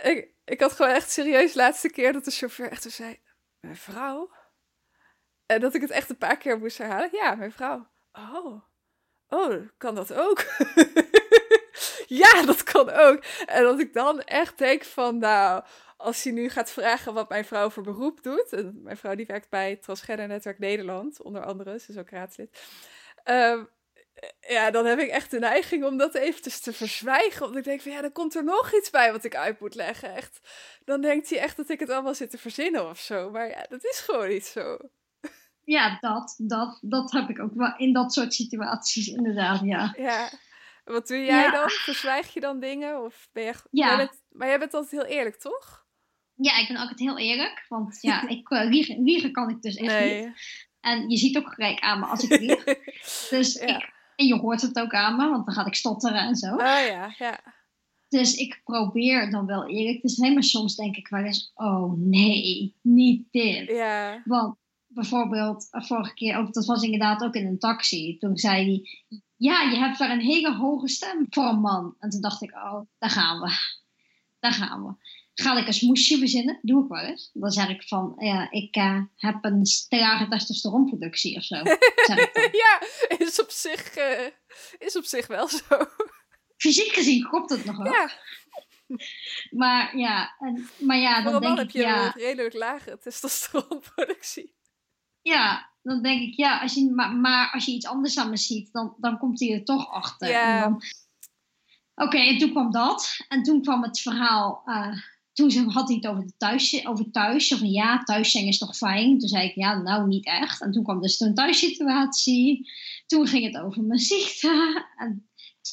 Ik, 0.03 0.29
ik 0.45 0.61
had 0.61 0.71
gewoon 0.71 0.91
echt 0.91 1.11
serieus 1.11 1.51
de 1.53 1.59
laatste 1.59 1.89
keer 1.89 2.13
dat 2.13 2.25
de 2.25 2.31
chauffeur 2.31 2.71
echt 2.71 2.91
zei... 2.91 3.19
Mijn 3.59 3.77
vrouw? 3.77 4.31
En 5.45 5.59
dat 5.59 5.73
ik 5.73 5.81
het 5.81 5.89
echt 5.89 6.09
een 6.09 6.17
paar 6.17 6.37
keer 6.37 6.59
moest 6.59 6.77
herhalen. 6.77 7.09
Ja, 7.11 7.35
mijn 7.35 7.51
vrouw. 7.51 7.87
Oh, 8.11 8.61
oh, 9.27 9.67
kan 9.77 9.95
dat 9.95 10.13
ook? 10.13 10.43
ja, 12.15 12.45
dat 12.45 12.63
kan 12.63 12.89
ook. 12.89 13.23
En 13.45 13.63
dat 13.63 13.79
ik 13.79 13.93
dan 13.93 14.21
echt 14.21 14.57
denk 14.57 14.83
van, 14.83 15.17
nou, 15.17 15.63
als 15.97 16.23
hij 16.23 16.33
nu 16.33 16.49
gaat 16.49 16.71
vragen 16.71 17.13
wat 17.13 17.29
mijn 17.29 17.45
vrouw 17.45 17.69
voor 17.69 17.83
beroep 17.83 18.23
doet. 18.23 18.53
En 18.53 18.79
mijn 18.83 18.97
vrouw 18.97 19.15
die 19.15 19.25
werkt 19.25 19.49
bij 19.49 19.75
Transgender 19.75 20.27
Netwerk 20.27 20.59
Nederland, 20.59 21.21
onder 21.21 21.45
andere. 21.45 21.79
Ze 21.79 21.91
is 21.91 21.97
ook 21.97 22.09
raadslid. 22.09 22.59
Ehm, 23.23 23.63
ja, 24.39 24.71
dan 24.71 24.85
heb 24.85 24.99
ik 24.99 25.09
echt 25.09 25.31
de 25.31 25.39
neiging 25.39 25.83
om 25.83 25.97
dat 25.97 26.15
eventjes 26.15 26.59
te 26.59 26.73
verzwijgen. 26.73 27.41
Want 27.41 27.55
ik 27.55 27.63
denk 27.63 27.81
van, 27.81 27.91
ja, 27.91 28.01
dan 28.01 28.11
komt 28.11 28.35
er 28.35 28.43
nog 28.43 28.73
iets 28.73 28.89
bij 28.89 29.11
wat 29.11 29.23
ik 29.23 29.35
uit 29.35 29.59
moet 29.59 29.75
leggen. 29.75 30.15
Echt. 30.15 30.39
Dan 30.85 31.01
denkt 31.01 31.29
hij 31.29 31.39
echt 31.39 31.57
dat 31.57 31.69
ik 31.69 31.79
het 31.79 31.89
allemaal 31.89 32.15
zit 32.15 32.29
te 32.29 32.37
verzinnen 32.37 32.89
of 32.89 32.99
zo. 32.99 33.29
Maar 33.29 33.49
ja, 33.49 33.65
dat 33.69 33.83
is 33.83 33.99
gewoon 33.99 34.27
niet 34.27 34.45
zo. 34.45 34.77
Ja, 35.63 35.97
dat, 35.99 36.35
dat, 36.37 36.79
dat 36.81 37.11
heb 37.11 37.29
ik 37.29 37.39
ook 37.39 37.53
wel 37.53 37.73
in 37.77 37.93
dat 37.93 38.13
soort 38.13 38.33
situaties, 38.33 39.07
inderdaad, 39.07 39.61
ja. 39.63 39.93
Ja. 39.97 40.29
Wat 40.83 41.07
doe 41.07 41.17
jij 41.17 41.41
Ja. 41.43 41.51
dan? 41.51 41.69
Verzwijg 41.69 42.33
je 42.33 42.39
dan 42.39 42.59
dingen? 42.59 43.03
Of 43.03 43.29
ben 43.31 43.43
je... 43.43 43.53
Ja. 43.71 43.87
jij 43.87 43.97
bent- 43.97 44.21
Maar 44.29 44.47
jij 44.47 44.59
bent 44.59 44.73
altijd 44.73 44.91
heel 44.91 45.17
eerlijk, 45.17 45.35
toch? 45.39 45.85
Ja, 46.35 46.57
ik 46.59 46.67
ben 46.67 46.77
het 46.87 46.99
heel 46.99 47.17
eerlijk, 47.17 47.65
want 47.69 47.97
ja, 48.01 48.27
ik, 48.27 48.49
eh, 48.49 48.69
liegen, 48.69 49.03
liegen 49.03 49.31
kan 49.31 49.49
ik 49.49 49.61
dus 49.61 49.75
echt 49.75 50.05
niet. 50.05 50.33
En 50.79 51.09
je 51.09 51.17
ziet 51.17 51.37
ook 51.37 51.53
gelijk 51.53 51.79
aan 51.79 51.99
me 51.99 52.05
als 52.05 52.23
ik 52.23 52.39
lieg. 52.39 52.63
Dus 53.29 53.53
Ja. 53.53 53.65
ik, 53.77 53.89
en 54.15 54.25
je 54.25 54.35
hoort 54.35 54.61
het 54.61 54.79
ook 54.79 54.93
aan 54.93 55.15
me, 55.17 55.29
want 55.29 55.45
dan 55.45 55.55
ga 55.55 55.65
ik 55.65 55.75
stotteren 55.75 56.19
en 56.21 56.35
zo. 56.35 56.51
Oh 56.53 56.57
ja, 56.59 57.13
ja. 57.17 57.39
Dus 58.09 58.35
ik 58.35 58.61
probeer 58.63 59.31
dan 59.31 59.45
wel 59.45 59.69
eerlijk 59.69 60.01
te 60.01 60.09
zijn, 60.09 60.33
maar 60.33 60.43
soms 60.43 60.75
denk 60.75 60.95
ik 60.95 61.07
wel 61.07 61.23
eens, 61.23 61.51
oh 61.55 61.93
nee, 61.97 62.75
niet 62.81 63.27
dit. 63.31 63.69
Ja. 63.69 64.21
Want 64.25 64.57
bijvoorbeeld, 64.87 65.67
eh, 65.71 65.83
vorige 65.83 66.13
keer, 66.13 66.37
ook, 66.37 66.53
dat 66.53 66.65
was 66.65 66.83
inderdaad 66.83 67.23
ook 67.23 67.33
in 67.35 67.45
een 67.45 67.59
taxi. 67.59 68.17
Toen 68.17 68.37
zei 68.37 68.65
hij, 68.65 69.21
ja, 69.41 69.61
je 69.61 69.77
hebt 69.77 69.97
wel 69.97 70.09
een 70.09 70.21
hele 70.21 70.55
hoge 70.55 70.87
stem 70.87 71.25
voor 71.29 71.45
een 71.45 71.59
man. 71.59 71.95
En 71.99 72.09
toen 72.09 72.21
dacht 72.21 72.41
ik, 72.41 72.55
oh, 72.55 72.81
daar 72.99 73.09
gaan 73.09 73.39
we. 73.39 73.51
Daar 74.39 74.51
gaan 74.51 74.85
we. 74.85 74.93
Ga 75.33 75.57
ik 75.57 75.67
een 75.67 75.73
smoesje 75.73 76.17
verzinnen? 76.17 76.59
Doe 76.61 76.83
ik 76.83 76.89
wel 76.89 76.99
eens. 76.99 77.29
Dan 77.33 77.51
zeg 77.51 77.69
ik 77.69 77.83
van, 77.83 78.15
ja, 78.17 78.51
ik 78.51 78.75
eh, 78.75 78.99
heb 79.15 79.43
een 79.43 79.63
te 79.63 79.97
lage 79.97 80.27
testosteronproductie 80.27 81.37
of 81.37 81.43
zo. 81.43 81.55
Ja, 82.61 82.81
is 83.17 83.41
op, 83.41 83.49
zich, 83.49 83.95
eh, 83.95 84.27
is 84.77 84.97
op 84.97 85.03
zich 85.03 85.27
wel 85.27 85.47
zo. 85.47 85.85
Fysiek 86.57 86.93
gezien 86.93 87.27
klopt 87.29 87.49
het 87.49 87.65
nog 87.65 87.77
wel. 87.77 87.93
Ja, 87.93 88.11
Maar 89.49 89.97
ja, 89.97 90.35
en, 90.39 90.69
maar 90.79 90.97
ja 90.97 91.21
dan 91.21 91.41
denk 91.41 91.57
heb 91.57 91.67
ik, 91.67 91.73
je 91.73 91.81
ja, 91.81 92.05
een 92.05 92.21
redelijk 92.21 92.53
lage 92.53 92.97
testosteronproductie. 92.97 94.55
ja, 95.21 95.70
dan 95.83 96.01
denk 96.01 96.21
ik, 96.21 96.35
ja, 96.35 96.59
als 96.59 96.73
je, 96.73 96.91
maar, 96.91 97.15
maar 97.15 97.51
als 97.51 97.65
je 97.65 97.71
iets 97.71 97.85
anders 97.85 98.17
aan 98.17 98.29
me 98.29 98.37
ziet, 98.37 98.69
dan, 98.71 98.93
dan 98.97 99.17
komt 99.17 99.39
hij 99.39 99.53
er 99.53 99.63
toch 99.63 99.89
achter. 99.91 100.29
Oké, 101.95 102.17
en 102.17 102.37
toen 102.37 102.51
kwam 102.51 102.71
dat. 102.71 103.17
En 103.27 103.43
toen 103.43 103.61
kwam 103.61 103.83
het 103.83 103.99
verhaal, 104.01 104.61
eh, 104.65 104.93
toen 105.33 105.51
ze- 105.51 105.63
had 105.69 105.87
hij 105.87 105.95
het 105.95 106.07
over, 106.07 106.25
de 106.25 106.33
thuis, 106.37 106.85
over 106.85 107.11
thuis. 107.11 107.47
Van, 107.47 107.69
ja, 107.71 108.03
thuis 108.03 108.31
zijn 108.31 108.45
is 108.45 108.57
toch 108.57 108.77
fijn? 108.77 109.19
Toen 109.19 109.29
zei 109.29 109.47
ik, 109.47 109.55
ja, 109.55 109.77
nou 109.81 110.07
niet 110.07 110.25
echt. 110.25 110.61
En 110.61 110.71
toen 110.71 110.83
kwam 110.83 111.01
dus 111.01 111.19
een 111.19 111.33
thuissituatie. 111.35 112.69
Toen 113.07 113.27
ging 113.27 113.45
het 113.53 113.63
over 113.63 113.83
mijn 113.83 113.99
ziekte. 113.99 114.85
En 114.97 115.29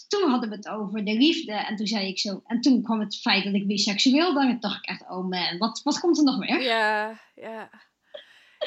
toen 0.09 0.31
hadden 0.31 0.49
we 0.51 0.57
het 0.57 0.69
over 0.69 1.05
de 1.05 1.13
liefde. 1.15 1.53
En 1.53 1.77
toen 1.77 1.87
zei 1.87 2.09
ik 2.09 2.19
zo, 2.19 2.43
en 2.47 2.61
toen 2.61 2.83
kwam 2.83 3.01
het 3.01 3.17
feit 3.21 3.45
dat 3.45 3.55
ik 3.55 3.67
biseksueel 3.67 4.35
ben. 4.35 4.43
En 4.43 4.51
toen 4.51 4.61
dacht 4.61 4.77
ik 4.79 4.85
echt, 4.87 5.03
oh 5.03 5.29
man, 5.29 5.59
wat, 5.59 5.81
wat 5.85 6.01
komt 6.01 6.19
er 6.19 6.25
nog 6.25 6.39
meer? 6.39 6.63
Ja, 6.63 7.21
ja. 7.35 7.71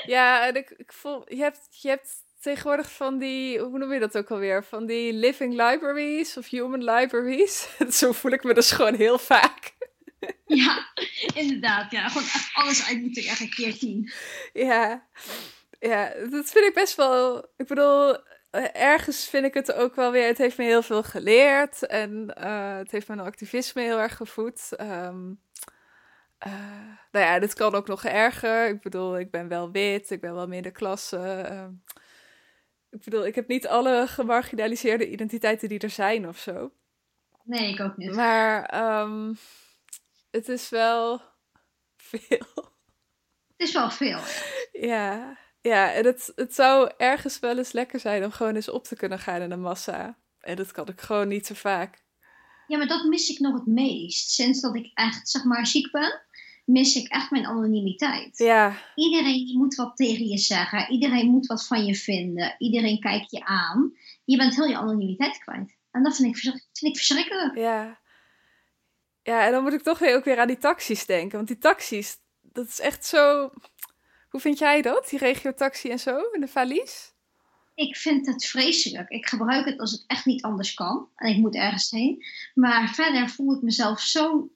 Ja, 0.06 0.48
en 0.48 0.56
ik, 0.56 0.70
ik 0.70 0.94
voel, 0.94 1.34
je 1.34 1.42
hebt, 1.42 1.68
je 1.72 1.88
hebt 1.88 2.10
tegenwoordig 2.40 2.92
van 2.92 3.18
die, 3.18 3.60
hoe 3.60 3.78
noem 3.78 3.94
je 3.94 4.00
dat 4.00 4.18
ook 4.18 4.32
alweer? 4.32 4.64
Van 4.64 4.86
die 4.86 5.14
living 5.14 5.52
libraries 5.52 6.38
of 6.38 6.50
human 6.50 6.84
libraries. 6.84 7.68
Zo 8.00 8.12
voel 8.12 8.32
ik 8.32 8.44
me 8.44 8.54
dus 8.54 8.72
gewoon 8.72 8.96
heel 8.96 9.18
vaak. 9.18 9.70
Ja, 10.46 10.94
inderdaad. 11.34 11.92
Ja, 11.92 12.08
gewoon 12.08 12.28
echt 12.28 12.50
alles 12.54 12.88
uit 12.88 13.02
moeten 13.02 13.24
leggen, 13.24 13.50
keer 13.50 13.78
tien. 13.78 14.12
Ja, 14.54 15.08
ja, 15.80 16.14
dat 16.30 16.50
vind 16.50 16.66
ik 16.66 16.74
best 16.74 16.96
wel. 16.96 17.46
Ik 17.58 17.68
bedoel, 17.68 18.18
eh, 18.52 18.66
ergens 18.74 19.28
vind 19.30 19.46
ik 19.46 19.54
het 19.54 19.74
ook 19.74 19.96
wel 19.96 20.12
weer. 20.12 20.28
Het 20.28 20.38
heeft 20.38 20.58
me 20.58 20.64
heel 20.64 20.82
veel 20.82 21.04
geleerd 21.04 21.86
en 21.86 22.34
eh, 22.36 22.78
het 22.78 22.92
heeft 22.92 23.08
mijn 23.08 23.20
activisme 23.20 23.82
heel 23.82 24.00
erg 24.00 24.16
gevoed. 24.16 24.76
Ehm, 24.76 25.34
eh, 26.42 26.98
nou 27.12 27.26
ja, 27.26 27.40
dit 27.40 27.54
kan 27.54 27.76
ook 27.76 27.88
nog 27.88 28.04
erger. 28.04 28.68
Ik 28.68 28.82
bedoel, 28.82 29.20
ik 29.20 29.32
ben 29.32 29.48
wel 29.48 29.72
wit, 29.72 30.10
ik 30.10 30.22
ben 30.22 30.34
wel 30.34 30.48
middenklasse. 30.48 31.18
ehm. 31.18 31.72
ik 32.90 33.04
bedoel, 33.04 33.26
ik 33.26 33.36
heb 33.36 33.48
niet 33.48 33.68
alle 33.68 34.08
gemarginaliseerde 34.08 35.10
identiteiten 35.10 35.70
die 35.70 35.80
er 35.80 35.90
zijn 35.90 36.28
of 36.28 36.38
zo. 36.38 36.72
Nee, 37.44 37.74
ik 37.74 37.80
ook 37.80 37.98
niet. 37.98 38.16
Maar 38.16 38.66
ehm, 38.66 39.34
het 40.32 40.50
is 40.50 40.70
wel 40.70 41.22
veel. 42.10 42.74
Het 43.58 43.68
is 43.68 43.74
wel 43.74 43.92
veel. 43.92 44.20
Ja, 44.72 45.38
ja 45.62 45.94
en 45.94 46.06
het, 46.06 46.32
het 46.36 46.56
zou 46.56 46.92
ergens 46.98 47.40
wel 47.40 47.58
eens 47.58 47.72
lekker 47.72 48.00
zijn 48.00 48.24
om 48.24 48.32
gewoon 48.32 48.56
eens 48.56 48.70
op 48.70 48.84
te 48.84 48.96
kunnen 48.96 49.20
gaan 49.20 49.42
in 49.42 49.52
een 49.52 49.62
massa. 49.62 50.18
En 50.40 50.56
dat 50.56 50.72
kan 50.72 50.88
ik 50.88 51.02
gewoon 51.02 51.28
niet 51.28 51.46
zo 51.46 51.54
vaak. 51.54 52.04
Ja, 52.68 52.78
maar 52.78 52.88
dat 52.88 53.04
mis 53.04 53.30
ik 53.30 53.40
nog 53.40 53.54
het 53.54 53.66
meest. 53.66 54.30
Sinds 54.30 54.62
dat 54.62 54.76
ik 54.76 54.92
echt, 54.94 55.30
zeg 55.30 55.44
maar, 55.44 55.66
ziek 55.66 55.92
ben, 55.92 56.22
mis 56.72 56.96
ik 56.96 57.08
echt 57.08 57.32
mijn 57.32 57.46
anonimiteit. 57.46 58.38
Ja, 58.38 58.78
Iedereen 58.96 59.58
moet 59.58 59.76
wat 59.76 59.96
tegen 59.96 60.28
je 60.28 60.38
zeggen. 60.38 60.92
Iedereen 60.92 61.30
moet 61.30 61.46
wat 61.46 61.68
van 61.68 61.86
je 61.86 61.96
vinden. 61.96 62.56
Iedereen 62.58 63.00
kijkt 63.00 63.32
je 63.32 63.46
aan. 63.46 63.94
Je 64.26 64.38
bent 64.38 64.56
heel 64.56 64.66
je 64.66 64.78
anonimiteit 64.78 65.38
kwijt. 65.38 65.78
En 65.92 66.04
dat 66.04 66.16
vind 66.16 66.28
ik, 66.28 66.38
vind 66.38 66.82
ik 66.82 66.96
verschrikkelijk. 66.96 67.56
ja. 67.58 68.00
Ja, 69.24 69.46
en 69.46 69.52
dan 69.52 69.64
moet 69.64 69.74
ik 69.74 69.82
toch 69.82 70.00
weer 70.00 70.16
ook 70.16 70.26
weer 70.26 70.40
aan 70.40 70.48
die 70.48 70.58
taxis 70.58 71.06
denken. 71.06 71.36
Want 71.36 71.48
die 71.48 71.58
taxis, 71.58 72.18
dat 72.42 72.68
is 72.68 72.80
echt 72.80 73.06
zo... 73.06 73.50
Hoe 74.30 74.40
vind 74.40 74.58
jij 74.60 74.82
dat? 74.82 75.10
Die 75.10 75.20
regiotaxi 75.20 75.90
en 75.90 76.00
zo, 76.00 76.20
in 76.32 76.42
de 76.42 76.48
valies? 76.48 77.14
Ik 77.76 77.96
vind 77.98 78.28
het 78.28 78.46
vreselijk. 78.46 79.10
Ik 79.10 79.26
gebruik 79.28 79.66
het 79.66 79.80
als 79.80 79.92
het 79.92 80.04
echt 80.08 80.26
niet 80.26 80.42
anders 80.42 80.74
kan. 80.74 81.10
En 81.16 81.30
ik 81.30 81.38
moet 81.38 81.56
ergens 81.56 81.92
heen. 81.92 82.26
Maar 82.54 82.94
verder 82.94 83.30
voel 83.30 83.56
ik 83.56 83.62
mezelf 83.62 84.00
zo, 84.00 84.50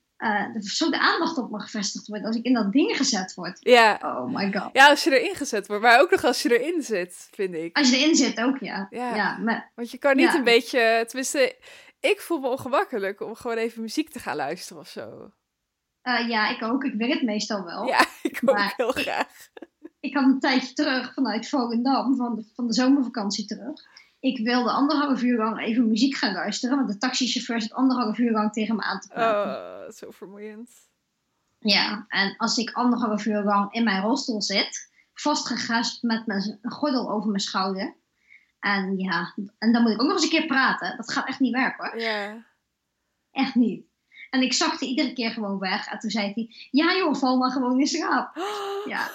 de- 0.53 0.61
zo 0.69 0.89
de 0.89 0.99
aandacht 0.99 1.37
op 1.37 1.51
me 1.51 1.59
gevestigd 1.59 2.07
wordt 2.07 2.25
als 2.25 2.35
ik 2.35 2.43
in 2.45 2.53
dat 2.53 2.71
ding 2.71 2.97
gezet 2.97 3.33
word. 3.33 3.57
Ja. 3.59 3.99
Oh 4.01 4.33
my 4.35 4.53
god. 4.53 4.69
ja, 4.73 4.89
als 4.89 5.03
je 5.03 5.19
erin 5.19 5.35
gezet 5.35 5.67
wordt. 5.67 5.83
Maar 5.83 5.99
ook 6.01 6.11
nog 6.11 6.23
als 6.23 6.41
je 6.41 6.59
erin 6.59 6.81
zit, 6.81 7.27
vind 7.31 7.53
ik. 7.53 7.77
Als 7.77 7.89
je 7.89 7.97
erin 7.97 8.15
zit 8.15 8.39
ook, 8.41 8.57
ja. 8.57 8.87
Ja. 8.89 9.15
ja 9.15 9.37
maar, 9.37 9.71
Want 9.75 9.91
je 9.91 9.97
kan 9.97 10.15
niet 10.15 10.31
Ja. 10.31 10.35
een 10.35 10.43
beetje... 10.43 11.03
Tenminste, 11.07 11.55
ik 11.99 12.21
voel 12.21 12.39
me 12.39 12.47
ongemakkelijk 12.47 13.21
om 13.21 13.35
gewoon 13.35 13.57
even 13.57 13.81
muziek 13.81 14.09
te 14.09 14.19
gaan 14.19 14.35
luisteren 14.35 14.81
of 14.81 14.87
zo. 14.87 15.31
Eh, 16.01 16.27
ja, 16.29 16.49
ik 16.49 16.63
ook. 16.63 16.83
Ik 16.83 16.93
wil 16.93 17.09
het 17.09 17.21
meestal 17.21 17.63
wel. 17.63 17.85
Ja, 17.87 17.99
ik 18.21 18.39
ook 18.45 18.55
Maar 18.55 18.73
heel 18.77 18.89
ik- 18.89 18.95
graag. 19.03 19.49
Ik 19.99 20.13
had 20.13 20.23
een 20.23 20.39
tijdje 20.39 20.73
terug 20.73 21.13
vanuit 21.13 21.49
Volendam, 21.49 22.15
van 22.15 22.35
de, 22.35 22.43
van 22.55 22.67
de 22.67 22.73
zomervakantie 22.73 23.45
terug. 23.45 23.81
Ik 24.25 24.37
wilde 24.45 24.71
anderhalf 24.71 25.21
uur 25.21 25.37
lang 25.37 25.59
even 25.59 25.87
muziek 25.87 26.15
gaan 26.15 26.33
luisteren, 26.33 26.75
want 26.77 26.89
de 26.89 26.97
taxichauffeur 26.97 27.61
zat 27.61 27.73
anderhalf 27.73 28.17
uur 28.17 28.31
lang 28.31 28.51
tegen 28.53 28.75
me 28.75 28.81
aan 28.81 28.99
te 28.99 29.07
praten. 29.07 29.83
Oh, 29.85 29.91
zo 29.91 30.11
vermoeiend. 30.11 30.71
Ja, 31.59 32.05
en 32.07 32.33
als 32.37 32.57
ik 32.57 32.71
anderhalf 32.71 33.25
uur 33.25 33.43
lang 33.43 33.73
in 33.73 33.83
mijn 33.83 34.01
rolstoel 34.01 34.41
zit, 34.41 34.91
vastgegaspt 35.13 36.03
met 36.03 36.25
mijn 36.25 36.59
gordel 36.61 37.11
over 37.11 37.29
mijn 37.29 37.41
schouder. 37.41 37.95
En 38.59 38.97
ja, 38.97 39.33
en 39.57 39.71
dan 39.73 39.81
moet 39.81 39.91
ik 39.91 40.01
ook 40.01 40.07
nog 40.07 40.15
eens 40.15 40.23
een 40.23 40.29
keer 40.39 40.45
praten. 40.45 40.97
Dat 40.97 41.11
gaat 41.11 41.27
echt 41.27 41.39
niet 41.39 41.53
werken 41.53 41.85
hoor. 41.85 42.01
Ja. 42.01 42.45
Echt 43.31 43.55
niet. 43.55 43.85
En 44.29 44.41
ik 44.41 44.53
zakte 44.53 44.85
iedere 44.85 45.13
keer 45.13 45.31
gewoon 45.31 45.59
weg. 45.59 45.87
En 45.87 45.99
toen 45.99 46.09
zei 46.09 46.31
hij, 46.35 46.55
ja 46.71 46.95
joh, 46.95 47.15
val 47.15 47.37
maar 47.37 47.51
gewoon 47.51 47.79
in 47.79 47.87
slaap. 47.87 48.35
Ja, 48.85 49.07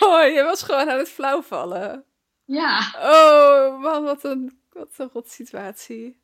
Oh, 0.00 0.22
je 0.36 0.42
was 0.44 0.62
gewoon 0.62 0.90
aan 0.90 0.98
het 0.98 1.08
flauwvallen. 1.08 2.04
ja, 2.44 2.94
Oh, 2.96 3.80
man, 3.80 4.02
wat 4.02 4.24
een, 4.24 4.57
wat 4.78 4.94
een 4.96 5.10
rot 5.12 5.30
situatie. 5.30 6.20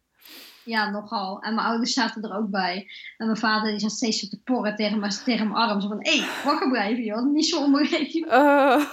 ja, 0.64 0.90
nogal. 0.90 1.40
En 1.40 1.54
mijn 1.54 1.66
ouders 1.66 1.92
zaten 1.92 2.22
er 2.22 2.36
ook 2.36 2.50
bij. 2.50 2.90
En 3.16 3.26
mijn 3.26 3.38
vader 3.38 3.70
die 3.70 3.80
zat 3.80 3.92
steeds 3.92 4.18
zo 4.18 4.26
te 4.28 4.40
porren 4.42 4.76
tegen 4.76 4.98
mijn, 4.98 5.12
tegen 5.24 5.48
mijn 5.48 5.68
arm. 5.68 5.80
Zo 5.80 5.88
van, 5.88 6.04
hé, 6.04 6.18
hey, 6.18 6.44
wakker 6.44 6.68
blijven 6.68 7.04
joh. 7.04 7.32
Niet 7.32 7.46
zo 7.46 7.62
onbegrepen. 7.62 8.32
Oh. 8.32 8.84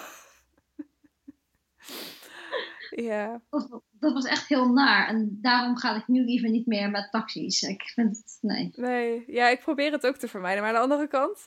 ja. 3.09 3.41
Dat, 3.49 3.82
dat 3.91 4.14
was 4.14 4.26
echt 4.26 4.47
heel 4.47 4.68
naar. 4.72 5.07
En 5.07 5.38
daarom 5.41 5.78
ga 5.78 5.95
ik 5.95 6.07
nu 6.07 6.26
liever 6.26 6.49
niet 6.49 6.66
meer 6.66 6.89
met 6.89 7.12
taxis. 7.12 7.62
Ik 7.62 7.82
vind 7.82 8.18
het, 8.18 8.38
nee. 8.41 8.72
Nee, 8.76 9.24
ja, 9.28 9.47
ik 9.47 9.59
probeer 9.59 9.91
het 9.91 10.05
ook 10.05 10.18
te 10.18 10.28
vermijden. 10.28 10.62
Maar 10.62 10.70
aan 10.70 10.88
de 10.88 10.93
andere 10.93 11.07
kant, 11.07 11.45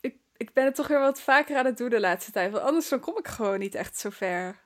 ik, 0.00 0.16
ik 0.36 0.52
ben 0.52 0.64
het 0.64 0.74
toch 0.74 0.88
weer 0.88 1.00
wat 1.00 1.20
vaker 1.20 1.56
aan 1.56 1.64
het 1.64 1.78
doen 1.78 1.88
de 1.88 2.00
laatste 2.00 2.32
tijd. 2.32 2.52
Want 2.52 2.64
anders 2.64 2.88
dan 2.88 3.00
kom 3.00 3.18
ik 3.18 3.28
gewoon 3.28 3.58
niet 3.58 3.74
echt 3.74 3.98
zo 3.98 4.10
ver. 4.10 4.65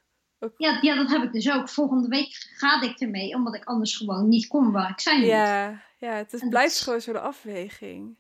Ja, 0.57 0.79
ja, 0.81 0.95
dat 0.95 1.11
heb 1.11 1.23
ik 1.23 1.33
dus 1.33 1.51
ook. 1.51 1.69
Volgende 1.69 2.09
week 2.09 2.29
ga 2.57 2.83
ik 2.83 3.01
ermee, 3.01 3.35
omdat 3.35 3.55
ik 3.55 3.65
anders 3.65 3.97
gewoon 3.97 4.29
niet 4.29 4.47
kom 4.47 4.73
waar 4.73 4.91
ik 4.91 5.01
zijn 5.01 5.21
moet. 5.21 5.29
Ja, 5.29 5.83
ja 5.99 6.13
het 6.13 6.33
is, 6.33 6.49
blijft 6.49 6.81
gewoon 6.81 7.01
zo 7.01 7.13
de 7.13 7.21
afweging. 7.21 8.17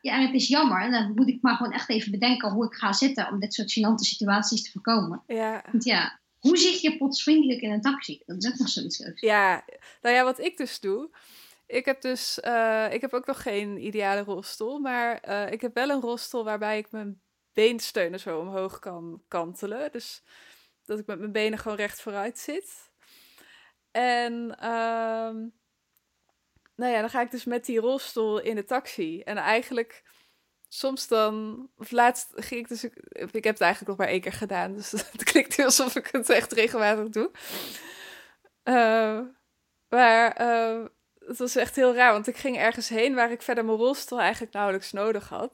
Ja, 0.00 0.14
en 0.14 0.26
het 0.26 0.34
is 0.34 0.48
jammer. 0.48 0.82
En 0.82 0.90
dan 0.90 1.12
moet 1.14 1.28
ik 1.28 1.42
maar 1.42 1.56
gewoon 1.56 1.72
echt 1.72 1.88
even 1.88 2.10
bedenken 2.10 2.50
hoe 2.50 2.66
ik 2.66 2.74
ga 2.74 2.92
zitten 2.92 3.28
om 3.28 3.40
dit 3.40 3.54
soort 3.54 3.78
gênante 3.78 4.06
situaties 4.06 4.62
te 4.62 4.70
voorkomen. 4.70 5.22
Ja, 5.26 5.64
Want 5.70 5.84
ja, 5.84 6.20
hoe 6.38 6.56
zit 6.56 6.80
je 6.80 6.96
potsvriendelijk 6.96 7.60
in 7.60 7.70
een 7.70 7.80
taxi? 7.80 8.22
Dat 8.26 8.42
is 8.42 8.50
ook 8.52 8.58
nog 8.58 8.68
zoiets 8.68 8.98
leuks. 8.98 9.20
ja, 9.20 9.64
nou 10.02 10.14
ja, 10.14 10.24
wat 10.24 10.38
ik 10.38 10.56
dus 10.56 10.80
doe. 10.80 11.10
Ik 11.66 11.84
heb 11.84 12.00
dus, 12.00 12.40
eh, 12.40 12.86
ik 12.90 13.00
heb 13.00 13.12
ook 13.12 13.26
nog 13.26 13.42
geen 13.42 13.86
ideale 13.86 14.22
rolstoel, 14.22 14.78
maar 14.78 15.18
eh, 15.18 15.52
ik 15.52 15.60
heb 15.60 15.74
wel 15.74 15.90
een 15.90 16.00
rolstoel 16.00 16.44
waarbij 16.44 16.78
ik 16.78 16.90
mijn 16.90 17.20
beensteunen 17.52 18.20
zo 18.20 18.38
omhoog 18.38 18.78
kan 18.78 19.22
kantelen. 19.28 19.92
Dus 19.92 20.22
dat 20.84 20.98
ik 20.98 21.06
met 21.06 21.18
mijn 21.18 21.32
benen 21.32 21.58
gewoon 21.58 21.76
recht 21.76 22.00
vooruit 22.00 22.38
zit. 22.38 22.90
En 23.90 24.56
ehm, 24.58 25.36
nou 26.76 26.92
ja, 26.92 27.00
dan 27.00 27.10
ga 27.10 27.20
ik 27.20 27.30
dus 27.30 27.44
met 27.44 27.64
die 27.64 27.80
rolstoel 27.80 28.40
in 28.40 28.54
de 28.54 28.64
taxi. 28.64 29.20
En 29.20 29.36
eigenlijk 29.36 30.02
soms 30.68 31.08
dan, 31.08 31.68
of 31.76 31.90
laatst 31.90 32.28
ging 32.34 32.60
ik 32.60 32.68
dus, 32.68 32.84
ik 32.84 33.44
heb 33.44 33.44
het 33.44 33.60
eigenlijk 33.60 33.86
nog 33.86 33.96
maar 33.96 34.08
één 34.08 34.20
keer 34.20 34.32
gedaan, 34.32 34.74
dus 34.74 34.90
het 35.12 35.24
klinkt 35.24 35.58
alsof 35.58 35.96
ik 35.96 36.08
het 36.12 36.28
echt 36.28 36.52
regelmatig 36.52 37.08
doe. 37.08 37.30
Eh, 38.62 39.20
maar 39.88 40.32
eh, 40.32 40.84
het 41.18 41.38
was 41.38 41.56
echt 41.56 41.76
heel 41.76 41.94
raar, 41.94 42.12
want 42.12 42.26
ik 42.26 42.36
ging 42.36 42.58
ergens 42.58 42.88
heen 42.88 43.14
waar 43.14 43.30
ik 43.30 43.42
verder 43.42 43.64
mijn 43.64 43.78
rolstoel 43.78 44.20
eigenlijk 44.20 44.52
nauwelijks 44.52 44.92
nodig 44.92 45.28
had. 45.28 45.52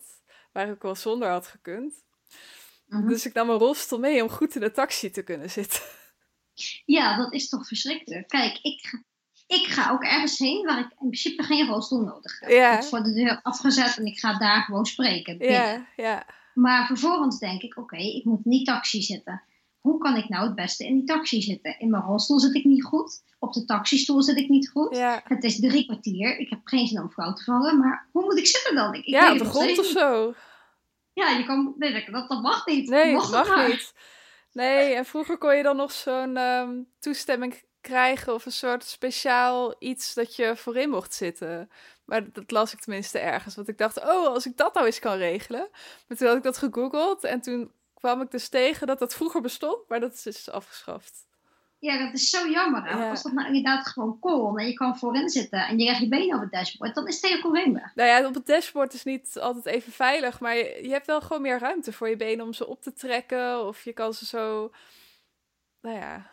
Waar 0.53 0.69
ik 0.69 0.83
wel 0.83 0.95
zonder 0.95 1.29
had 1.29 1.47
gekund. 1.47 2.05
Mhm. 2.91 3.09
Dus 3.09 3.27
ik 3.27 3.35
nam 3.35 3.47
mijn 3.47 3.59
rolstoel 3.59 3.99
mee 3.99 4.23
om 4.23 4.29
goed 4.29 4.55
in 4.55 4.61
de 4.61 4.71
taxi 4.71 5.11
te 5.11 5.23
kunnen 5.23 5.51
zitten. 5.51 5.81
Ja, 6.85 7.17
dat 7.17 7.33
is 7.33 7.49
toch 7.49 7.67
verschrikkelijk. 7.67 8.29
Kijk, 8.29 8.59
ik, 8.63 8.81
ga- 8.87 9.03
ik 9.47 9.67
ga 9.67 9.91
ook 9.93 10.03
ergens 10.03 10.39
heen 10.39 10.65
waar 10.67 10.79
ik 10.79 10.91
in 10.91 10.97
principe 10.97 11.43
geen 11.43 11.67
rolstoel 11.67 12.01
nodig 12.05 12.41
heb. 12.41 12.51
Ja. 12.51 12.79
Is 12.79 12.89
voor 12.89 13.03
de 13.03 13.13
deur 13.13 13.41
afgezet 13.43 13.97
en 13.99 14.05
ik 14.05 14.19
ga 14.19 14.39
daar 14.39 14.63
gewoon 14.63 14.85
spreken. 14.87 15.39
Ja, 15.39 15.87
ja, 15.97 16.27
Maar 16.55 16.87
vervolgens 16.87 17.39
denk 17.39 17.63
ik, 17.63 17.77
oké, 17.79 17.97
ik 17.97 18.25
moet 18.25 18.45
in 18.45 18.51
die 18.51 18.65
taxi 18.65 19.03
zitten. 19.03 19.43
Hoe 19.81 19.99
kan 19.99 20.17
ik 20.17 20.29
nou 20.29 20.47
het 20.47 20.55
beste 20.55 20.87
in 20.87 20.95
die 20.95 21.05
taxi 21.05 21.43
zitten? 21.43 21.79
In 21.79 21.91
mijn 21.91 22.03
rolstoel 22.03 22.39
zit 22.39 22.55
ik 22.55 22.65
niet 22.65 22.85
goed. 22.85 23.23
Op 23.39 23.53
de 23.53 23.65
taxistoel 23.65 24.23
zit 24.23 24.37
ik 24.37 24.49
niet 24.49 24.69
goed. 24.71 24.97
ja. 24.97 25.21
Het 25.25 25.45
is 25.45 25.61
drie 25.61 25.85
kwartier. 25.85 26.39
Ik 26.39 26.51
heb 26.51 26.61
geen 26.65 26.87
zin 26.87 27.01
om 27.01 27.11
flauw 27.11 27.33
te 27.33 27.45
vallen. 27.45 27.79
Maar 27.79 28.09
hoe 28.13 28.23
moet 28.23 28.39
ik 28.39 28.47
zitten 28.47 28.75
dan? 28.75 28.95
Ik, 28.95 29.01
ik 29.05 29.15
Ja, 29.15 29.33
op 29.33 29.39
de 29.39 29.45
grond 29.45 29.79
of 29.79 29.87
zo. 29.87 30.35
Ja, 31.21 31.29
je 31.29 31.45
kan... 31.45 31.75
Nee, 31.77 32.11
dat, 32.11 32.29
dat 32.29 32.43
mag 32.43 32.67
niet. 32.67 32.89
Nee, 32.89 33.15
dat 33.15 33.31
mag 33.31 33.49
maar. 33.49 33.69
niet. 33.69 33.95
Nee, 34.53 34.95
en 34.95 35.05
vroeger 35.05 35.39
kon 35.39 35.57
je 35.57 35.63
dan 35.63 35.77
nog 35.77 35.93
zo'n 35.93 36.37
ehm, 36.37 36.83
toestemming 36.99 37.63
krijgen 37.81 38.35
of 38.35 38.47
een 38.47 38.53
soort 38.53 38.85
speciaal 38.85 39.75
iets 39.79 40.15
dat 40.15 40.37
je 40.37 40.57
voorin 40.57 40.91
mocht 40.91 41.15
zitten. 41.15 41.71
Maar 42.05 42.33
dat 42.33 42.51
las 42.51 42.73
ik 42.73 42.81
tenminste 42.81 43.19
ergens. 43.19 43.55
Want 43.55 43.69
ik 43.69 43.79
dacht, 43.79 44.01
oh, 44.01 44.27
als 44.27 44.47
ik 44.47 44.57
dat 44.57 44.75
nou 44.75 44.87
eens 44.87 44.99
kan 44.99 45.17
regelen. 45.17 45.69
Maar 46.07 46.17
toen 46.17 46.27
had 46.27 46.37
ik 46.37 46.43
dat 46.43 46.59
gegoogeld 46.59 47.25
en 47.25 47.41
toen 47.41 47.73
kwam 47.95 48.21
ik 48.21 48.31
dus 48.31 48.49
tegen 48.49 48.87
dat 48.87 48.99
dat 48.99 49.15
vroeger 49.15 49.41
bestond, 49.41 49.89
maar 49.89 50.01
dat 50.01 50.13
is 50.13 50.23
dus 50.23 50.51
afgeschaft. 50.51 51.29
Ja, 51.81 51.99
dat 51.99 52.13
is 52.15 52.31
zo 52.31 52.49
jammer. 52.49 52.85
Ja. 52.85 53.11
Als 53.11 53.23
dat 53.23 53.33
nou 53.33 53.47
inderdaad 53.47 53.87
gewoon 53.87 54.19
kon 54.19 54.59
en 54.59 54.67
je 54.67 54.73
kan 54.73 54.99
voorin 54.99 55.29
zitten 55.29 55.67
en 55.67 55.79
je 55.79 55.85
legt 55.85 56.01
je 56.01 56.09
benen 56.09 56.37
op 56.37 56.43
het 56.43 56.53
dashboard, 56.53 56.95
dan 56.95 57.07
is 57.07 57.21
het 57.21 57.41
probleem 57.41 57.73
weg. 57.73 57.95
Nou 57.95 58.09
ja, 58.09 58.27
op 58.27 58.35
het 58.35 58.47
dashboard 58.47 58.95
is 58.95 59.05
niet 59.05 59.39
altijd 59.41 59.67
even 59.67 59.93
veilig, 59.93 60.41
maar 60.41 60.57
je, 60.57 60.79
je 60.83 60.91
hebt 60.91 61.07
wel 61.07 61.21
gewoon 61.21 61.43
meer 61.43 61.59
ruimte 61.59 61.93
voor 61.93 62.09
je 62.09 62.17
benen 62.17 62.45
om 62.45 62.53
ze 62.53 62.67
op 62.67 62.83
te 62.83 62.93
trekken. 62.93 63.67
Of 63.67 63.85
je 63.85 63.93
kan 63.93 64.15
ze 64.15 64.27
zo, 64.27 64.73
nou 65.81 65.97
ja, 65.97 66.31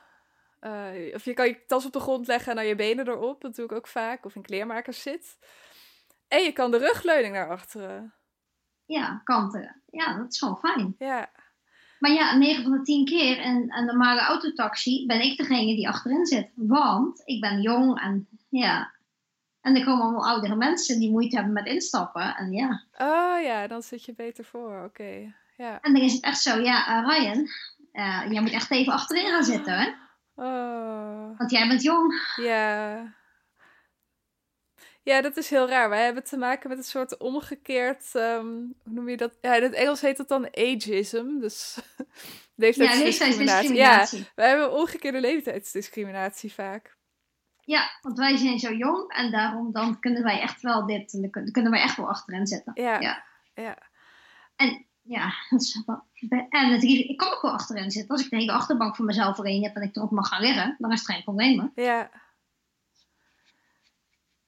eh, 0.60 1.14
of 1.14 1.26
je 1.26 1.34
kan 1.34 1.48
je 1.48 1.66
tas 1.66 1.86
op 1.86 1.94
de 1.94 2.00
grond 2.00 2.28
leggen 2.28 2.50
en 2.50 2.56
dan 2.56 2.66
je 2.66 2.76
benen 2.76 3.08
erop. 3.08 3.42
Dat 3.42 3.56
doe 3.56 3.66
ik 3.66 3.72
ook 3.72 3.88
vaak. 3.88 4.26
Of 4.26 4.36
in 4.36 4.42
kleermakers 4.42 5.02
zit. 5.02 5.38
En 6.28 6.44
je 6.44 6.52
kan 6.52 6.72
de 6.72 6.78
rugleuning 6.78 7.34
naar 7.34 7.50
achteren. 7.50 8.14
Ja, 8.86 9.22
kanten. 9.24 9.82
Ja, 9.86 10.18
dat 10.18 10.32
is 10.32 10.40
gewoon 10.40 10.58
fijn. 10.58 10.96
Ja, 10.98 11.32
Maar 12.00 12.12
ja, 12.12 12.36
9 12.36 12.64
van 12.64 12.72
de 12.72 12.82
10 12.82 13.06
keer 13.06 13.40
in 13.40 13.74
een 13.74 13.86
normale 13.86 14.22
autotaxi 14.22 15.06
ben 15.06 15.22
ik 15.22 15.38
degene 15.38 15.76
die 15.76 15.88
achterin 15.88 16.26
zit. 16.26 16.50
Want 16.56 17.22
ik 17.26 17.42
ben 17.42 17.62
jong 17.62 18.02
en 18.02 18.28
ja. 18.50 18.96
En 19.62 19.76
er 19.76 19.86
komen 19.86 20.04
allemaal 20.04 20.28
oudere 20.28 20.56
mensen 20.56 21.00
die 21.00 21.12
moeite 21.12 21.36
hebben 21.36 21.54
met 21.54 21.66
instappen. 21.66 22.36
En 22.36 22.52
ja. 22.52 22.84
oh 22.98 23.44
ja, 23.44 23.68
dan 23.68 23.82
zit 23.82 24.06
je 24.06 24.14
beter 24.14 24.46
voor. 24.46 24.84
Oké, 24.84 25.34
ja. 25.58 25.82
En 25.82 25.94
dan 25.94 26.02
is 26.02 26.14
het 26.14 26.24
echt 26.24 26.42
zo, 26.42 26.60
ja, 26.60 26.88
eh, 26.88 27.18
Ryan, 27.18 27.48
eh, 27.92 28.32
jij 28.32 28.42
moet 28.42 28.52
echt 28.52 28.72
even 28.72 28.94
achterin 28.94 29.26
gaan 29.26 29.44
zitten, 29.44 29.74
hè? 29.74 29.90
Oh, 30.36 31.38
Want 31.38 31.52
jij 31.52 31.68
bent 31.68 31.84
jong. 31.84 32.34
ja. 32.36 33.16
Ja, 35.08 35.22
dat 35.22 35.38
is 35.38 35.50
heel 35.50 35.70
raar. 35.70 35.90
Wij 35.90 36.04
hebben 36.06 36.24
te 36.24 36.38
maken 36.38 36.70
met 36.70 36.78
een 36.78 36.84
soort 36.84 37.18
omgekeerd, 37.18 38.16
ehm, 38.16 38.46
hoe 38.84 38.94
noem 38.94 39.10
je 39.10 39.18
dat? 39.18 39.38
Ja, 39.42 39.56
in 39.56 39.64
het 39.64 39.74
Engels 39.74 40.02
heet 40.02 40.18
dat 40.18 40.28
dan 40.28 40.46
ageism, 40.58 41.40
dus 41.40 41.76
Ja, 41.78 42.04
leeftijdsdiscriminatie. 42.56 43.74
Ja, 43.74 43.98
leeftijdsdiscriminatie. 43.98 44.28
wij 44.36 44.48
hebben 44.50 44.72
omgekeerde 44.74 45.20
leeftijdsdiscriminatie 45.20 46.54
vaak. 46.54 46.96
Ja, 47.62 47.98
want 48.02 48.18
wij 48.18 48.38
zijn 48.38 48.60
zo 48.60 48.72
jong 48.74 49.12
en 49.14 49.32
daarom 49.32 49.72
dan 49.72 50.00
kunnen 50.00 50.24
wij 50.24 50.40
echt 50.42 50.62
wel 50.62 50.86
dit. 50.86 51.14
En 51.14 51.22
dan 51.32 51.52
kunnen 51.52 51.72
wij 51.72 51.82
echt 51.82 51.98
wel 51.98 52.10
achterin 52.10 52.48
zitten. 52.48 52.72
Ja, 52.76 53.00
Ja. 53.00 53.24
ja. 53.56 53.78
Ja, 55.02 55.34
dat 55.50 55.62
is 55.62 55.82
wel- 55.86 56.04
en 56.50 56.72
het, 56.72 56.84
ik 56.84 57.18
kan 57.18 57.34
ook 57.34 57.42
wel 57.42 57.52
achterin 57.52 57.92
zitten. 57.92 58.12
Als 58.16 58.24
ik 58.24 58.30
de 58.30 58.36
hele 58.36 58.52
achterbank 58.52 58.96
voor 58.96 59.06
mezelf 59.06 59.40
alleen 59.40 59.64
heb 59.64 59.76
en 59.76 59.82
ik 59.82 59.96
erop 59.96 60.12
mag 60.12 60.28
gaan 60.28 60.42
liggen, 60.42 60.76
dan 60.78 60.92
is 60.92 61.00
het 61.00 61.10
geen 61.12 61.24
probleem. 61.24 61.60
hè. 61.76 61.84
ja, 61.84 62.10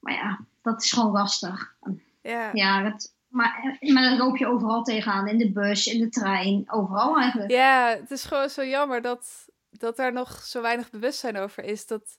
Maar 0.00 0.14
ja, 0.14 0.38
dat 0.62 0.82
is 0.82 0.92
gewoon 0.92 1.12
lastig. 1.12 1.76
ja. 2.22 2.50
Ja, 2.52 2.82
dat, 2.82 3.14
maar, 3.28 3.78
maar 3.80 4.02
dan 4.08 4.16
loop 4.16 4.36
je 4.36 4.46
overal 4.46 4.82
tegenaan. 4.82 5.28
In 5.28 5.38
de 5.38 5.52
bus, 5.52 5.86
in 5.86 6.00
de 6.00 6.08
trein, 6.08 6.72
overal 6.72 7.16
eigenlijk. 7.16 7.50
Ja, 7.50 7.96
het 8.00 8.10
is 8.10 8.24
gewoon 8.24 8.48
zo 8.48 8.64
jammer 8.64 9.02
dat, 9.02 9.48
dat 9.70 9.98
er 9.98 10.12
nog 10.12 10.42
zo 10.42 10.62
weinig 10.62 10.90
bewustzijn 10.90 11.36
over 11.36 11.64
is. 11.64 11.86
Dat, 11.86 12.18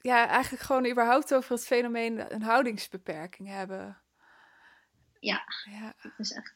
ja, 0.00 0.26
eigenlijk 0.28 0.62
gewoon 0.62 0.90
überhaupt 0.90 1.34
over 1.34 1.52
het 1.52 1.66
fenomeen 1.66 2.34
een 2.34 2.42
houdingsbeperking 2.42 3.48
hebben. 3.48 4.00
Ja. 5.20 5.42
Ja, 5.70 5.94
Dat 6.02 6.12
is 6.16 6.32
echt... 6.32 6.54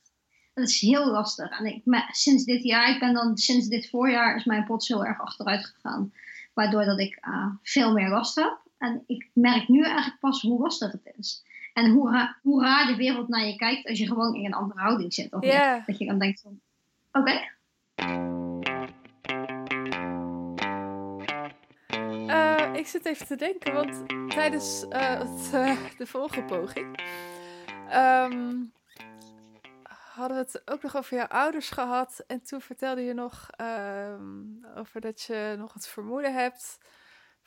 Dat 0.54 0.68
is 0.68 0.80
heel 0.80 1.06
lastig. 1.06 1.58
En 1.58 1.66
ik, 1.66 1.84
maar 1.84 2.08
sinds 2.10 2.44
dit 2.44 2.62
jaar, 2.62 2.90
ik 2.90 3.00
ben 3.00 3.14
dan 3.14 3.36
sinds 3.36 3.66
dit 3.68 3.88
voorjaar, 3.90 4.36
is 4.36 4.44
mijn 4.44 4.64
pots 4.64 4.88
heel 4.88 5.04
erg 5.04 5.20
achteruit 5.20 5.66
gegaan. 5.66 6.12
Waardoor 6.54 6.84
dat 6.84 6.98
ik 7.00 7.16
eh, 7.20 7.46
veel 7.62 7.92
meer 7.92 8.08
last 8.08 8.34
heb. 8.34 8.62
En 8.80 9.02
ik 9.06 9.30
merk 9.32 9.68
nu 9.68 9.82
eigenlijk 9.84 10.18
pas 10.20 10.42
hoe 10.42 10.60
lastig 10.60 10.92
het 10.92 11.12
is. 11.16 11.44
En 11.72 11.90
hoe, 11.90 12.10
ra- 12.10 12.38
hoe 12.42 12.62
raar 12.62 12.86
de 12.86 12.96
wereld 12.96 13.28
naar 13.28 13.46
je 13.46 13.56
kijkt 13.56 13.88
als 13.88 13.98
je 13.98 14.06
gewoon 14.06 14.34
in 14.34 14.44
een 14.44 14.54
andere 14.54 14.80
houding 14.80 15.14
zit. 15.14 15.32
Of. 15.32 15.44
Dat 15.86 15.98
je 15.98 16.06
dan 16.06 16.18
denkt 16.18 16.40
van, 16.40 16.60
oké, 17.12 17.40
Eh, 22.26 22.74
ik 22.74 22.86
zit 22.86 23.04
even 23.04 23.26
te 23.26 23.36
denken, 23.36 23.72
want 23.74 24.02
tijdens 24.30 24.88
eh, 24.88 25.18
het, 25.18 25.50
eh, 25.52 25.76
de 25.98 26.06
vorige 26.06 26.42
poging 26.42 27.00
ehm, 27.88 28.56
hadden 30.14 30.36
we 30.36 30.42
het 30.42 30.62
ook 30.64 30.82
nog 30.82 30.96
over 30.96 31.16
je 31.16 31.28
ouders 31.28 31.70
gehad. 31.70 32.24
En 32.26 32.42
toen 32.42 32.60
vertelde 32.60 33.00
je 33.00 33.14
nog 33.14 33.50
ehm, 33.56 34.42
over 34.76 35.00
dat 35.00 35.22
je 35.22 35.54
nog 35.58 35.72
het 35.72 35.88
vermoeden 35.88 36.34
hebt 36.34 36.78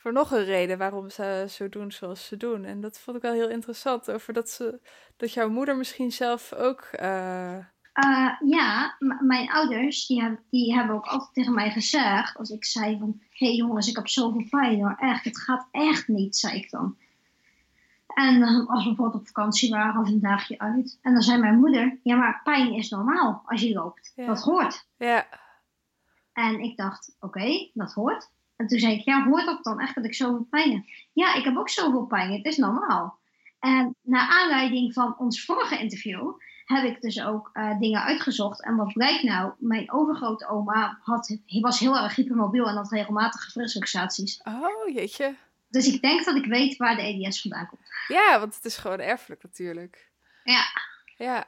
voor 0.04 0.12
nog 0.12 0.30
een 0.30 0.44
reden 0.44 0.78
waarom 0.78 1.10
ze 1.10 1.46
zo 1.48 1.68
doen 1.68 1.92
zoals 1.92 2.26
ze 2.26 2.36
doen. 2.36 2.64
En 2.64 2.80
dat 2.80 2.98
vond 2.98 3.16
ik 3.16 3.22
wel 3.22 3.32
heel 3.32 3.48
interessant. 3.48 4.10
Over 4.10 4.32
dat, 4.32 4.50
ze, 4.50 4.80
dat 5.16 5.32
jouw 5.32 5.48
moeder 5.48 5.76
misschien 5.76 6.12
zelf 6.12 6.52
ook. 6.52 6.80
eh, 6.80 7.56
Eh, 7.92 8.30
ja, 8.46 8.96
mijn 9.20 9.50
ouders 9.52 10.06
die 10.06 10.20
hebben, 10.20 10.40
die 10.50 10.74
hebben 10.74 10.96
ook 10.96 11.04
altijd 11.06 11.32
tegen 11.34 11.54
mij 11.54 11.70
gezegd, 11.70 12.36
als 12.36 12.50
ik 12.50 12.64
zei 12.64 12.98
van, 12.98 13.20
hé 13.30 13.46
hey 13.46 13.54
jongens, 13.56 13.88
ik 13.88 13.96
heb 13.96 14.08
zoveel 14.08 14.46
pijn 14.50 14.80
hoor, 14.80 14.94
echt, 14.98 15.24
het 15.24 15.40
gaat 15.40 15.68
echt 15.70 16.08
niet, 16.08 16.36
zei 16.36 16.56
ik 16.56 16.70
dan. 16.70 16.96
En 18.06 18.42
als 18.66 18.82
we 18.82 18.88
bijvoorbeeld 18.88 19.20
op 19.20 19.26
vakantie 19.26 19.70
waren 19.70 20.00
of 20.00 20.08
een 20.08 20.20
dagje 20.20 20.58
uit, 20.58 20.98
en 21.02 21.12
dan 21.12 21.22
zei 21.22 21.38
mijn 21.40 21.58
moeder, 21.58 21.98
ja 22.02 22.16
maar 22.16 22.40
pijn 22.44 22.72
is 22.72 22.90
normaal 22.90 23.42
als 23.46 23.60
je 23.60 23.72
loopt, 23.74 24.12
Ja. 24.16 24.26
dat 24.26 24.42
hoort. 24.42 24.86
ja, 24.96 25.26
En 26.32 26.60
ik 26.60 26.76
dacht, 26.76 27.16
oké, 27.20 27.70
dat 27.74 27.92
hoort. 27.92 28.30
En 28.56 28.66
toen 28.66 28.78
zei 28.78 28.94
ik, 28.94 29.04
ja, 29.04 29.24
hoort 29.24 29.46
dat 29.46 29.64
dan 29.64 29.80
echt 29.80 29.94
dat 29.94 30.04
ik 30.04 30.14
zoveel 30.14 30.46
pijn 30.50 30.72
heb? 30.72 30.84
Ja, 31.12 31.34
ik 31.34 31.44
heb 31.44 31.56
ook 31.56 31.68
zoveel 31.68 32.06
pijn, 32.06 32.32
het 32.32 32.44
is 32.44 32.56
normaal. 32.56 33.18
En 33.58 33.96
naar 34.02 34.28
aanleiding 34.28 34.92
van 34.92 35.18
ons 35.18 35.44
vorige 35.44 35.78
interview 35.78 36.32
heb 36.64 36.84
ik 36.84 37.00
dus 37.00 37.22
ook 37.22 37.50
eh, 37.52 37.78
dingen 37.78 38.02
uitgezocht. 38.02 38.64
En 38.64 38.76
wat 38.76 38.92
blijkt 38.92 39.22
nou? 39.22 39.52
Mijn 39.58 39.92
overgrote 39.92 40.48
oma 40.48 40.98
had, 41.02 41.38
was 41.46 41.78
heel 41.78 41.96
erg 41.98 42.14
hypermobiel 42.14 42.68
en 42.68 42.76
had 42.76 42.90
regelmatig 42.90 43.40
gewrichtsluxaties. 43.40 44.40
oh 44.44 44.94
jeetje. 44.94 45.34
Dus 45.68 45.86
ik 45.86 46.02
denk 46.02 46.24
dat 46.24 46.36
ik 46.36 46.44
weet 46.44 46.76
waar 46.76 46.96
de 46.96 47.02
EDS 47.02 47.40
vandaan 47.40 47.66
komt. 47.66 47.82
Ja, 48.08 48.38
want 48.38 48.54
het 48.54 48.64
is 48.64 48.76
gewoon 48.76 49.00
erfelijk 49.00 49.42
natuurlijk. 49.42 50.10
Ja. 50.44 50.64
Ja. 51.16 51.46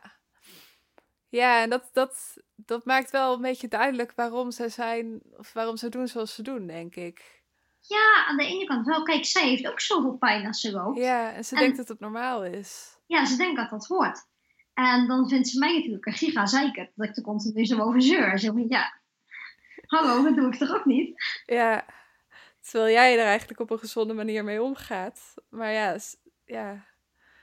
Ja, 1.29 1.62
en 1.62 1.70
dat, 1.70 1.89
dat, 1.93 2.37
dat 2.57 2.85
maakt 2.85 3.11
wel 3.11 3.35
een 3.35 3.41
beetje 3.41 3.68
duidelijk 3.68 4.12
waarom 4.16 4.51
ze 4.51 4.68
zijn, 4.68 5.20
of 5.37 5.53
waarom 5.53 5.77
ze 5.77 5.89
doen 5.89 6.09
zoals 6.09 6.35
ze 6.35 6.43
doen, 6.43 6.66
denk 6.66 6.95
ik. 6.97 7.43
Ja, 7.81 8.24
aan 8.29 8.37
de 8.37 8.47
ene 8.47 8.64
kant 8.64 8.87
wel. 8.87 9.03
Kijk, 9.03 9.24
zij 9.24 9.49
heeft 9.49 9.66
ook 9.66 9.81
zoveel 9.81 10.16
pijn 10.16 10.47
als 10.47 10.61
ze 10.61 10.72
loopt. 10.72 10.99
Ja, 10.99 11.33
en 11.33 11.45
ze 11.45 11.55
En- 11.55 11.61
denkt 11.61 11.77
dat 11.77 11.89
het 11.89 12.01
normaal 12.01 12.45
is. 12.45 12.99
Ja, 13.07 13.24
ze 13.24 13.37
denkt 13.37 13.57
dat 13.57 13.70
dat 13.70 13.87
hoort. 13.87 14.18
En 14.74 15.07
dan 15.07 15.29
vindt 15.29 15.49
ze 15.49 15.59
mij 15.59 15.77
natuurlijk 15.77 16.07
een 16.07 16.12
giga 16.12 16.47
zeiker 16.47 16.91
dat 16.95 17.09
ik 17.09 17.16
er 17.16 17.22
continu 17.22 17.64
zo 17.64 17.79
over 17.81 18.03
zeur. 18.03 18.39
Zo 18.39 18.53
van, 18.53 18.64
ja, 18.68 19.01
hallo, 19.87 20.22
dat 20.22 20.37
doe 20.37 20.47
ik 20.53 20.55
toch 20.59 20.74
ook 20.74 20.85
niet? 20.85 21.22
Ja, 21.47 21.85
terwijl 22.61 22.93
jij 22.93 23.18
er 23.18 23.24
eigenlijk 23.24 23.61
op 23.61 23.70
een 23.70 23.79
gezonde 23.79 24.14
manier 24.14 24.45
mee 24.45 24.62
omgaat. 24.62 25.35
Maar 25.49 25.72
ja, 25.72 25.97
ja, 26.45 26.85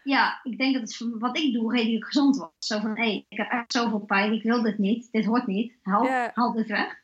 Ja, 0.04 0.40
ik 0.44 0.58
denk 0.58 0.74
dat 0.74 0.82
het 0.82 1.06
wat 1.20 1.38
ik 1.38 1.54
doe 1.54 1.74
redelijk 1.74 2.06
gezond 2.06 2.38
was. 2.38 2.50
Zo 2.60 2.80
van, 2.80 2.98
hé, 2.98 3.26
ik 3.30 3.38
heb 3.38 3.50
echt 3.52 3.72
zoveel 3.72 4.00
pijn, 4.00 4.34
ik 4.34 4.44
wil 4.44 4.62
dit 4.62 4.78
niet, 4.78 5.12
dit 5.12 5.26
hoort 5.26 5.48
niet. 5.48 5.74
Haal, 5.82 6.04
Ja. 6.06 6.32
haal 6.34 6.52
dit 6.54 6.68
weg. 6.68 7.02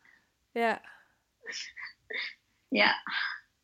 ja, 0.52 0.82
Ja, 2.70 2.94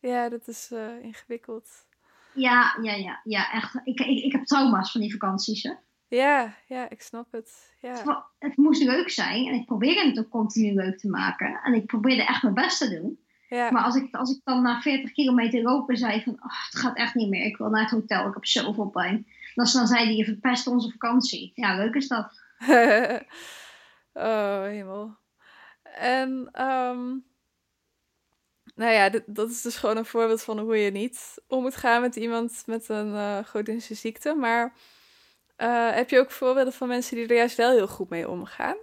ja, 0.00 0.28
dat 0.28 0.48
is 0.48 0.70
eh, 0.72 1.02
ingewikkeld. 1.02 1.86
ja, 2.34 2.76
ja, 2.82 2.92
ja, 2.94 3.20
ja 3.24 3.52
echt. 3.52 3.74
Ik, 3.84 4.00
ik, 4.00 4.24
ik 4.24 4.32
heb 4.32 4.44
trauma's 4.44 4.92
van 4.92 5.00
die 5.00 5.12
vakanties, 5.12 5.62
hè. 5.62 5.72
Ja, 6.08 6.54
ja, 6.66 6.88
ik 6.90 7.02
snap 7.02 7.32
het. 7.32 7.74
Ja, 7.80 7.90
Het, 7.92 8.22
het 8.38 8.56
moest 8.56 8.82
leuk 8.82 9.10
zijn 9.10 9.46
en 9.46 9.54
ik 9.54 9.66
probeerde 9.66 10.06
het 10.08 10.18
ook 10.18 10.28
continu 10.28 10.74
leuk 10.74 10.98
te 10.98 11.08
maken. 11.08 11.60
En 11.62 11.74
ik 11.74 11.86
probeerde 11.86 12.24
echt 12.26 12.42
mijn 12.42 12.54
best 12.54 12.78
te 12.78 12.88
doen. 13.00 13.25
Ja, 13.48 13.70
Maar 13.70 13.82
als 13.82 13.94
ik, 13.96 14.14
als 14.14 14.36
ik 14.36 14.40
dan 14.44 14.62
na 14.62 14.80
40 14.80 15.12
kilometer 15.12 15.62
lopen 15.62 15.96
zei 15.96 16.22
van, 16.22 16.32
oh, 16.32 16.64
het 16.70 16.78
gaat 16.78 16.96
echt 16.96 17.14
niet 17.14 17.28
meer, 17.28 17.44
ik 17.44 17.56
wil 17.56 17.68
naar 17.68 17.82
het 17.82 17.90
hotel, 17.90 18.26
ik 18.28 18.34
heb 18.34 18.46
zoveel 18.46 18.88
pijn. 18.88 19.26
Dan, 19.54 19.66
dan 19.72 19.86
zei 19.86 20.06
die, 20.08 20.16
je 20.16 20.24
verpest 20.24 20.66
onze 20.66 20.90
vakantie. 20.90 21.52
Ja, 21.54 21.76
leuk 21.76 21.94
is 21.94 22.08
dat. 22.08 22.40
oh, 24.12 24.62
hemel. 24.62 25.16
En, 25.82 26.48
ehm, 26.52 27.04
nou 28.74 28.92
ja, 28.92 29.08
dit- 29.08 29.24
dat 29.26 29.50
is 29.50 29.62
dus 29.62 29.76
gewoon 29.76 29.96
een 29.96 30.04
voorbeeld 30.04 30.42
van 30.42 30.58
hoe 30.58 30.76
je 30.76 30.90
niet 30.90 31.42
om 31.48 31.62
moet 31.62 31.76
gaan 31.76 32.00
met 32.00 32.16
iemand 32.16 32.62
met 32.66 32.88
een 32.88 33.44
chronische 33.44 33.94
ziekte. 33.94 34.34
Maar 34.34 34.72
eh, 35.56 35.90
heb 35.90 36.10
je 36.10 36.18
ook 36.18 36.30
voorbeelden 36.30 36.72
van 36.72 36.88
mensen 36.88 37.16
die 37.16 37.26
er 37.26 37.36
juist 37.36 37.56
wel 37.56 37.70
heel 37.70 37.88
goed 37.88 38.08
mee 38.08 38.28
omgaan? 38.28 38.76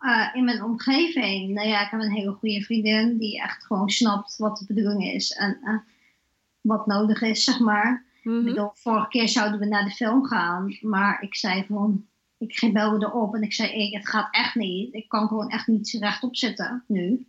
Eh, 0.00 0.28
in 0.32 0.44
mijn 0.44 0.62
omgeving, 0.62 1.54
nou 1.54 1.68
ja, 1.68 1.84
ik 1.84 1.90
heb 1.90 2.00
een 2.00 2.12
hele 2.12 2.32
goede 2.32 2.62
vriendin 2.62 3.18
die 3.18 3.42
echt 3.42 3.66
gewoon 3.66 3.90
snapt 3.90 4.36
wat 4.36 4.58
de 4.58 4.74
bedoeling 4.74 5.04
is 5.04 5.32
en 5.32 5.84
wat 6.60 6.86
nodig 6.86 7.22
is, 7.22 7.44
zeg 7.44 7.58
maar. 7.58 8.04
Mhm. 8.22 8.38
Ik 8.38 8.44
bedoel, 8.44 8.70
vorige 8.74 9.08
keer 9.08 9.28
zouden 9.28 9.58
we 9.58 9.66
naar 9.66 9.84
de 9.84 9.90
film 9.90 10.24
gaan, 10.24 10.78
maar 10.80 11.22
ik 11.22 11.34
zei 11.34 11.64
van, 11.68 12.06
ik 12.38 12.58
ging 12.58 12.72
belde 12.72 13.06
erop 13.06 13.34
en 13.34 13.42
ik 13.42 13.52
zei, 13.52 13.72
ik, 13.72 13.94
het 13.94 14.08
gaat 14.08 14.28
echt 14.30 14.54
niet. 14.54 14.94
Ik 14.94 15.08
kan 15.08 15.28
gewoon 15.28 15.48
echt 15.48 15.66
niet 15.66 15.96
rechtop 16.00 16.36
zitten 16.36 16.84
nu. 16.86 17.26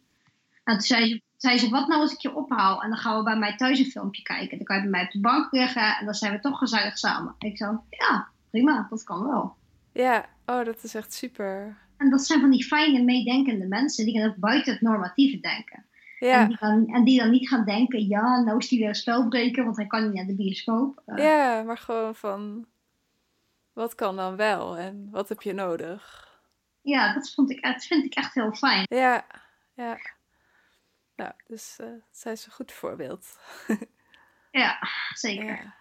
En 0.63 0.74
toen 0.74 0.82
zei 0.82 1.07
ze, 1.07 1.22
zei 1.38 1.57
ze, 1.57 1.70
wat 1.70 1.88
nou 1.88 2.01
als 2.01 2.13
ik 2.13 2.20
je 2.20 2.36
ophaal 2.36 2.84
en 2.84 2.89
dan 2.89 2.97
gaan 2.97 3.18
we 3.18 3.24
bij 3.24 3.38
mij 3.38 3.55
thuis 3.55 3.80
een 3.80 3.86
filmpje 3.86 4.22
kijken. 4.22 4.57
Dan 4.57 4.65
kan 4.65 4.76
je 4.76 4.82
bij 4.82 4.91
mij 4.91 5.03
op 5.03 5.11
de 5.11 5.20
bank 5.20 5.51
liggen 5.51 5.97
en 5.97 6.05
dan 6.05 6.13
zijn 6.13 6.34
we 6.34 6.39
toch 6.39 6.57
gezellig 6.57 6.97
samen. 6.97 7.36
Ik 7.39 7.57
zo, 7.57 7.84
ja, 7.89 8.28
prima, 8.49 8.88
dat 8.89 9.03
kan 9.03 9.24
wel. 9.24 9.55
Ja, 9.91 10.26
oh, 10.45 10.65
dat 10.65 10.84
is 10.84 10.95
echt 10.95 11.13
super. 11.13 11.78
En 11.98 12.10
dat 12.10 12.26
zijn 12.26 12.39
van 12.39 12.50
die 12.50 12.66
fijne, 12.66 13.04
meedenkende 13.04 13.68
mensen 13.68 14.06
die 14.06 14.20
dan 14.20 14.30
ook 14.30 14.36
buiten 14.36 14.74
het 14.74 14.82
normatieve 14.82 15.39
denken. 15.39 15.86
En, 16.20 16.28
Ja, 16.28 16.45
die 16.45 16.58
dan, 16.60 16.88
en 16.88 17.04
die 17.04 17.20
dan 17.20 17.30
niet 17.30 17.48
gaan 17.48 17.66
denken, 17.66 18.08
ja, 18.08 18.41
nou 18.41 18.58
is 18.58 18.68
die 18.68 18.80
weer 18.80 18.88
een 18.88 18.95
spelbreker, 18.95 19.64
want 19.64 19.78
hij 19.78 19.88
kan 19.88 20.04
niet 20.04 20.14
naar 20.14 20.26
de 20.26 20.36
bioscoop. 20.36 21.02
Eh, 21.06 21.24
ja, 21.24 21.64
maar 21.64 21.78
gewoon 21.78 22.16
van, 22.16 22.66
wat 23.74 23.95
kan 23.95 24.16
dan 24.16 24.36
wel 24.36 24.78
en 24.78 25.08
wat 25.12 25.30
heb 25.30 25.41
je 25.41 25.54
nodig? 25.54 26.26
ja, 26.82 27.14
dat, 27.14 27.34
vond 27.34 27.52
ik, 27.52 27.64
dat 27.64 27.86
vind 27.86 28.06
ik 28.06 28.14
echt 28.14 28.34
heel 28.34 28.54
fijn. 28.54 28.86
Ja, 28.89 29.26
ja. 29.74 29.98
Nou, 31.16 31.32
dus 31.48 31.76
eh 31.80 31.88
zij 32.12 32.32
is 32.32 32.45
een 32.45 32.52
goed 32.52 32.72
voorbeeld. 32.72 33.38
Ja, 34.52 34.80
zeker. 35.14 35.45
Ja. 35.45 35.76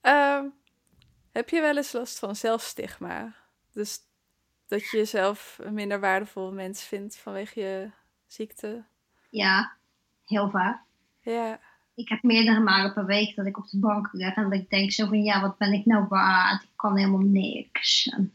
Ehm, 0.00 0.48
heb 1.32 1.48
je 1.48 1.60
wel 1.60 1.76
eens 1.76 1.92
last 1.92 2.18
van 2.18 2.36
zelfstigma? 2.36 3.34
Dus 3.72 3.98
dat 4.66 4.90
je 4.90 4.96
jezelf 4.96 5.58
een 5.62 5.74
minder 5.74 6.00
waardevol 6.00 6.52
mens 6.52 6.82
vindt 6.82 7.16
vanwege 7.16 7.60
je 7.60 7.90
ziekte? 8.26 8.84
Ja, 9.30 9.72
heel 10.24 10.50
vaak. 10.50 10.82
Ja, 11.20 11.60
Ik 11.94 12.08
heb 12.08 12.22
meerdere 12.22 12.60
malen 12.60 12.92
per 12.92 13.06
week 13.06 13.36
dat 13.36 13.46
ik 13.46 13.58
op 13.58 13.68
de 13.68 13.78
bank 13.78 14.08
lig 14.12 14.34
en 14.34 14.42
dat 14.42 14.52
ik 14.52 14.70
denk 14.70 14.92
zo 14.92 15.06
van, 15.06 15.22
ja, 15.22 15.40
wat 15.40 15.58
ben 15.58 15.72
ik 15.72 15.84
nou 15.84 16.06
waard? 16.08 16.62
Ik 16.62 16.68
kan 16.76 16.96
helemaal 16.96 17.20
niks. 17.20 18.06
En 18.08 18.32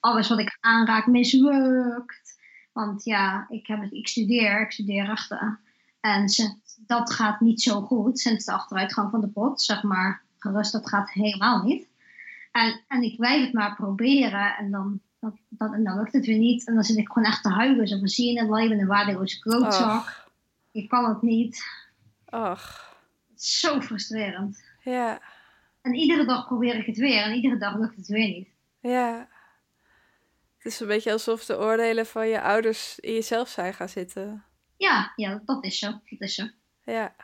alles 0.00 0.28
wat 0.28 0.38
ik 0.38 0.58
aanraak 0.60 1.06
mislukt. 1.06 2.40
Want 2.72 3.04
ja, 3.04 3.46
ik, 3.48 3.66
heb 3.66 3.80
het, 3.80 3.92
ik 3.92 4.08
studeer, 4.08 4.60
ik 4.60 4.70
studeer 4.70 5.04
rechten. 5.04 5.58
En 6.00 6.28
ze, 6.28 6.54
dat 6.86 7.12
gaat 7.12 7.40
niet 7.40 7.62
zo 7.62 7.80
goed 7.80 8.18
sinds 8.18 8.44
de 8.44 8.52
achteruitgang 8.52 9.10
van 9.10 9.20
de 9.20 9.28
pot, 9.28 9.62
zeg 9.62 9.82
maar. 9.82 10.22
Gerust, 10.38 10.72
dat 10.72 10.88
gaat 10.88 11.10
helemaal 11.10 11.62
niet. 11.62 11.88
En, 12.52 12.80
en 12.88 13.02
ik 13.02 13.16
blijf 13.16 13.44
het 13.44 13.52
maar 13.52 13.74
proberen 13.74 14.56
en 14.56 14.70
dan, 14.70 15.00
dat, 15.22 15.34
dat, 15.48 15.72
en 15.72 15.84
dan 15.84 15.96
lukt 15.98 16.12
het 16.12 16.26
weer 16.26 16.38
niet. 16.38 16.66
En 16.66 16.74
dan 16.74 16.82
zit 16.84 16.96
ik 16.96 17.06
gewoon 17.08 17.28
echt 17.28 17.42
te 17.42 17.48
huilen. 17.50 17.88
Zo 17.88 17.98
van, 17.98 18.08
zie 18.08 18.32
je 18.32 18.40
het 18.40 18.50
leven 18.50 18.78
een 18.78 18.86
waardeloze 18.86 19.38
klootzak. 19.38 20.26
Ik 20.72 20.88
kan 20.88 21.08
het 21.08 21.22
niet. 21.22 21.64
ach, 22.24 22.96
zo 23.36 23.80
frustrerend. 23.80 24.64
ja, 24.80 25.20
En 25.82 25.94
iedere 25.94 26.24
dag 26.24 26.46
probeer 26.46 26.74
ik 26.74 26.86
het 26.86 26.96
weer 26.96 27.22
en 27.22 27.34
iedere 27.34 27.56
dag 27.58 27.76
lukt 27.78 27.96
het 27.96 28.06
weer 28.06 28.28
niet. 28.28 28.48
ja. 28.80 29.28
Het 30.56 30.72
is 30.72 30.80
een 30.80 30.86
beetje 30.86 31.12
alsof 31.12 31.44
de 31.44 31.58
oordelen 31.58 32.06
van 32.06 32.28
je 32.28 32.40
ouders 32.40 32.98
in 32.98 33.12
jezelf 33.12 33.48
zijn 33.48 33.74
gaan 33.74 33.88
zitten. 33.88 34.44
Ja, 34.76 35.12
ja, 35.16 35.42
dat 35.44 35.64
is 35.64 35.78
zo. 35.78 35.90
Dat 35.90 36.00
is 36.20 36.34
zo. 36.34 36.46
Ja, 36.84 37.14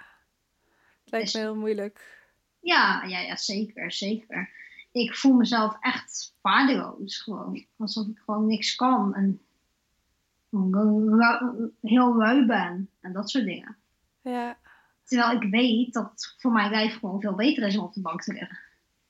het 1.04 1.10
lijkt 1.10 1.26
Is- 1.26 1.34
me 1.34 1.40
heel 1.40 1.54
moeilijk. 1.56 2.26
Ja, 2.60 3.02
ja, 3.04 3.18
ja, 3.20 3.36
zeker, 3.36 3.92
zeker. 3.92 4.50
Ik 4.90 5.14
voel 5.14 5.34
mezelf 5.34 5.76
echt 5.80 6.34
waardeloos 6.40 7.22
gewoon. 7.22 7.66
Alsof 7.76 8.06
ik 8.06 8.18
gewoon 8.18 8.46
niks 8.46 8.74
kan 8.74 9.14
en 9.14 9.40
heel 11.80 12.16
lui 12.16 12.46
ben 12.46 12.90
en 13.00 13.12
dat 13.12 13.30
soort 13.30 13.44
dingen. 13.44 13.76
Ja, 14.20 14.58
Terwijl 15.04 15.40
ik 15.40 15.50
weet 15.50 15.92
dat 15.92 16.34
voor 16.38 16.52
mijn 16.52 16.70
lijf 16.70 16.98
gewoon 16.98 17.20
veel 17.20 17.34
beter 17.34 17.66
is 17.66 17.76
om 17.76 17.84
op 17.84 17.92
de 17.92 18.00
bank 18.00 18.22
te 18.22 18.32
liggen. 18.32 18.58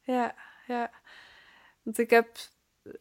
ja, 0.03 0.35
ja. 0.67 0.91
Want 1.83 1.99
ik 1.99 2.11
heb, 2.11 2.37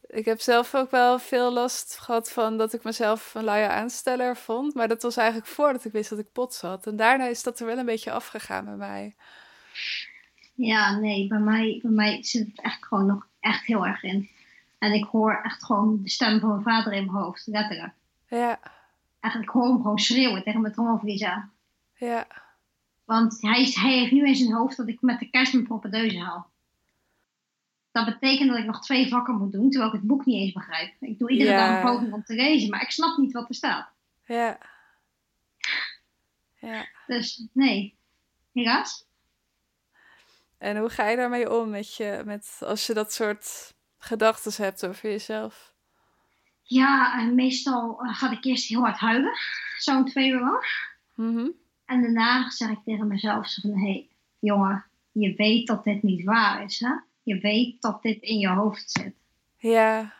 ik 0.08 0.26
heb 0.26 0.40
zelf 0.40 0.76
ook 0.76 0.92
wel 0.92 1.20
veel 1.20 1.54
last 1.54 1.98
gehad 1.98 2.32
van 2.32 2.58
dat 2.58 2.74
ik 2.74 2.84
mezelf 2.84 3.36
een 3.36 3.44
luie 3.44 3.68
aansteller 3.68 4.38
vond. 4.38 4.74
Maar 4.74 4.88
dat 4.88 5.02
was 5.02 5.18
eigenlijk 5.18 5.48
voordat 5.48 5.86
ik 5.86 5.92
wist 5.92 6.10
dat 6.10 6.20
ik 6.20 6.32
pot 6.32 6.54
zat. 6.54 6.88
En 6.88 6.96
daarna 6.96 7.26
is 7.26 7.44
dat 7.44 7.60
er 7.60 7.66
wel 7.66 7.78
een 7.78 7.86
beetje 7.86 8.12
afgegaan 8.12 8.66
bij 8.66 8.76
mij. 8.76 9.16
Ja, 10.58 10.98
nee, 10.98 11.28
bij 11.28 11.40
mij, 11.40 11.80
bij 11.82 11.92
mij 11.92 12.24
zit 12.24 12.48
het 12.48 12.62
echt 12.62 12.86
gewoon 12.86 13.06
nog 13.06 13.28
echt 13.40 13.66
heel 13.66 13.86
erg 13.86 14.04
in. 14.04 14.30
En 14.78 14.94
ik 14.94 15.04
hoor 15.04 15.42
echt 15.44 15.64
gewoon 15.66 16.02
de 16.04 16.10
stem 16.10 16.40
van 16.40 16.50
mijn 16.50 16.62
vader 16.64 16.94
in 16.94 17.06
mijn 17.06 17.18
hoofd, 17.24 17.48
letterlijk. 17.48 17.94
Ja, 18.28 18.60
Eigenlijk 19.20 19.54
hoor 19.54 19.68
hem 19.68 19.76
gewoon 19.82 20.00
schreeuwen 20.00 20.44
tegen 20.44 20.62
mijn 20.62 20.74
trommelvlies 20.74 21.24
aan. 21.24 21.52
ja, 21.94 22.28
Want 23.06 23.42
hij, 23.42 23.62
is- 23.62 23.76
hij 23.76 23.94
heeft 24.00 24.12
nu 24.12 24.28
in 24.28 24.36
zijn 24.36 24.54
hoofd 24.54 24.78
dat 24.78 24.88
ik 24.88 25.02
met 25.02 25.20
de 25.20 25.30
kerst 25.30 25.54
mijn 25.54 25.66
propedeuse 25.66 26.20
haal. 26.20 26.50
dat 27.92 28.06
betekent 28.06 28.50
dat 28.50 28.58
ik 28.58 28.66
nog 28.66 28.82
twee 28.82 29.08
vakken 29.10 29.36
moet 29.38 29.52
doen, 29.52 29.70
terwijl 29.70 29.92
ik 29.94 29.98
het 30.00 30.08
boek 30.08 30.26
niet 30.26 30.36
eens 30.42 30.54
begrijp. 30.54 30.94
Ik 31.00 31.20
doe 31.20 31.30
iedere 31.32 31.50
Ja. 31.52 31.68
dag 31.68 31.76
een 31.76 31.92
poging 31.92 32.14
om 32.14 32.24
te 32.24 32.34
lezen, 32.36 32.70
maar 32.70 32.82
ik 32.82 32.92
snap 32.92 33.18
niet 33.18 33.32
wat 33.34 33.50
er 33.50 33.56
staat. 33.56 33.90
Ja. 34.26 34.58
Ja. 36.60 36.86
Dus 37.08 37.48
nee, 37.54 37.98
helaas. 38.54 39.06
En 40.58 40.78
hoe 40.78 40.90
ga 40.90 41.08
je 41.08 41.16
daarmee 41.16 41.54
om 41.54 41.70
met 41.70 41.96
je, 41.96 42.22
met 42.26 42.60
als 42.66 42.88
je 42.88 42.94
dat 42.94 43.14
soort 43.14 43.74
gedachten 43.98 44.64
hebt 44.64 44.86
over 44.86 45.10
jezelf? 45.10 45.74
Ja, 46.62 47.22
meestal 47.22 48.04
eh, 48.04 48.16
ga 48.16 48.32
ik 48.32 48.46
eerst 48.46 48.68
heel 48.68 48.82
hard 48.82 48.98
huilen, 48.98 49.34
zo'n 49.78 50.06
twee 50.06 50.30
uur 50.30 50.40
lang. 50.40 50.66
Mhm. 51.16 51.48
En 51.86 52.02
daarna 52.02 52.50
zeg 52.50 52.70
ik 52.70 52.80
tegen 52.86 53.08
mezelf 53.08 53.48
zo 53.48 53.62
van, 53.62 53.80
hé, 53.80 53.92
hey, 53.92 54.10
jongen, 54.40 54.86
je 55.12 55.34
weet 55.36 55.68
dat 55.68 55.84
dit 55.84 56.04
niet 56.04 56.24
waar 56.24 56.64
is, 56.64 56.80
hè? 56.80 56.92
Je 57.24 57.40
weet 57.40 57.82
dat 57.82 58.02
dit 58.02 58.22
in 58.22 58.40
je 58.40 58.50
hoofd 58.50 58.92
zit. 58.92 59.16
Ja. 59.58 60.14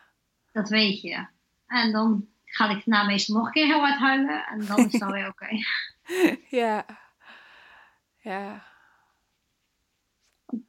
Dat 0.52 0.70
weet 0.70 1.02
je. 1.02 1.26
En 1.68 1.92
dan 1.92 2.28
ga 2.46 2.70
ik 2.70 2.84
daarna 2.86 3.06
meestal 3.06 3.36
nog 3.36 3.46
een 3.46 3.52
keer 3.52 3.66
heel 3.66 3.80
hard 3.80 4.00
huilen 4.00 4.46
en 4.46 4.66
dan 4.66 4.78
is 4.78 4.94
het 4.94 5.02
alweer 5.02 5.28
oké. 5.34 5.48
Ja. 6.50 6.86
Ja. 8.22 8.67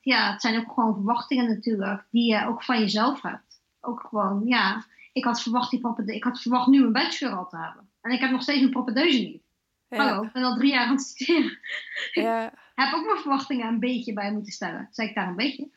Ja, 0.00 0.32
het 0.32 0.40
zijn 0.40 0.58
ook 0.58 0.72
gewoon 0.72 0.94
verwachtingen 0.94 1.48
natuurlijk, 1.48 2.06
die 2.10 2.34
je 2.34 2.46
ook 2.46 2.62
van 2.62 2.78
jezelf 2.78 3.22
hebt. 3.22 3.60
Ook 3.80 4.00
gewoon, 4.00 4.42
ja, 4.46 4.84
ik 5.12 5.24
had 5.24 5.42
verwacht, 5.42 5.70
die 5.70 6.04
ik 6.04 6.24
had 6.24 6.40
verwacht 6.40 6.66
nu 6.66 6.82
een 6.82 6.92
bachelor 6.92 7.36
al 7.36 7.48
te 7.48 7.56
hebben. 7.56 7.90
En 8.00 8.10
ik 8.10 8.20
heb 8.20 8.30
nog 8.30 8.42
steeds 8.42 8.62
een 8.62 8.70
propedeuse 8.70 9.18
niet. 9.18 9.42
Hallo, 9.88 10.22
ik 10.22 10.32
ben 10.32 10.42
al 10.42 10.56
drie 10.56 10.72
jaar 10.72 10.86
aan 10.86 10.92
het 10.94 11.00
studeren. 11.00 11.58
Ja. 12.12 12.52
heb 12.74 12.94
ook 12.94 13.04
mijn 13.04 13.18
verwachtingen 13.18 13.66
een 13.66 13.80
beetje 13.80 14.12
bij 14.12 14.32
moeten 14.32 14.52
stellen. 14.52 14.88
Zeg 14.90 15.08
ik 15.08 15.14
daar 15.14 15.28
een 15.28 15.36
beetje? 15.36 15.70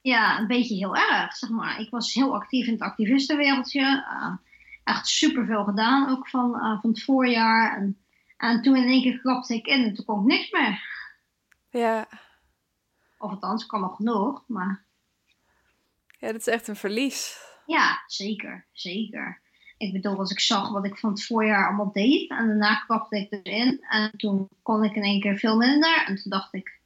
Ja, 0.00 0.38
een 0.38 0.46
beetje 0.46 0.74
heel 0.74 0.96
erg, 0.96 1.36
zeg 1.36 1.50
maar. 1.50 1.80
Ik 1.80 1.90
was 1.90 2.14
heel 2.14 2.34
actief 2.34 2.66
in 2.66 2.72
het 2.72 2.82
activistenwereldje. 2.82 3.80
eh, 3.80 4.32
echt 4.84 5.06
superveel 5.06 5.64
gedaan, 5.64 6.10
ook 6.10 6.28
van, 6.28 6.54
eh, 6.54 6.80
van 6.80 6.90
het 6.90 7.02
voorjaar. 7.02 7.76
En, 7.76 7.98
en 8.36 8.62
toen 8.62 8.76
in 8.76 8.88
één 8.88 9.02
keer 9.02 9.20
klapte 9.20 9.54
ik 9.54 9.66
in 9.66 9.84
en 9.84 9.94
toen 9.94 10.04
kon 10.04 10.20
ik 10.20 10.26
niks 10.26 10.50
meer. 10.50 10.82
Ja. 11.70 12.06
Of 13.22 13.30
althans, 13.30 13.66
kan 13.66 13.80
nog 13.80 13.96
genoeg, 13.96 14.44
maar 14.46 14.84
Ja, 16.18 16.26
dat 16.32 16.40
is 16.40 16.46
echt 16.46 16.68
een 16.68 16.76
verlies. 16.76 17.38
ja, 17.66 18.02
zeker, 18.06 18.66
zeker. 18.72 19.40
Ik 19.76 19.92
bedoel, 19.92 20.18
als 20.18 20.30
ik 20.30 20.40
zag 20.40 20.70
wat 20.70 20.84
ik 20.86 20.98
van 20.98 21.10
het 21.10 21.24
voorjaar 21.26 21.66
allemaal 21.66 21.92
deed 21.92 22.30
en 22.30 22.46
daarna 22.46 22.74
klapte 22.74 23.16
ik 23.18 23.30
dus 23.30 23.42
in 23.42 23.84
en 23.88 24.10
toen 24.16 24.48
kon 24.62 24.84
ik 24.84 24.94
in 24.94 25.02
één 25.02 25.20
keer 25.20 25.38
veel 25.38 25.56
minder. 25.56 26.04
En 26.06 26.14
toen 26.16 26.30
dacht 26.30 26.54
ik, 26.54 26.80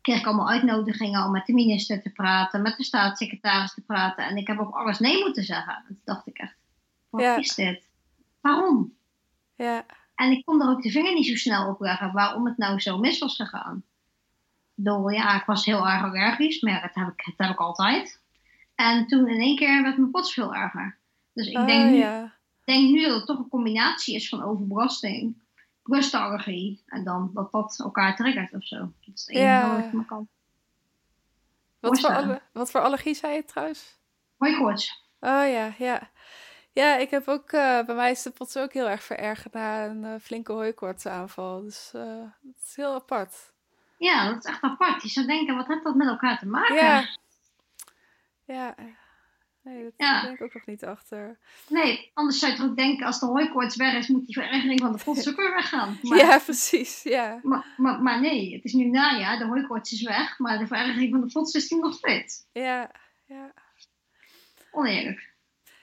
kreeg 0.00 0.18
ik 0.18 0.26
allemaal 0.26 0.48
uitnodigingen 0.50 1.24
om 1.24 1.30
met 1.30 1.46
de 1.46 1.52
minister 1.52 2.02
te 2.02 2.10
praten, 2.10 2.62
met 2.62 2.76
de 2.76 2.84
staatssecretaris 2.84 3.74
te 3.74 3.80
praten. 3.80 4.24
En 4.24 4.36
ik 4.36 4.46
heb 4.46 4.58
op 4.60 4.72
alles 4.72 4.98
nee 4.98 5.18
moeten 5.24 5.44
zeggen. 5.44 5.74
En 5.76 5.84
toen 5.86 6.00
dacht 6.04 6.26
ik 6.26 6.38
echt, 6.38 6.56
wat 7.10 7.20
Ja. 7.22 7.36
is 7.36 7.54
dit? 7.54 7.88
Waarom? 8.40 8.96
Ja. 9.54 9.86
En 10.14 10.30
ik 10.30 10.44
kon 10.44 10.62
er 10.62 10.68
ook 10.68 10.82
de 10.82 10.90
vinger 10.90 11.14
niet 11.14 11.26
zo 11.26 11.34
snel 11.34 11.68
op 11.68 11.80
leggen 11.80 12.12
waarom 12.12 12.46
het 12.46 12.56
nou 12.56 12.80
zo 12.80 12.98
mis 12.98 13.18
was 13.18 13.36
gegaan. 13.36 13.84
Bedoel, 14.78 15.08
ja, 15.08 15.40
ik 15.40 15.44
was 15.46 15.64
heel 15.64 15.86
erg 15.88 16.02
allergisch, 16.02 16.60
maar 16.60 16.80
dat 16.80 16.94
heb 16.94 17.08
ik, 17.08 17.24
dat 17.24 17.46
heb 17.46 17.50
ik 17.50 17.60
altijd. 17.60 18.20
En 18.74 19.06
toen 19.06 19.28
in 19.28 19.40
één 19.40 19.56
keer 19.56 19.82
werd 19.82 19.96
mijn 19.98 20.10
pots 20.10 20.32
veel 20.34 20.54
erger. 20.54 20.98
Dus 21.32 21.46
ik 21.48 21.56
Oh, 21.56 21.66
denk, 21.66 21.90
nu, 21.90 21.96
ja. 21.96 22.32
denk 22.64 22.90
nu 22.90 23.02
dat 23.06 23.16
het 23.16 23.26
toch 23.26 23.38
een 23.38 23.48
combinatie 23.48 24.14
is 24.14 24.28
van 24.28 24.42
overbelasting, 24.42 25.42
plus 25.82 26.10
de 26.10 26.18
allergie. 26.18 26.82
En 26.86 27.04
dan 27.04 27.30
dat 27.34 27.52
dat 27.52 27.78
elkaar 27.78 28.16
triggert 28.16 28.52
of 28.54 28.64
zo. 28.64 28.76
Dat 28.78 28.90
is 29.14 29.20
het 29.20 29.28
enige 29.28 29.44
Ja. 29.44 29.76
wat 29.76 29.84
ik 29.84 29.92
me 29.92 30.04
kan 30.04 30.28
Wat 31.80 32.00
voor, 32.00 32.14
alle, 32.16 32.40
wat 32.52 32.70
voor 32.70 32.80
allergie 32.80 33.14
zei 33.14 33.34
je 33.34 33.44
trouwens? 33.44 33.98
Hooikoorts. 34.36 35.04
Oh 35.20 35.30
ja, 35.30 35.74
ja. 35.78 36.10
Ja, 36.72 36.96
ik 36.96 37.10
heb 37.10 37.28
ook, 37.28 37.52
eh, 37.52 37.84
bij 37.84 37.94
mij 37.94 38.10
is 38.10 38.22
de 38.22 38.30
pots 38.30 38.56
ook 38.56 38.72
heel 38.72 38.88
erg 38.88 39.02
verergerd 39.02 39.52
na 39.52 39.84
een 39.86 40.04
eh, 40.04 40.14
flinke 40.20 40.52
hooikoortsaanval. 40.52 41.62
Dus 41.62 41.90
eh 41.94 42.20
het 42.42 42.62
is 42.66 42.76
heel 42.76 42.94
apart. 42.94 43.54
Ja, 43.98 44.28
dat 44.32 44.44
is 44.44 44.50
echt 44.50 44.62
apart. 44.62 45.02
Je 45.02 45.08
zou 45.08 45.26
denken, 45.26 45.56
wat 45.56 45.66
heeft 45.66 45.84
dat 45.84 45.94
met 45.94 46.08
elkaar 46.08 46.38
te 46.38 46.46
maken? 46.46 46.74
Ja. 46.74 47.08
Ja. 48.44 48.74
Nee, 49.62 49.82
dat 49.82 49.92
Ja. 49.96 50.22
ben 50.22 50.32
ik 50.32 50.42
ook 50.42 50.54
nog 50.54 50.66
niet 50.66 50.84
achter. 50.84 51.38
Nee, 51.68 52.10
anders 52.14 52.38
zou 52.38 52.52
je 52.52 52.58
toch 52.58 52.66
ook 52.66 52.76
denken, 52.76 53.06
als 53.06 53.20
de 53.20 53.26
hooikoorts 53.26 53.76
weg 53.76 53.94
is, 53.94 54.08
moet 54.08 54.26
die 54.26 54.34
verergering 54.34 54.80
van 54.80 54.92
de 54.92 55.04
pots 55.04 55.28
ook 55.28 55.36
weer 55.36 55.50
weggaan. 55.54 55.98
Maar, 56.02 56.18
Ja, 56.18 56.38
precies. 56.38 57.02
Ja. 57.02 57.40
maar, 57.42 57.66
maar, 57.76 58.02
maar 58.02 58.20
nee, 58.20 58.54
het 58.54 58.64
is 58.64 58.72
nu 58.72 58.84
najaar, 58.84 59.38
de 59.38 59.44
hooikoorts 59.44 59.92
is 59.92 60.02
weg, 60.02 60.38
maar 60.38 60.58
de 60.58 60.66
verergering 60.66 61.10
van 61.10 61.20
de 61.20 61.32
pots 61.32 61.54
is 61.54 61.68
nog 61.70 61.94
steeds. 61.94 62.44
Ja. 62.52 62.90
ja. 63.24 63.52
Oneerlijk. 64.70 65.34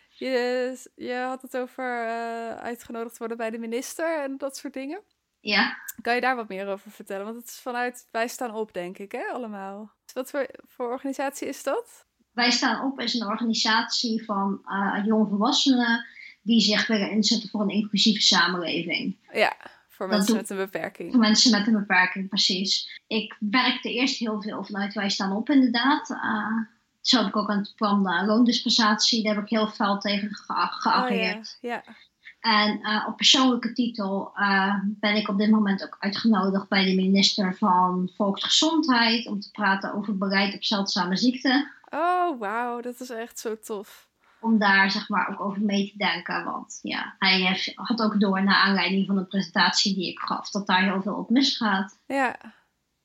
Je, 0.09 0.89
je 0.95 1.13
had 1.15 1.41
het 1.41 1.57
over 1.57 2.05
eh, 2.07 2.55
uitgenodigd 2.55 3.17
worden 3.17 3.37
bij 3.37 3.49
de 3.49 3.57
minister 3.57 4.21
en 4.21 4.37
dat 4.37 4.57
soort 4.57 4.73
dingen. 4.73 5.01
Ja, 5.45 5.77
Kan 6.01 6.15
je 6.15 6.21
daar 6.21 6.35
wat 6.35 6.47
meer 6.47 6.67
over 6.67 6.91
vertellen? 6.91 7.25
Want 7.25 7.37
het 7.37 7.47
is 7.47 7.59
vanuit 7.59 8.07
Wij 8.11 8.27
Staan 8.27 8.53
Op, 8.53 8.73
denk 8.73 8.97
ik, 8.97 9.11
hè, 9.11 9.23
allemaal. 9.33 9.91
Wat 10.13 10.29
voor, 10.29 10.47
voor 10.67 10.91
organisatie 10.91 11.47
is 11.47 11.63
dat? 11.63 12.05
Wij 12.31 12.51
Staan 12.51 12.85
Op 12.85 12.99
is 12.99 13.13
een 13.13 13.27
organisatie 13.27 14.25
van 14.25 14.61
eh 14.65 15.05
jongvolwassenen 15.05 16.05
die 16.41 16.61
zich 16.61 16.87
willen 16.87 17.11
inzetten 17.11 17.49
voor 17.49 17.61
een 17.61 17.69
inclusieve 17.69 18.21
samenleving. 18.21 19.17
Ja, 19.33 19.55
voor 19.89 20.07
Dat 20.07 20.17
mensen 20.17 20.35
met 20.35 20.49
een 20.49 20.57
beperking. 20.57 21.11
Voor 21.11 21.19
mensen 21.19 21.51
met 21.51 21.67
een 21.67 21.73
beperking, 21.73 22.29
precies. 22.29 23.01
Ik 23.07 23.37
werkte 23.39 23.93
eerst 23.93 24.17
heel 24.17 24.41
veel 24.41 24.63
vanuit 24.63 24.93
Wij 24.93 25.09
Staan 25.09 25.35
Op, 25.35 25.49
inderdaad. 25.49 26.09
Eh, 26.09 26.57
zo 27.01 27.17
heb 27.17 27.27
ik 27.27 27.35
ook 27.35 27.49
aan 27.49 27.57
het 27.57 27.73
plan 27.75 28.03
de 28.03 28.25
loondispensatie, 28.25 29.23
daar 29.23 29.35
heb 29.35 29.43
ik 29.43 29.49
heel 29.49 29.67
fel 29.67 29.99
tegen 29.99 30.35
geageerd. 30.35 31.57
Oh, 31.61 31.69
ja. 31.69 31.83
ja. 31.85 31.95
En 32.43 32.81
eh, 32.81 33.05
op 33.07 33.17
persoonlijke 33.17 33.73
titel 33.73 34.31
eh, 34.35 34.75
ben 34.83 35.15
ik 35.15 35.27
op 35.29 35.37
dit 35.37 35.49
moment 35.49 35.83
ook 35.83 35.97
uitgenodigd 35.99 36.69
bij 36.69 36.85
de 36.85 36.95
minister 36.95 37.55
van 37.55 38.09
Volksgezondheid 38.15 39.27
om 39.27 39.39
te 39.39 39.51
praten 39.51 39.93
over 39.93 40.17
beleid 40.17 40.55
op 40.55 40.63
zeldzame 40.63 41.17
ziekten. 41.17 41.71
Oh, 41.89 42.39
wauw, 42.39 42.81
dat 42.81 42.99
is 42.99 43.09
echt 43.09 43.39
zo 43.39 43.59
tof. 43.59 44.07
Om 44.39 44.57
daar 44.57 44.91
zeg 44.91 45.09
maar 45.09 45.29
ook 45.31 45.41
over 45.41 45.61
mee 45.61 45.91
te 45.91 45.97
denken. 45.97 46.43
Want 46.43 46.79
ja, 46.81 47.15
hij 47.19 47.39
heeft, 47.39 47.71
had 47.75 48.01
ook 48.01 48.19
door 48.19 48.43
naar 48.43 48.63
aanleiding 48.63 49.07
van 49.07 49.15
de 49.15 49.25
presentatie 49.25 49.95
die 49.95 50.09
ik 50.09 50.19
gaf 50.19 50.49
dat 50.49 50.67
daar 50.67 50.83
heel 50.83 51.01
veel 51.01 51.15
op 51.15 51.29
misgaat. 51.29 51.99
Ja, 52.07 52.35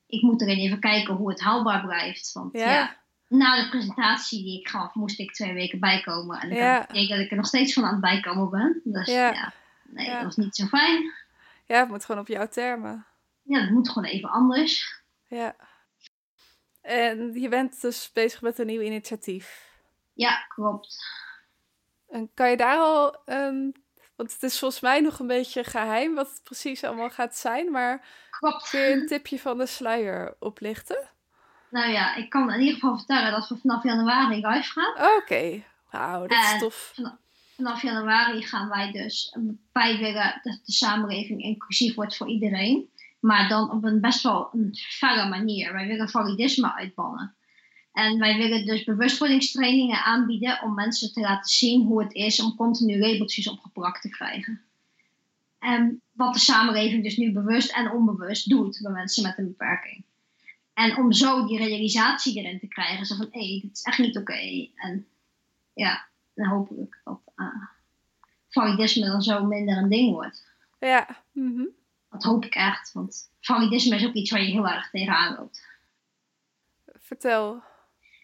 Ik 0.07 0.21
moet 0.21 0.41
erin 0.41 0.57
even 0.57 0.79
kijken 0.79 1.13
hoe 1.13 1.29
het 1.29 1.41
haalbaar 1.41 1.85
blijft. 1.85 2.31
Want 2.33 2.53
ja, 2.53 2.71
ja, 2.71 2.95
na 3.29 3.63
de 3.63 3.69
presentatie 3.69 4.43
die 4.43 4.59
ik 4.59 4.67
gaf 4.69 4.93
moest 4.93 5.19
ik 5.19 5.33
twee 5.33 5.53
weken 5.53 5.79
bijkomen. 5.79 6.39
En 6.39 6.51
ik 6.51 6.57
Ja. 6.57 6.79
heb 6.79 6.89
idee 6.89 7.07
dat 7.07 7.19
ik 7.19 7.29
er 7.31 7.37
nog 7.37 7.45
steeds 7.47 7.73
van 7.73 7.83
aan 7.85 7.91
het 7.91 8.01
bijkomen 8.01 8.49
ben. 8.49 8.81
Dus 8.83 9.07
Ja. 9.07 9.31
ja, 9.33 9.53
nee, 9.83 10.05
Ja. 10.05 10.13
dat 10.15 10.23
was 10.23 10.35
niet 10.35 10.55
zo 10.55 10.65
fijn. 10.65 11.13
ja, 11.65 11.79
het 11.79 11.89
moet 11.89 12.05
gewoon 12.05 12.21
op 12.21 12.27
jouw 12.27 12.47
termen. 12.47 13.05
Ja, 13.43 13.59
dat 13.59 13.69
moet 13.69 13.89
gewoon 13.89 14.09
even 14.09 14.29
anders. 14.29 15.01
Ja. 15.27 15.55
En 16.81 17.33
je 17.41 17.49
bent 17.49 17.81
dus 17.81 18.11
bezig 18.13 18.41
met 18.41 18.59
een 18.59 18.65
nieuw 18.65 18.81
initiatief. 18.81 19.67
Ja, 20.13 20.45
klopt. 20.47 20.97
En 22.09 22.29
kan 22.33 22.49
je 22.49 22.57
daar 22.57 22.77
al, 22.77 23.23
ehm, 23.25 23.69
want 24.15 24.33
het 24.33 24.43
is 24.43 24.59
volgens 24.59 24.81
mij 24.81 24.99
nog 24.99 25.19
een 25.19 25.27
beetje 25.27 25.63
geheim 25.63 26.15
wat 26.15 26.29
het 26.29 26.43
precies 26.43 26.83
allemaal 26.83 27.09
gaat 27.09 27.35
zijn, 27.35 27.71
maar 27.71 28.05
Klopt. 28.29 28.69
kun 28.69 28.79
je 28.79 28.91
een 28.91 29.07
tipje 29.17 29.39
van 29.39 29.57
de 29.57 29.65
sluier 29.65 30.35
oplichten? 30.39 31.09
Nou 31.69 31.91
ja, 31.91 32.15
ik 32.15 32.29
kan 32.29 32.53
in 32.53 32.59
ieder 32.59 32.73
geval 32.73 32.97
vertellen 32.97 33.31
dat 33.31 33.47
we 33.47 33.57
vanaf 33.57 33.83
januari 33.83 34.35
live 34.35 34.71
gaan. 34.71 35.17
Oké, 35.17 35.63
wauw, 35.91 36.27
dat 36.27 36.31
is 36.31 36.51
En 36.51 36.59
tof. 36.59 36.93
Vanaf 37.55 37.81
januari 37.81 38.41
gaan 38.41 38.69
wij 38.69 38.91
dus, 38.91 39.35
wij 39.71 39.97
willen 39.97 40.39
dat 40.43 40.59
de 40.65 40.71
samenleving 40.71 41.41
inclusief 41.41 41.95
wordt 41.95 42.17
voor 42.17 42.27
iedereen. 42.27 42.89
Maar 43.19 43.47
dan 43.47 43.71
op 43.71 43.83
een 43.83 44.01
best 44.01 44.23
wel 44.23 44.49
een 44.53 44.75
felle 44.75 45.29
manier. 45.29 45.73
Wij 45.73 45.87
willen 45.87 46.09
validisme 46.09 46.73
uitbannen. 46.73 47.35
En 47.93 48.19
wij 48.19 48.37
willen 48.37 48.65
dus 48.65 48.83
bewustwordingstrainingen 48.83 50.03
aanbieden 50.03 50.61
om 50.61 50.73
mensen 50.73 51.13
te 51.13 51.19
laten 51.19 51.49
zien 51.51 51.85
hoe 51.85 52.03
het 52.03 52.13
is 52.13 52.41
om 52.41 52.55
continu 52.55 52.99
labeltjes 52.99 53.49
opgeplakt 53.49 54.01
te 54.01 54.09
krijgen. 54.09 54.61
En 55.59 56.01
wat 56.11 56.33
de 56.33 56.39
samenleving 56.39 57.03
dus 57.03 57.17
nu 57.17 57.31
bewust 57.31 57.71
en 57.71 57.91
onbewust 57.91 58.49
doet 58.49 58.79
bij 58.81 58.91
mensen 58.91 59.23
met 59.23 59.37
een 59.37 59.47
beperking. 59.47 60.03
En 60.79 60.97
om 60.97 61.11
zo 61.11 61.45
die 61.45 61.57
realisatie 61.57 62.35
erin 62.35 62.59
te 62.59 62.67
krijgen. 62.67 63.05
Zo 63.05 63.15
van, 63.15 63.27
hé, 63.31 63.39
hey, 63.39 63.59
dit 63.61 63.77
is 63.77 63.81
echt 63.81 63.97
niet 63.97 64.17
oké. 64.17 64.69
En 64.75 65.07
ja, 65.73 66.07
en 66.35 66.47
hopelijk 66.47 67.01
dat 67.03 67.21
eh, 67.35 67.45
validisme 68.49 69.05
dan 69.05 69.21
zo 69.21 69.45
minder 69.45 69.77
een 69.77 69.89
ding 69.89 70.11
wordt. 70.11 70.47
Ja, 70.79 71.23
mhm. 71.31 71.65
Dat 72.09 72.23
hoop 72.23 72.45
ik 72.45 72.55
echt, 72.55 72.93
want 72.93 73.29
validisme 73.41 73.95
is 73.95 74.05
ook 74.05 74.13
iets 74.13 74.31
waar 74.31 74.41
je 74.41 74.51
heel 74.51 74.67
erg 74.67 74.89
tegenaan 74.89 75.35
loopt. 75.35 75.67
vertel. 76.99 77.61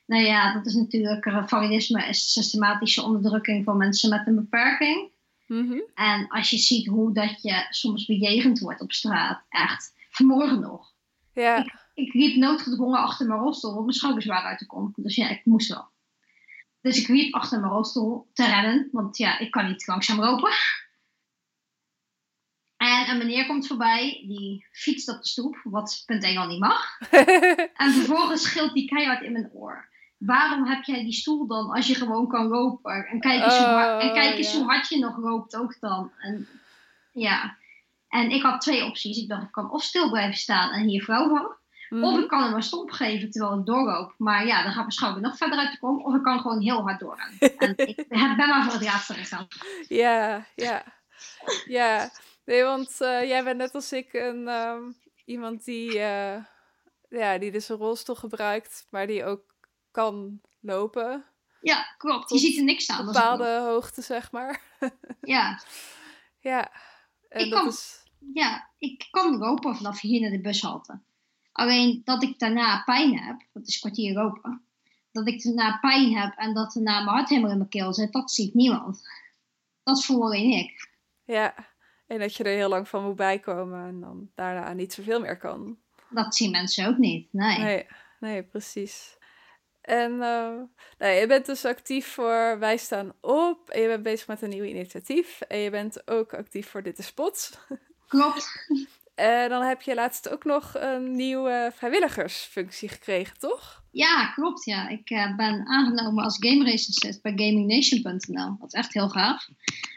Nou 0.05 0.23
ja, 0.23 0.53
dat 0.53 0.65
is 0.65 0.73
natuurlijk, 0.73 1.25
eh, 1.25 1.47
validisme 1.47 2.07
is 2.07 2.31
systematische 2.31 3.01
onderdrukking 3.03 3.63
van 3.63 3.77
mensen 3.77 4.09
met 4.09 4.27
een 4.27 4.35
beperking. 4.35 5.11
Mhm. 5.47 5.79
En 5.95 6.27
als 6.27 6.49
je 6.49 6.57
ziet 6.57 6.87
hoe 6.87 7.13
dat 7.13 7.41
je 7.41 7.65
soms 7.69 8.05
bejegend 8.05 8.59
wordt 8.59 8.81
op 8.81 8.91
straat, 8.91 9.43
echt, 9.49 9.93
vanmorgen 10.09 10.59
nog. 10.59 10.93
Ja, 11.33 11.57
Ik 11.57 11.84
liep 11.95 12.35
noodgedwongen 12.35 12.99
achter 12.99 13.27
mijn 13.27 13.39
rolstoel, 13.39 13.73
want 13.73 13.85
mijn 13.85 13.97
schouders 13.97 14.25
waren 14.25 14.49
uit 14.49 14.59
de 14.59 14.65
kom. 14.65 14.93
Dus 14.95 15.15
ja, 15.15 15.29
ik 15.29 15.45
moest 15.45 15.69
wel. 15.69 15.87
Dus 16.81 17.01
ik 17.01 17.07
liep 17.07 17.33
achter 17.33 17.59
mijn 17.59 17.71
rolstoel 17.71 18.27
te 18.33 18.45
rennen, 18.45 18.89
want 18.91 19.17
ja, 19.17 19.39
ik 19.39 19.51
kan 19.51 19.67
niet 19.67 19.87
langzaam 19.87 20.19
lopen. 20.19 20.51
En 22.77 23.09
een 23.09 23.17
meneer 23.17 23.45
komt 23.45 23.67
voorbij, 23.67 24.23
die 24.27 24.65
fietst 24.71 25.09
op 25.09 25.21
de 25.21 25.27
stoep, 25.27 25.59
wat 25.63 26.03
punt 26.05 26.23
1 26.23 26.37
al 26.37 26.47
niet 26.47 26.59
mag. 26.59 26.99
En 27.83 27.91
vervolgens 27.91 28.41
scheelt 28.41 28.73
die 28.73 28.87
keihard 28.87 29.21
in 29.21 29.31
mijn 29.31 29.49
oor. 29.53 29.89
Waarom 30.17 30.65
heb 30.65 30.83
jij 30.83 31.03
die 31.03 31.13
stoel 31.13 31.47
dan 31.47 31.69
als 31.69 31.87
je 31.87 31.95
gewoon 31.95 32.27
kan 32.27 32.47
lopen? 32.47 33.05
En 33.05 33.19
kijk 33.19 33.43
eens, 33.43 33.57
hoe, 33.57 33.67
hard, 33.67 34.01
en 34.01 34.13
kijk 34.13 34.37
eens 34.37 34.53
Oh, 34.53 34.55
hoe 34.55 34.65
hard 34.65 34.89
je 34.89 34.99
nog 34.99 35.17
loopt 35.17 35.55
ook 35.55 35.79
dan. 35.79 36.11
En, 36.17 36.47
ja. 37.11 37.57
en 38.07 38.29
ik 38.29 38.41
had 38.41 38.61
twee 38.61 38.85
opties. 38.85 39.17
Ik 39.17 39.27
dacht, 39.27 39.43
ik 39.43 39.51
kan 39.51 39.71
of 39.71 39.83
stil 39.83 40.09
blijven 40.09 40.37
staan 40.37 40.71
en 40.71 40.87
hier 40.87 41.03
vrouw 41.03 41.29
van. 41.29 41.55
Of 41.89 41.97
Mhm. 41.99 42.19
ik 42.19 42.27
kan 42.27 42.43
hem 42.43 42.53
een 42.53 42.63
stomp 42.63 42.91
geven 42.91 43.29
terwijl 43.31 43.59
ik 43.59 43.65
doorloop. 43.65 44.13
Maar 44.17 44.45
ja, 44.45 44.61
dan 44.63 44.71
gaat 44.71 44.79
mijn 44.79 44.91
schouder 44.91 45.21
nog 45.21 45.37
verder 45.37 45.59
uit 45.59 45.71
de 45.71 45.79
kom. 45.79 46.03
Of 46.05 46.15
ik 46.15 46.23
kan 46.23 46.39
gewoon 46.39 46.61
heel 46.61 46.81
hard 46.81 46.99
doorgaan. 46.99 47.31
En 47.39 47.77
ik 47.87 47.95
heb- 47.97 48.09
ben 48.09 48.49
maar 48.49 48.63
voor 48.63 48.73
het 48.73 48.83
laatste 48.83 49.13
gegaan. 49.13 49.47
Ja, 49.87 50.45
ja. 50.55 50.83
Ja, 51.65 52.09
nee, 52.45 52.63
want 52.63 53.01
eh, 53.01 53.23
jij 53.27 53.43
bent 53.43 53.57
net 53.57 53.73
als 53.75 53.91
ik 53.91 54.13
een, 54.13 54.47
ehm, 54.47 54.81
iemand 55.25 55.65
die, 55.65 55.99
eh, 55.99 56.43
ja, 57.09 57.37
die 57.37 57.51
dus 57.51 57.69
een 57.69 57.75
rolstoel 57.77 58.15
gebruikt, 58.15 58.87
maar 58.89 59.07
die 59.07 59.25
ook 59.25 59.55
kan 59.91 60.41
lopen. 60.61 61.25
Ja, 61.61 61.93
klopt. 61.97 62.29
Je 62.29 62.37
ziet 62.37 62.57
er 62.57 62.63
niks 62.63 62.89
aan. 62.91 62.99
Op 62.99 63.05
bepaalde 63.13 63.59
hoogte, 63.59 64.01
zeg 64.01 64.31
maar. 64.31 64.61
Ja, 65.21 65.59
Ja, 66.39 66.71
en 67.29 67.43
Ik 67.45 67.49
dat 67.49 67.59
kan- 67.59 67.67
is... 67.67 68.03
ja, 68.33 68.69
ik 68.77 69.07
kan 69.11 69.37
lopen 69.37 69.75
vanaf 69.75 70.01
hier 70.01 70.21
naar 70.21 70.29
de 70.31 70.41
bushalte. 70.41 71.01
Alleen 71.55 72.01
dat 72.03 72.23
ik 72.23 72.39
daarna 72.39 72.81
pijn 72.83 73.19
heb, 73.19 73.41
dat 73.53 73.67
is 73.67 73.79
kwartier 73.79 74.13
lopen. 74.13 74.61
Dat 75.11 75.27
ik 75.27 75.43
daarna 75.43 75.77
pijn 75.77 76.17
heb 76.17 76.37
en 76.37 76.53
dat 76.53 76.73
daarna 76.73 77.03
mijn 77.03 77.15
hart 77.15 77.29
helemaal 77.29 77.51
in 77.51 77.57
mijn 77.57 77.69
keel 77.69 77.93
zit, 77.93 78.11
dat 78.11 78.31
ziet 78.31 78.53
niemand. 78.53 79.01
Dat 79.83 80.05
voel 80.05 80.23
alleen 80.23 80.51
ik. 80.51 80.89
Ja, 81.23 81.55
en 82.07 82.19
dat 82.19 82.35
je 82.35 82.43
er 82.43 82.55
heel 82.55 82.69
lang 82.69 82.87
van 82.87 83.03
moet 83.03 83.15
bijkomen 83.15 83.87
en 83.87 83.99
dan 83.99 84.29
daarna 84.35 84.73
niet 84.73 84.93
zoveel 84.93 85.19
meer 85.19 85.37
kan. 85.37 85.77
Dat 86.09 86.35
zien 86.35 86.51
mensen 86.51 86.87
ook 86.87 86.97
niet. 86.97 87.33
Nee. 87.33 87.59
Nee, 87.59 87.85
nee, 88.19 88.43
precies. 88.43 89.17
En 89.81 90.11
eh, 90.11 90.53
nou, 90.97 91.13
je 91.13 91.25
bent 91.27 91.45
dus 91.45 91.65
actief 91.65 92.07
voor 92.07 92.59
Wij 92.59 92.77
Staan 92.77 93.13
Op. 93.21 93.69
En 93.69 93.81
je 93.81 93.87
bent 93.87 94.03
bezig 94.03 94.27
met 94.27 94.41
een 94.41 94.49
nieuw 94.49 94.63
initiatief. 94.63 95.41
En 95.41 95.57
je 95.57 95.69
bent 95.69 96.07
ook 96.07 96.33
actief 96.33 96.69
voor 96.69 96.83
Dit 96.83 96.97
is 96.97 97.05
Spots. 97.05 97.57
Klopt. 98.07 98.67
En 99.15 99.49
dan 99.49 99.63
heb 99.63 99.81
je 99.81 99.95
laatst 99.95 100.29
ook 100.29 100.43
nog 100.43 100.73
een 100.73 101.15
nieuwe 101.15 101.71
vrijwilligersfunctie 101.75 102.89
gekregen, 102.89 103.37
toch? 103.39 103.83
Ja, 103.91 104.31
klopt. 104.31 104.65
Ja. 104.65 104.89
Ik 104.89 105.09
eh, 105.09 105.35
ben 105.35 105.67
aangenomen 105.67 106.23
als 106.23 106.37
game 106.39 106.63
recensist 106.63 107.21
bij 107.21 107.31
gamingnation.nl. 107.35 108.55
Dat 108.59 108.73
is 108.73 108.79
echt 108.79 108.93
heel 108.93 109.09
gaaf. 109.09 109.49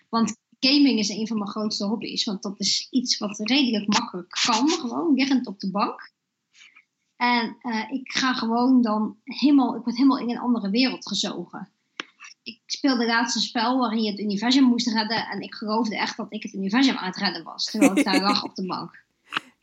Want 0.09 0.37
gaming 0.61 0.99
is 0.99 1.09
een 1.09 1.27
van 1.27 1.39
mijn 1.39 1.51
grootste 1.51 1.87
hobby's. 1.87 2.25
Want 2.25 2.43
dat 2.43 2.61
is 2.61 2.87
iets 2.91 3.19
wat 3.19 3.39
redelijk 3.39 3.87
makkelijk 3.87 4.29
kan. 4.29 4.69
Gewoon 4.69 5.15
liggend 5.15 5.47
op 5.47 5.61
de 5.61 5.71
bank. 5.71 6.13
En 7.17 7.57
eh, 7.61 7.91
ik 7.91 8.13
ga 8.13 8.35
gewoon 8.35 8.83
dan 8.83 9.17
helemaal, 9.25 9.77
ik 9.77 9.85
word 9.85 9.97
helemaal 9.97 10.19
in 10.19 10.31
een 10.31 10.39
andere 10.39 10.71
wereld 10.71 11.09
gezogen. 11.09 11.69
Ik 12.43 12.61
speelde 12.67 13.07
laatst 13.07 13.37
een 13.37 13.43
spel 13.43 13.79
waarin 13.79 14.03
je 14.03 14.11
het 14.11 14.21
universum 14.21 14.65
moest 14.65 14.89
redden. 14.89 15.27
En 15.27 15.41
ik 15.41 15.55
geloofde 15.55 15.97
echt 15.97 16.17
dat 16.17 16.27
ik 16.33 16.43
het 16.43 16.55
universum 16.55 16.97
aan 16.97 17.07
het 17.07 17.17
redden 17.17 17.45
was. 17.45 17.65
Terwijl 17.65 17.97
ik 17.97 18.05
daar 18.05 18.21
lag 18.29 18.43
op 18.43 18.55
de 18.55 18.67
bank. 18.67 19.07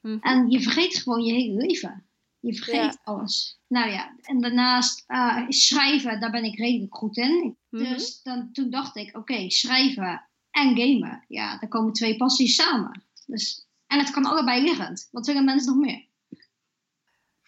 Mhm. 0.05 0.17
En 0.21 0.49
je 0.49 0.61
vergeet 0.61 0.95
gewoon 0.95 1.21
je 1.21 1.33
hele 1.33 1.53
leven. 1.65 2.05
Je 2.39 2.55
vergeet 2.55 2.75
Ja. 2.93 2.99
alles. 3.03 3.61
Nou 3.67 3.89
ja, 3.91 4.15
en 4.21 4.41
daarnaast 4.41 5.03
eh, 5.07 5.45
schrijven, 5.47 6.19
daar 6.19 6.31
ben 6.31 6.43
ik 6.43 6.57
redelijk 6.57 6.95
goed 6.95 7.17
in. 7.17 7.57
Mhm. 7.69 7.83
Dus 7.83 8.21
dan, 8.21 8.51
toen 8.51 8.69
dacht 8.69 8.95
ik, 8.95 9.17
oké, 9.17 9.49
schrijven 9.49 10.27
en 10.51 10.77
gamen. 10.77 11.25
Ja, 11.27 11.57
daar 11.57 11.69
komen 11.69 11.93
twee 11.93 12.17
passies 12.17 12.55
samen. 12.55 13.03
Dus, 13.25 13.67
en 13.87 13.99
het 13.99 14.11
kan 14.11 14.25
allebei 14.25 14.61
liggend. 14.63 15.07
Wat 15.11 15.25
willen 15.27 15.45
mensen 15.45 15.71
nog 15.77 15.85
meer? 15.85 16.05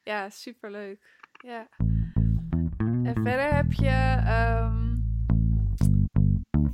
Ja, 0.03 0.29
superleuk. 0.29 1.19
Ja. 1.43 1.67
En 2.77 3.13
verder 3.13 3.55
heb 3.55 3.73
je, 3.73 4.21
ehm, 4.25 4.95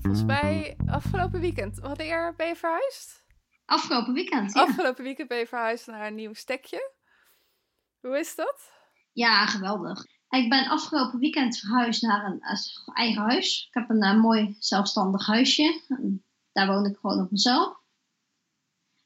volgens 0.01 0.23
mij, 0.23 0.75
afgelopen 0.85 1.39
weekend, 1.39 1.79
wanneer 1.79 2.33
ben 2.37 2.47
je 2.47 2.55
verhuisd? 2.55 3.22
Afgelopen 3.65 4.13
weekend, 4.13 4.53
ja. 4.53 4.61
Afgelopen 4.61 5.03
weekend 5.03 5.27
ben 5.27 5.37
je 5.37 5.47
verhuisd 5.47 5.87
naar 5.87 6.07
een 6.07 6.15
nieuw 6.15 6.33
stekje. 6.33 6.91
Hoe 7.99 8.19
is 8.19 8.35
dat? 8.35 8.71
Ja, 9.11 9.45
geweldig. 9.45 10.05
Ik 10.29 10.49
ben 10.49 10.67
afgelopen 10.67 11.19
weekend 11.19 11.57
verhuisd 11.57 12.01
naar 12.01 12.25
een 12.25 12.41
eh, 12.41 12.57
eigen 12.93 13.21
huis. 13.21 13.65
Ik 13.67 13.73
heb 13.73 13.89
een 13.89 14.01
eh, 14.01 14.21
mooi 14.21 14.55
zelfstandig 14.59 15.27
huisje. 15.27 15.81
En 15.87 16.23
daar 16.51 16.67
woon 16.67 16.85
ik 16.85 16.97
gewoon 16.97 17.21
op 17.21 17.31
mezelf. 17.31 17.81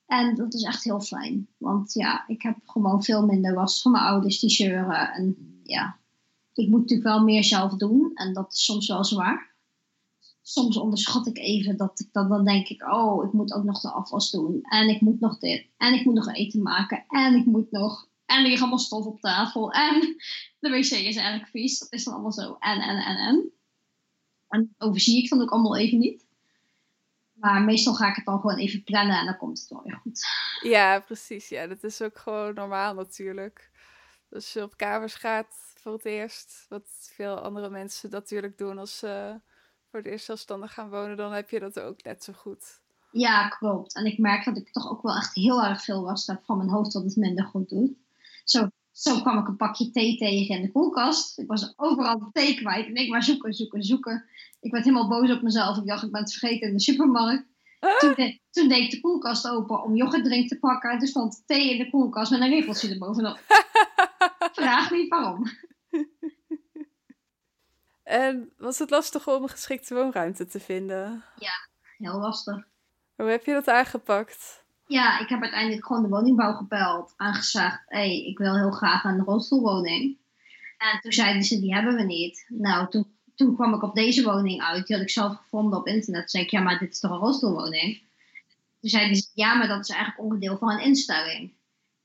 En 0.05 0.35
dat 0.35 0.53
is 0.53 0.63
echt 0.63 0.83
heel 0.83 1.01
fijn. 1.01 1.47
Want 1.57 1.93
ja, 1.93 2.27
ik 2.27 2.41
heb 2.41 2.57
gewoon 2.65 3.03
veel 3.03 3.25
minder 3.25 3.53
last 3.53 3.81
van 3.81 3.91
mijn 3.91 4.03
ouders 4.03 4.39
die 4.39 4.49
zeuren. 4.49 5.11
En 5.13 5.61
ja, 5.63 5.97
ik 6.53 6.67
moet 6.67 6.79
natuurlijk 6.79 7.07
wel 7.07 7.23
meer 7.23 7.43
zelf 7.43 7.73
doen. 7.73 8.11
En 8.13 8.33
dat 8.33 8.53
is 8.53 8.65
soms 8.65 8.87
wel 8.87 9.03
zwaar. 9.03 9.55
Soms 10.47 10.77
onderschat 10.77 11.27
ik 11.27 11.37
even 11.37 11.77
dat 11.77 11.99
ik 11.99 12.07
dan, 12.11 12.29
dan 12.29 12.45
denk 12.45 12.67
ik, 12.67 12.91
oh, 12.91 13.25
ik 13.25 13.33
moet 13.33 13.53
ook 13.53 13.63
nog 13.63 13.81
de 13.81 13.91
afwas 13.91 14.31
doen. 14.31 14.61
En 14.61 14.89
ik 14.89 15.01
moet 15.01 15.19
nog 15.19 15.39
dit. 15.39 15.67
En 15.77 15.93
ik 15.93 16.05
moet 16.05 16.13
nog 16.13 16.33
eten 16.33 16.61
maken. 16.61 17.05
En 17.07 17.35
ik 17.35 17.45
moet 17.45 17.71
nog. 17.71 18.07
En 18.25 18.43
er 18.43 18.49
ligt 18.49 18.61
allemaal 18.61 18.79
stof 18.79 19.05
op 19.05 19.19
tafel. 19.19 19.71
En 19.71 19.99
de 20.59 20.69
wc 20.69 20.91
is 20.91 21.17
erg 21.17 21.49
vies. 21.49 21.79
Dat 21.79 21.91
is 21.91 22.03
dan 22.03 22.13
allemaal 22.13 22.31
zo. 22.31 22.55
En, 22.59 22.79
en, 22.81 22.97
en, 22.97 23.17
en. 23.17 23.51
En 24.47 24.75
overzie 24.77 25.23
ik 25.23 25.29
dan 25.29 25.41
ook 25.41 25.49
allemaal 25.49 25.77
even 25.77 25.97
niet. 25.97 26.25
Maar 27.33 27.61
meestal 27.61 27.93
ga 27.93 28.09
ik 28.09 28.15
het 28.15 28.25
dan 28.25 28.39
gewoon 28.39 28.57
even 28.57 28.83
plannen 28.83 29.19
en 29.19 29.25
dan 29.25 29.37
komt 29.37 29.59
het 29.59 29.69
wel 29.69 29.83
weer 29.83 29.99
goed. 30.01 30.25
Ja, 30.61 30.99
precies. 30.99 31.49
Ja, 31.49 31.67
dat 31.67 31.83
is 31.83 32.01
ook 32.01 32.17
gewoon 32.17 32.53
normaal 32.53 32.93
natuurlijk. 32.93 33.71
Als 34.31 34.53
je 34.53 34.63
op 34.63 34.77
kamers 34.77 35.15
gaat 35.15 35.73
voor 35.75 35.93
het 35.93 36.05
eerst, 36.05 36.65
wat 36.69 37.11
veel 37.15 37.39
andere 37.39 37.69
mensen 37.69 38.09
natuurlijk 38.09 38.57
doen 38.57 38.77
als 38.77 38.97
ze 38.97 39.39
voor 39.89 39.99
het 39.99 40.07
eerst 40.07 40.25
zelfstandig 40.25 40.73
gaan 40.73 40.89
wonen, 40.89 41.17
dan 41.17 41.31
heb 41.31 41.49
je 41.49 41.59
dat 41.59 41.79
ook 41.79 42.03
net 42.03 42.23
zo 42.23 42.33
goed. 42.33 42.79
Ja, 43.11 43.47
klopt. 43.47 43.95
En 43.95 44.05
ik 44.05 44.17
merk 44.17 44.45
dat 44.45 44.57
ik 44.57 44.71
toch 44.71 44.89
ook 44.91 45.01
wel 45.01 45.15
echt 45.15 45.33
heel 45.35 45.63
erg 45.63 45.83
veel 45.83 46.01
last 46.01 46.27
heb 46.27 46.43
van 46.45 46.57
mijn 46.57 46.69
hoofd 46.69 46.91
dat 46.93 47.03
het 47.03 47.15
minder 47.15 47.45
goed 47.45 47.69
doet. 47.69 47.91
Zo, 48.43 48.67
zo 48.91 49.21
kwam 49.21 49.37
ik 49.39 49.47
een 49.47 49.55
pakje 49.55 49.91
thee 49.91 50.17
tegen 50.17 50.55
in 50.55 50.61
de 50.61 50.71
koelkast. 50.71 51.39
Ik 51.39 51.47
was 51.47 51.73
overal 51.75 52.19
de 52.19 52.29
thee 52.31 52.55
kwijt 52.55 52.87
en 52.87 52.95
ik 52.95 53.09
maar 53.09 53.23
zoeken, 53.23 53.53
zoeken, 53.53 53.83
zoeken. 53.83 54.25
Ik 54.59 54.71
werd 54.71 54.83
helemaal 54.85 55.07
boos 55.07 55.31
op 55.31 55.41
mezelf. 55.41 55.77
Ik 55.77 55.87
dacht, 55.87 56.03
ik 56.03 56.11
ben 56.11 56.21
het 56.21 56.33
vergeten 56.33 56.67
in 56.67 56.73
de 56.73 56.79
supermarkt. 56.81 57.45
Toen, 57.99 58.13
de- 58.15 58.39
toen 58.51 58.67
deed 58.67 58.83
ik 58.83 58.91
de 58.91 58.99
koelkast 58.99 59.47
open 59.47 59.83
om 59.83 59.95
yoghurtdrink 59.95 60.47
te 60.47 60.59
pakken. 60.59 60.89
En 60.91 60.97
toen 60.99 61.07
stond 61.07 61.43
thee 61.45 61.71
in 61.71 61.77
de 61.77 61.89
koelkast 61.89 62.31
met 62.31 62.41
een 62.41 62.49
lepeltje 62.49 62.89
erbovenop. 62.89 63.39
Vraag 64.53 64.91
niet 64.91 65.09
waarom. 65.09 65.43
En 68.07 68.51
was 68.57 68.79
het 68.79 68.89
lastig 68.89 69.27
om 69.27 69.43
een 69.43 69.49
geschikte 69.49 69.93
woonruimte 69.93 70.45
te 70.45 70.59
vinden? 70.59 71.23
Heel 71.97 72.19
lastig. 72.19 72.67
Hoe 73.15 73.29
heb 73.29 73.45
je 73.45 73.53
dat 73.53 73.67
aangepakt? 73.67 74.63
Ja, 74.85 75.19
ik 75.19 75.29
heb 75.29 75.41
uiteindelijk 75.41 75.85
gewoon 75.85 76.01
de 76.01 76.07
woningbouw 76.07 76.53
gebeld. 76.53 77.13
Aangezegd, 77.17 77.83
hé, 77.85 77.97
hey, 77.97 78.25
ik 78.25 78.37
wil 78.37 78.55
heel 78.55 78.71
graag 78.71 79.03
een 79.03 79.23
rolstoelwoning. 79.23 80.17
En 80.77 80.99
toen 81.01 81.11
zeiden 81.11 81.43
ze, 81.43 81.59
die 81.59 81.73
hebben 81.73 81.95
we 81.95 82.03
niet. 82.03 82.45
Nou, 82.47 82.89
toen, 82.89 83.17
toen 83.35 83.55
kwam 83.55 83.73
ik 83.73 83.83
op 83.83 83.95
deze 83.95 84.23
woning 84.23 84.61
uit. 84.61 84.87
Die 84.87 84.95
had 84.95 85.05
ik 85.05 85.11
zelf 85.11 85.35
gevonden 85.35 85.79
op 85.79 85.87
internet. 85.87 86.21
Toen 86.21 86.29
zei 86.29 86.43
ik, 86.43 86.51
ja, 86.51 86.61
maar 86.61 86.79
dit 86.79 86.89
is 86.91 86.99
toch 86.99 87.11
een 87.11 87.17
rolstoelwoning? 87.17 88.01
Toen 88.79 88.89
zeiden 88.89 89.15
ze, 89.15 89.27
ja, 89.33 89.53
maar 89.53 89.67
dat 89.67 89.79
is 89.79 89.89
eigenlijk 89.89 90.21
onderdeel 90.21 90.57
van 90.57 90.71
een 90.71 90.83
instelling. 90.83 91.53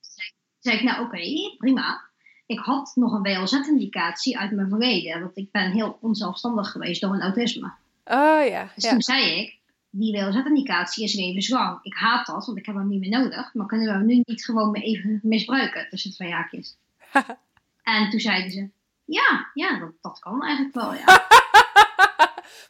Toen 0.00 0.12
zei, 0.14 0.32
zei 0.59 0.76
ik, 0.76 0.82
nou 0.82 1.05
oké, 1.05 1.57
prima. 1.59 2.11
Ik 2.53 2.59
had 2.59 2.92
nog 2.94 3.12
een 3.12 3.22
WLZ-indicatie 3.22 4.38
uit 4.38 4.50
mijn 4.50 4.68
verleden. 4.68 5.20
Want 5.20 5.36
ik 5.36 5.50
ben 5.50 5.70
heel 5.70 5.98
onzelfstandig 6.00 6.70
geweest 6.70 7.00
door 7.00 7.14
een 7.14 7.20
autisme. 7.20 7.72
Oh 8.05 8.46
ja, 8.46 8.70
Dus 8.74 8.84
ja. 8.84 8.90
toen 8.90 9.03
zei 9.03 9.40
ik, 9.40 9.59
die 9.90 10.12
WLZ-indicatie 10.12 11.05
is 11.05 11.14
levenslang. 11.14 11.78
Ik 11.82 11.94
haat 11.94 12.26
dat, 12.26 12.46
want 12.46 12.59
ik 12.59 12.66
heb 12.66 12.74
hem 12.74 12.88
niet 12.88 13.00
meer 13.00 13.20
nodig. 13.20 13.55
Maar 13.55 13.66
kunnen 13.66 13.86
we 13.86 13.92
hem 13.92 14.07
nu 14.07 14.22
niet 14.24 14.44
gewoon 14.44 14.74
even 14.74 15.20
misbruiken 15.22 15.88
tussen 15.90 16.12
twee 16.12 16.32
haakjes? 16.32 16.76
en 17.82 18.11
toen 18.11 18.20
zeiden 18.20 18.50
ze, 18.50 18.68
ja, 19.05 19.50
ja 19.55 19.78
dat, 19.78 19.92
dat 20.00 20.18
kan 20.18 20.42
eigenlijk 20.42 20.74
wel, 20.74 20.94
ja. 20.94 21.05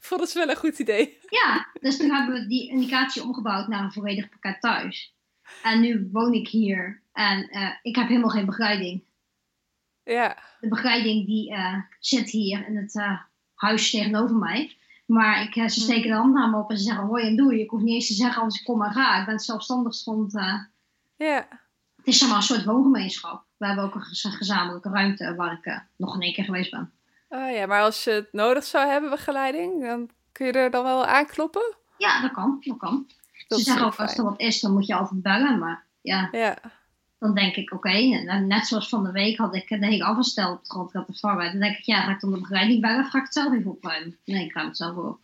Vond 0.09 0.21
het 0.21 0.33
wel 0.33 0.49
een 0.49 0.57
goed 0.57 0.79
idee. 0.79 1.19
ja, 1.29 1.67
dus 1.81 1.97
toen 1.97 2.11
hebben 2.11 2.35
we 2.35 2.47
die 2.47 2.71
indicatie 2.71 3.23
omgebouwd 3.23 3.69
naar 3.69 3.85
een 3.85 3.93
volledig 3.93 4.29
pakket 4.29 4.61
thuis. 4.61 5.15
En 5.63 5.81
nu 5.81 6.09
woon 6.13 6.33
ik 6.33 6.49
hier 6.49 7.03
en 7.13 7.49
eh, 7.49 7.71
ik 7.83 7.97
heb 7.97 8.09
helemaal 8.09 8.31
geen 8.31 8.47
begeleiding. 8.47 9.03
Ja, 10.05 10.37
De 10.61 10.69
begeleiding 10.69 11.27
die 11.27 11.53
eh, 11.55 11.75
zit 12.01 12.31
hier 12.31 12.67
in 12.67 12.77
het 12.77 12.97
eh, 12.97 13.19
huis 13.55 13.91
tegenover 13.91 14.37
mij. 14.37 14.77
Maar 15.07 15.43
ik, 15.43 15.57
eh, 15.57 15.69
ze 15.69 15.81
steken 15.81 16.11
de 16.11 16.17
hand 16.17 16.35
naar 16.35 16.49
me 16.51 16.57
op 16.59 16.71
en 16.71 16.79
ze 16.79 16.85
zeggen 16.85 17.05
hoi 17.05 17.27
en 17.27 17.37
doei. 17.37 17.61
Ik 17.61 17.71
hoef 17.71 17.81
niet 17.81 17.95
eens 17.95 18.07
te 18.07 18.15
zeggen 18.15 18.43
als 18.43 18.59
ik 18.59 18.65
kom 18.65 18.83
en 18.83 18.93
ga. 18.93 19.21
Ik 19.21 19.27
ben 19.27 19.39
zelfstandig 19.39 19.95
stond. 19.95 20.33
ja. 21.17 21.49
het 21.97 22.07
is 22.07 22.19
zeg 22.19 22.29
maar 22.29 22.37
een 22.37 22.43
soort 22.43 22.65
woongemeenschap. 22.65 23.45
We 23.57 23.67
hebben 23.67 23.85
ook 23.85 23.95
een 23.95 24.01
gez- 24.03 24.37
gezamenlijke 24.37 24.89
ruimte 24.89 25.35
waar 25.35 25.53
ik 25.63 25.83
nog 25.97 26.15
in 26.15 26.21
één 26.21 26.33
keer 26.33 26.45
geweest 26.45 26.71
ben. 26.71 26.93
Oh 27.29 27.51
ja, 27.51 27.67
maar 27.67 27.83
als 27.83 28.05
je 28.05 28.11
het 28.11 28.33
nodig 28.33 28.65
zou 28.65 28.89
hebben, 28.89 29.11
begeleiding, 29.11 29.83
dan 29.87 30.11
kun 30.33 30.47
je 30.47 30.53
er 30.53 30.71
dan 30.71 30.85
wel 30.85 31.07
aankloppen? 31.07 31.75
Ja, 31.99 32.21
dat 32.21 32.33
kan. 32.33 32.57
Dat 32.65 32.77
kan. 32.79 33.07
Dat 33.49 33.59
Ze 33.59 33.65
zeggen 33.65 33.87
ook 33.87 33.97
als 33.97 34.17
er 34.19 34.25
wat 34.25 34.41
is, 34.41 34.61
dan 34.61 34.73
moet 34.73 34.87
je 34.87 34.95
altijd 34.95 35.23
bellen. 35.23 35.59
Maar 35.59 35.85
ja, 36.01 36.29
Ja, 36.33 36.59
dan 37.23 37.35
denk 37.35 37.57
ik, 37.57 37.73
oké. 37.73 38.23
dan 38.27 38.47
Net 38.47 38.67
zoals 38.67 38.89
van 38.89 39.05
de 39.05 39.11
week 39.13 39.37
had 39.37 39.55
ik 39.55 39.69
de 39.69 39.87
hele 39.87 40.05
afstel 40.05 40.53
op 40.53 40.59
het 40.59 40.69
grond 40.69 40.91
gehad 40.91 41.07
te. 41.07 41.51
Dan 41.51 41.61
denk 41.61 41.77
ik, 41.79 41.85
ja, 41.85 42.01
ga 42.03 42.11
ik 42.11 42.21
dan 42.21 42.31
de 42.33 42.39
begeleiding 42.39 42.81
bellen 42.81 43.05
of 43.05 43.11
ga 43.11 43.19
ik 43.19 43.25
het 43.25 43.33
zelf 43.33 43.53
even 43.53 43.71
opruimen? 43.71 44.17
Nee, 44.25 44.45
ik 44.45 44.53
ruim 44.55 44.67
het 44.67 44.77
zelf 44.77 44.97
op. 44.97 45.19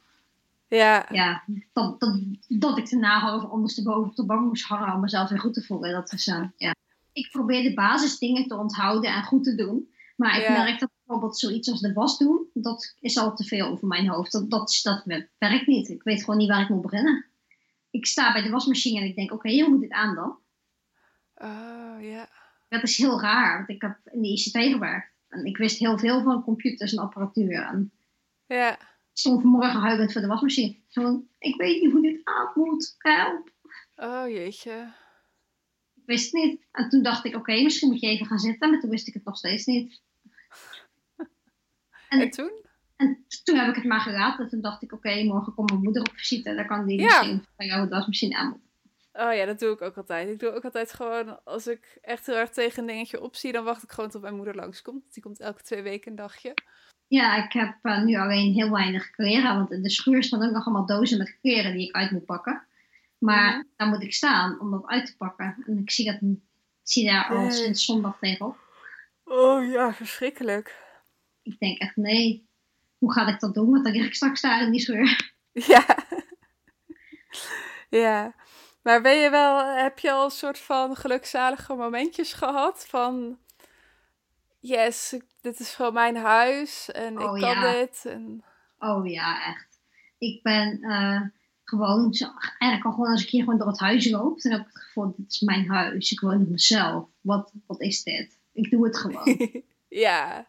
ja, 0.69 1.07
Ja, 1.11 1.43
dat, 1.73 2.01
dat, 2.01 2.21
dat 2.49 2.79
ik 2.79 2.89
de 2.89 2.97
nagel 2.97 3.37
of 3.37 3.45
ondersteboven 3.51 4.09
op 4.11 4.17
de 4.17 4.25
bank 4.27 4.47
moest 4.47 4.65
hangen 4.65 4.95
om 4.95 5.01
mezelf 5.01 5.29
weer 5.29 5.41
goed 5.41 5.55
te 5.55 5.63
voelen. 5.63 5.93
Dat 5.93 6.13
is, 6.13 6.27
eh, 6.27 6.45
ja. 6.57 6.75
Ik 7.13 7.29
probeer 7.31 7.63
de 7.63 7.75
basisdingen 7.75 8.47
te 8.49 8.57
onthouden 8.57 9.15
en 9.15 9.23
goed 9.25 9.45
te 9.45 9.55
doen. 9.55 9.89
Maar 10.17 10.37
ik 10.37 10.43
Ja. 10.43 10.53
merk 10.65 10.81
dat 10.81 10.91
bijvoorbeeld 11.05 11.39
zoiets 11.39 11.71
als 11.71 11.81
de 11.81 11.93
was 11.93 12.19
doen, 12.19 12.47
dat 12.55 12.95
is 13.01 13.19
al 13.19 13.35
te 13.37 13.45
veel 13.45 13.67
over 13.67 13.87
mijn 13.89 14.09
hoofd. 14.09 14.33
Dat, 14.33 14.51
dat, 14.51 14.81
dat 14.83 15.03
werkt 15.39 15.67
niet. 15.67 15.89
Ik 15.89 16.03
weet 16.03 16.21
gewoon 16.25 16.39
niet 16.39 16.49
waar 16.49 16.61
ik 16.63 16.69
moet 16.69 16.83
beginnen. 16.83 17.25
Ik 17.91 18.07
sta 18.07 18.33
bij 18.33 18.43
de 18.43 18.51
wasmachine 18.51 19.01
en 19.01 19.07
ik 19.07 19.15
denk, 19.17 19.33
oké, 19.33 19.61
hoe 19.61 19.69
moet 19.69 19.81
dit 19.81 19.93
aan 19.93 20.15
dan? 20.15 20.37
Oh 21.41 21.97
ja. 22.01 22.29
Dat 22.69 22.83
is 22.83 22.97
heel 22.97 23.21
raar, 23.21 23.57
want 23.57 23.69
ik 23.69 23.83
heb 23.83 23.99
in 24.13 24.23
de 24.23 24.29
ICT 24.29 24.73
gewerkt. 24.73 25.13
En 25.29 25.45
ik 25.45 25.57
wist 25.57 25.79
heel 25.79 25.99
veel 25.99 26.23
van 26.23 26.43
computers 26.43 26.93
en 26.93 26.99
apparatuur. 27.03 27.63
En 27.63 27.93
Ja, 28.47 28.73
ik 28.81 28.87
stond 29.13 29.41
vanmorgen 29.41 29.81
huilend 29.81 30.13
voor 30.13 30.21
de 30.21 30.27
wasmachine. 30.27 30.77
Zo, 30.89 31.25
ik 31.39 31.57
weet 31.57 31.83
niet 31.83 31.93
hoe 31.93 32.03
dit 32.03 32.21
aan 32.25 32.51
moet. 32.55 32.95
Help. 32.99 33.51
oh 33.97 34.29
jeetje. 34.29 34.93
Ik 35.95 36.03
wist 36.05 36.33
het 36.33 36.43
niet. 36.43 36.67
En 36.73 36.89
toen 36.89 37.03
dacht 37.03 37.25
ik, 37.25 37.35
oké, 37.37 37.63
misschien 37.63 37.89
moet 37.91 38.01
je 38.01 38.07
even 38.07 38.27
gaan 38.27 38.39
zitten. 38.39 38.71
Maar 38.71 38.81
toen 38.81 38.91
wist 38.91 39.09
ik 39.09 39.15
het 39.15 39.25
nog 39.25 39.37
steeds 39.37 39.65
niet. 39.67 40.01
En, 42.09 42.21
En 42.21 42.31
toen? 42.31 42.51
en 42.97 43.25
toen 43.45 43.57
heb 43.57 43.69
ik 43.69 43.75
het 43.75 43.85
maar 43.85 44.01
geraad. 44.01 44.49
Toen 44.51 44.61
dacht 44.61 44.83
ik, 44.83 44.93
oké, 44.93 45.23
morgen 45.25 45.55
komt 45.55 45.71
mijn 45.71 45.83
moeder 45.83 46.03
op 46.03 46.13
visite. 46.17 46.55
Dan 46.55 46.67
kan 46.67 46.87
die 46.87 46.99
Ja. 47.01 47.05
misschien 47.07 47.45
van 47.57 47.67
jou 47.67 47.83
de 47.89 47.95
wasmachine 47.95 48.37
aan 48.37 48.49
moet. 48.49 48.61
Oh 49.19 49.35
ja, 49.35 49.45
dat 49.45 49.59
doe 49.59 49.73
ik 49.73 49.83
ook 49.83 49.97
altijd. 49.97 50.29
Ik 50.29 50.39
doe 50.39 50.51
ook 50.51 50.65
altijd 50.65 50.93
gewoon, 50.93 51.45
als 51.45 51.67
ik 51.67 51.99
echt 52.03 52.27
heel 52.27 52.37
erg 52.37 52.51
tegen 52.51 52.81
een 52.81 52.87
dingetje 52.87 53.21
opzie, 53.21 53.53
dan 53.53 53.65
wacht 53.65 53.83
ik 53.83 53.91
gewoon 53.93 54.11
tot 54.11 54.23
mijn 54.23 54.37
moeder 54.37 54.55
langskomt. 54.55 55.13
Die 55.15 55.23
komt 55.23 55.41
elke 55.41 55.63
twee 55.63 55.83
weken 55.83 56.11
een 56.11 56.17
dagje. 56.17 56.55
Ja, 57.07 57.45
ik 57.45 57.53
heb 57.53 57.77
eh, 57.83 58.03
nu 58.03 58.17
alleen 58.17 58.53
heel 58.53 58.71
weinig 58.71 59.11
kleren. 59.11 59.55
Want 59.57 59.71
in 59.73 59.83
de 59.83 59.91
schuur 59.91 60.23
staan 60.23 60.43
ook 60.43 60.51
nog 60.53 60.67
allemaal 60.67 60.87
dozen 60.87 61.19
met 61.19 61.37
kleren 61.41 61.73
die 61.77 61.89
ik 61.89 61.95
uit 61.95 62.11
moet 62.11 62.25
pakken. 62.25 62.67
Maar 63.19 63.53
Mhm. 63.53 63.63
daar 63.77 63.89
moet 63.89 64.03
ik 64.03 64.15
staan 64.15 64.61
om 64.61 64.71
dat 64.71 64.87
uit 64.87 65.07
te 65.07 65.17
pakken. 65.17 65.63
En 65.67 65.79
ik 65.79 65.91
zie, 65.91 66.05
dat, 66.05 66.15
ik 66.23 66.39
zie 66.83 67.07
daar 67.11 67.27
al 67.29 67.51
sinds 67.51 67.85
zondag 67.85 68.19
tegenop. 68.21 68.57
Oh 69.25 69.71
ja, 69.71 69.93
verschrikkelijk. 69.95 70.77
Ik 71.43 71.59
denk 71.59 71.79
echt, 71.79 71.97
nee, 71.97 72.49
hoe 72.99 73.13
ga 73.13 73.27
ik 73.29 73.41
dat 73.41 73.55
doen? 73.55 73.71
Want 73.71 73.85
dan 73.85 73.93
lig 73.93 74.07
ik 74.07 74.15
straks 74.15 74.41
daar 74.41 74.63
in 74.63 74.71
die 74.71 74.81
schuur. 74.81 75.33
Ja. 75.53 75.85
ja. 77.89 78.35
Maar 78.83 79.03
ben 79.03 79.17
je 79.17 79.31
wel, 79.31 79.77
heb 79.77 79.99
je 79.99 80.13
al 80.13 80.25
een 80.25 80.31
soort 80.31 80.59
van 80.59 80.97
gelukzalige 80.97 81.75
momentjes 81.75 82.33
gehad 82.33 82.87
van, 82.89 83.39
yes, 84.61 85.19
dit 85.41 85.61
is 85.61 85.75
gewoon 85.75 85.93
mijn 85.93 86.17
huis 86.17 86.91
en 86.91 87.23
Oh, 87.23 87.37
ik 87.37 87.43
kan 87.43 87.51
ja. 87.51 87.73
dit. 87.73 88.05
En, 88.07 88.45
Oh 88.79 89.07
ja, 89.07 89.47
echt. 89.47 89.81
Ik 90.19 90.43
ben 90.43 90.83
eh, 90.83 91.21
gewoon, 91.65 92.15
zo, 92.15 92.27
eigenlijk 92.59 92.85
al 92.85 92.93
gewoon 92.93 93.11
als 93.11 93.23
ik 93.23 93.29
hier 93.29 93.43
gewoon 93.43 93.59
door 93.59 93.69
het 93.69 93.81
huis 93.81 94.11
loop, 94.11 94.41
dan 94.41 94.53
heb 94.53 94.61
ik 94.61 94.67
het 94.73 94.83
gevoel, 94.83 95.15
dit 95.17 95.33
is 95.33 95.41
mijn 95.41 95.69
huis. 95.69 96.13
Ik 96.13 96.21
woon 96.21 96.43
op 96.43 96.49
mezelf. 96.49 97.09
Wat, 97.21 97.53
wat 97.67 97.81
is 97.81 98.03
dit? 98.03 98.39
Ik 98.53 98.71
doe 98.71 98.87
het 98.87 98.99
gewoon. 98.99 99.63
ja. 99.89 100.49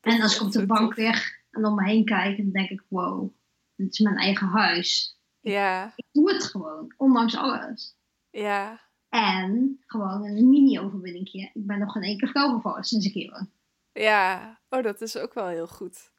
En 0.00 0.20
als 0.20 0.34
ik 0.34 0.42
op 0.42 0.52
de 0.52 0.66
bank 0.66 0.96
lig 0.96 1.38
en 1.50 1.64
om 1.64 1.74
me 1.74 1.84
heen 1.84 2.04
kijk, 2.04 2.36
dan 2.36 2.50
denk 2.50 2.70
ik, 2.70 2.82
wow, 2.88 3.32
dit 3.76 3.92
is 3.92 3.98
mijn 3.98 4.16
eigen 4.16 4.46
huis. 4.46 5.18
Ja, 5.40 5.92
Ik 5.96 6.06
doe 6.12 6.32
het 6.32 6.44
gewoon, 6.44 6.94
ondanks 6.96 7.36
alles. 7.36 7.96
ja. 8.30 8.88
En 9.08 9.82
gewoon 9.86 10.24
een 10.24 10.48
mini-overwinningje. 10.48 11.50
Ik 11.54 11.66
ben 11.66 11.78
nog 11.78 11.92
geen 11.92 12.02
één 12.02 12.18
keer 12.18 12.28
flauw 12.28 12.54
gevallen 12.54 12.84
sinds 12.84 13.06
ik 13.06 13.12
hier 13.12 13.30
woon. 13.30 13.50
Ja, 13.92 14.58
oh, 14.68 14.82
dat 14.82 15.00
is 15.00 15.16
ook 15.16 15.34
wel 15.34 15.46
heel 15.46 15.66
goed. 15.66 16.12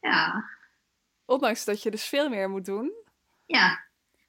Ja, 0.00 0.44
Ondanks 1.24 1.64
dat 1.64 1.82
je 1.82 1.90
dus 1.90 2.04
veel 2.04 2.28
meer 2.28 2.50
moet 2.50 2.64
doen. 2.64 2.92
ja. 3.46 3.82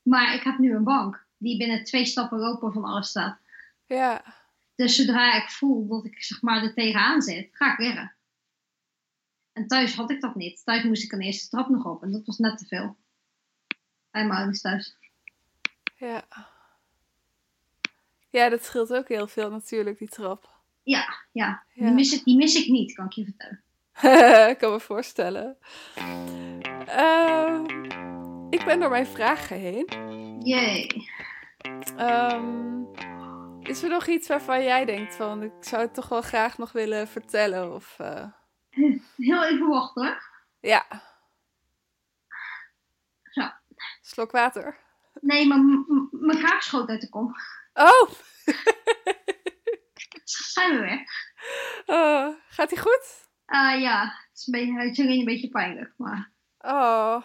Maar 0.04 0.34
ik 0.34 0.44
heb 0.44 0.58
nu 0.58 0.76
een 0.76 0.84
bank 0.84 1.26
die 1.38 1.58
binnen 1.58 1.84
twee 1.84 2.06
stappen 2.06 2.40
lopen 2.40 2.74
van 2.74 2.84
alles 2.84 3.10
staat. 3.10 3.40
Ja, 3.86 4.24
Dus 4.76 4.96
zodra 4.96 5.34
ik 5.44 5.50
voel 5.50 5.88
dat 5.88 6.06
ik 6.06 6.24
zeg 6.24 6.42
maar 6.42 6.64
er 6.64 6.74
tegenaan 6.74 7.22
zit, 7.22 7.50
ga 7.56 7.72
ik 7.74 7.80
liggen. 7.80 8.16
En 9.52 9.68
thuis 9.68 9.96
had 9.96 10.12
ik 10.12 10.22
dat 10.22 10.36
niet. 10.36 10.64
Thuis 10.64 10.84
moest 10.84 11.04
ik 11.04 11.12
een 11.12 11.22
eerste 11.22 11.50
trap 11.50 11.70
nog 11.70 11.86
op 11.86 12.04
en 12.04 12.12
dat 12.12 12.26
was 12.26 12.38
net 12.38 12.58
te 12.58 12.66
veel. 12.66 12.98
Bij 14.16 14.26
mijn 14.26 14.38
ouders 14.40 14.62
thuis. 14.62 14.98
ja. 15.96 16.24
Ja, 18.30 18.50
dat 18.50 18.64
scheelt 18.64 18.94
ook 18.94 19.08
heel 19.08 19.28
veel 19.28 19.50
natuurlijk, 19.52 19.98
die 19.98 20.08
trap. 20.10 20.50
Ja, 20.84 21.06
ja. 21.32 21.64
Ja. 21.74 21.86
Die, 21.86 21.94
mis 21.94 22.14
ik, 22.14 22.24
die 22.24 22.38
mis 22.38 22.56
ik 22.56 22.68
niet, 22.68 22.94
kan 22.94 23.06
ik 23.06 23.12
je 23.12 23.24
vertellen. 23.24 23.64
ik 24.52 24.58
kan 24.58 24.72
me 24.72 24.80
voorstellen. 24.80 25.58
Ehm, 26.86 27.64
ik 28.50 28.66
ben 28.66 28.80
door 28.80 28.90
mijn 28.90 29.06
vragen 29.06 29.58
heen. 29.60 29.86
Jee. 30.44 31.10
Ehm, 31.98 32.84
is 33.62 33.84
er 33.84 33.90
nog 33.90 34.08
iets 34.08 34.28
waarvan 34.28 34.64
jij 34.64 34.86
denkt 34.86 35.16
van, 35.16 35.44
ik 35.44 35.54
zou 35.60 35.82
het 35.82 35.94
toch 35.94 36.10
wel 36.10 36.22
graag 36.22 36.58
nog 36.58 36.72
willen 36.72 37.08
vertellen? 37.08 37.74
Of, 37.74 37.96
eh, 38.00 38.26
Heel 39.28 39.44
even 39.44 39.68
wachten 39.68 40.04
hoor. 40.06 40.22
ja. 40.60 40.86
Slok 44.06 44.32
water. 44.32 44.78
Nee, 45.22 45.48
maar 45.48 45.60
mijn 46.12 46.40
kaak 46.42 46.62
schoot 46.62 46.90
uit 46.90 47.02
de 47.02 47.10
kom. 47.10 47.36
Oh, 47.74 48.10
Zijn 50.24 50.76
we 50.76 50.82
weer. 50.82 51.10
oh 51.86 52.36
gaat 52.50 52.70
hij 52.70 52.82
goed? 52.82 53.30
Ah 53.46 53.80
ja, 53.82 54.02
het 54.04 54.38
is, 54.40 54.48
een 54.48 54.52
beetje, 54.52 54.80
het 54.80 54.98
is 54.98 55.18
een 55.18 55.26
beetje 55.26 55.50
pijnlijk. 55.50 55.94
Maar 55.98 56.32
Oh, 56.58 57.22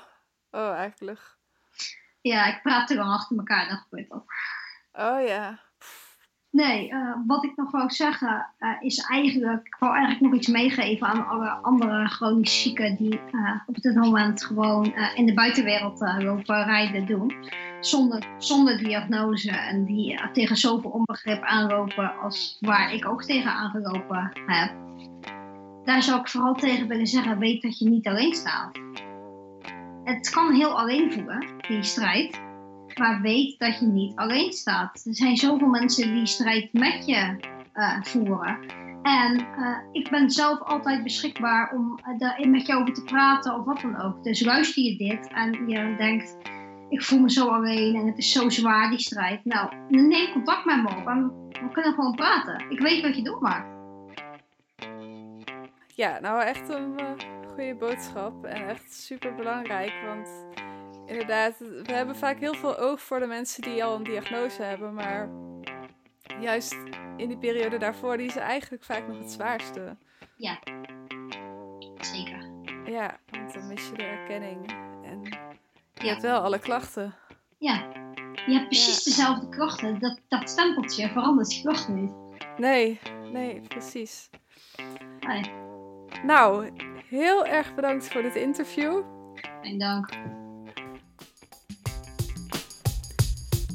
oh 0.50 0.72
eigenlijk. 0.74 1.36
ja, 2.20 2.44
ik 2.56 2.62
praat 2.62 2.86
te 2.86 2.94
lang 2.94 3.10
achter 3.12 3.36
elkaar, 3.36 3.68
dan 3.68 3.78
gebeurt 3.78 4.08
dat. 4.08 4.24
Oh 4.92 5.26
ja. 5.26 5.60
Nee, 6.52 6.88
eh, 6.90 7.12
wat 7.26 7.44
ik 7.44 7.56
nog 7.56 7.70
wou 7.70 7.90
zeggen 7.90 8.46
eh, 8.58 8.70
is 8.80 8.98
eigenlijk, 8.98 9.66
ik 9.66 9.76
wou 9.78 9.92
eigenlijk 9.92 10.24
nog 10.24 10.34
iets 10.34 10.48
meegeven 10.48 11.06
aan 11.06 11.26
alle 11.26 11.48
andere 11.48 12.08
chronisch 12.08 12.62
zieken 12.62 12.96
die 12.96 13.20
eh, 13.20 13.60
op 13.66 13.80
dit 13.80 13.94
moment 13.94 14.44
gewoon 14.44 14.94
in 15.14 15.26
de 15.26 15.34
buitenwereld 15.34 16.00
lopen 16.18 16.64
rijden 16.64 17.06
doen. 17.06 17.34
Zonder, 17.80 18.26
zonder 18.38 18.78
diagnose 18.78 19.50
en 19.50 19.84
die 19.84 20.20
tegen 20.32 20.56
zoveel 20.56 20.90
onbegrip 20.90 21.42
aanlopen 21.42 22.18
als 22.18 22.56
waar 22.60 22.92
ik 22.92 23.08
ook 23.08 23.24
tegen 23.24 23.52
aangelopen 23.52 24.32
heb. 24.46 24.74
Daar 25.84 26.02
zou 26.02 26.20
ik 26.20 26.28
vooral 26.28 26.54
tegen 26.54 26.88
willen 26.88 27.06
zeggen, 27.06 27.38
weet 27.38 27.62
dat 27.62 27.78
je 27.78 27.88
niet 27.88 28.08
alleen 28.08 28.34
staat. 28.34 28.78
Het 30.04 30.30
kan 30.30 30.52
heel 30.52 30.78
alleen 30.78 31.12
voelen, 31.12 31.46
die 31.68 31.82
strijd. 31.82 32.49
Maar 32.98 33.20
weet 33.20 33.58
dat 33.58 33.78
je 33.78 33.86
niet 33.86 34.16
alleen 34.16 34.52
staat. 34.52 35.04
Er 35.04 35.14
zijn 35.14 35.36
zoveel 35.36 35.68
mensen 35.68 36.14
die 36.14 36.26
strijd 36.26 36.72
met 36.72 37.06
je 37.06 37.36
eh, 37.72 38.02
voeren. 38.02 38.58
En 39.02 39.38
eh, 39.38 39.76
ik 39.92 40.10
ben 40.10 40.30
zelf 40.30 40.60
altijd 40.62 41.02
beschikbaar 41.02 41.72
om 41.72 41.98
eh, 42.04 42.18
daar 42.18 42.48
met 42.48 42.66
jou 42.66 42.80
over 42.80 42.94
te 42.94 43.02
praten 43.02 43.58
of 43.58 43.64
wat 43.64 43.80
dan 43.80 44.00
ook. 44.00 44.24
Dus 44.24 44.44
luister 44.44 44.82
je 44.82 44.96
dit 44.96 45.28
en 45.32 45.68
je 45.68 45.94
denkt, 45.96 46.36
ik 46.88 47.02
voel 47.02 47.20
me 47.20 47.30
zo 47.30 47.48
alleen 47.48 47.94
en 47.94 48.06
het 48.06 48.18
is 48.18 48.32
zo 48.32 48.48
zwaar 48.48 48.90
die 48.90 48.98
strijd. 48.98 49.44
Nou, 49.44 49.72
neem 49.88 50.32
contact 50.32 50.64
met 50.64 50.82
me 50.82 50.88
op 50.88 51.06
en 51.06 51.48
we 51.50 51.68
kunnen 51.72 51.92
gewoon 51.92 52.14
praten. 52.14 52.64
Ik 52.68 52.80
weet 52.80 53.02
wat 53.02 53.16
je 53.16 53.22
doormaakt. 53.22 53.78
Ja, 55.94 56.20
nou 56.20 56.42
echt 56.42 56.68
een 56.68 56.94
goede 57.48 57.74
boodschap 57.74 58.44
en 58.44 58.68
echt 58.68 58.94
super 58.94 59.34
belangrijk. 59.34 59.92
Want 60.06 60.28
inderdaad, 61.10 61.58
we 61.58 61.92
hebben 61.92 62.16
vaak 62.16 62.38
heel 62.38 62.54
veel 62.54 62.78
oog 62.78 63.00
voor 63.02 63.18
de 63.20 63.26
mensen 63.26 63.62
die 63.62 63.84
al 63.84 63.94
een 63.96 64.02
diagnose 64.04 64.62
hebben. 64.62 64.94
Maar 64.94 65.28
juist 66.40 66.76
in 67.16 67.28
die 67.28 67.38
periode 67.38 67.78
daarvoor, 67.78 68.16
die 68.16 68.26
is 68.26 68.36
eigenlijk 68.36 68.84
vaak 68.84 69.06
nog 69.08 69.18
het 69.18 69.30
zwaarste. 69.30 69.96
Zeker. 72.00 72.50
Ja, 72.84 73.18
want 73.30 73.54
dan 73.54 73.66
mis 73.68 73.88
je 73.88 73.92
de 73.96 74.02
erkenning. 74.02 74.70
En 75.04 75.22
je 75.94 76.04
Ja. 76.04 76.08
hebt 76.10 76.22
wel 76.22 76.40
alle 76.40 76.58
klachten. 76.58 77.14
Ja, 77.58 77.88
je 78.46 78.52
hebt 78.52 78.66
precies 78.68 79.02
dezelfde 79.02 79.48
klachten. 79.48 79.98
Dat, 79.98 80.20
dat 80.28 80.50
stempeltje 80.50 81.08
verandert 81.08 81.54
je 81.54 81.62
klachten 81.62 81.94
niet. 82.00 82.12
Nee, 82.56 83.00
nee, 83.32 83.60
precies. 83.60 84.30
Nee, 85.20 85.50
Nou, 86.24 86.70
heel 87.08 87.46
erg 87.46 87.74
bedankt 87.74 88.08
voor 88.08 88.22
dit 88.22 88.34
interview. 88.36 89.02
geen 89.62 89.78
dank. 89.78 90.08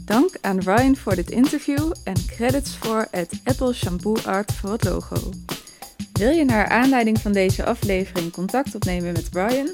Dank 0.05 0.37
aan 0.41 0.59
Ryan 0.59 0.95
voor 0.95 1.15
dit 1.15 1.31
interview 1.31 1.91
en 2.03 2.25
credits 2.27 2.77
voor 2.77 3.07
het 3.11 3.39
Apple 3.43 3.73
Shampoo 3.73 4.15
Art 4.25 4.51
voor 4.51 4.71
het 4.71 4.83
logo. 4.83 5.29
Wil 6.13 6.29
je 6.29 6.45
naar 6.45 6.67
aanleiding 6.67 7.19
van 7.19 7.31
deze 7.31 7.65
aflevering 7.65 8.31
contact 8.31 8.75
opnemen 8.75 9.13
met 9.13 9.29
Brian? 9.29 9.69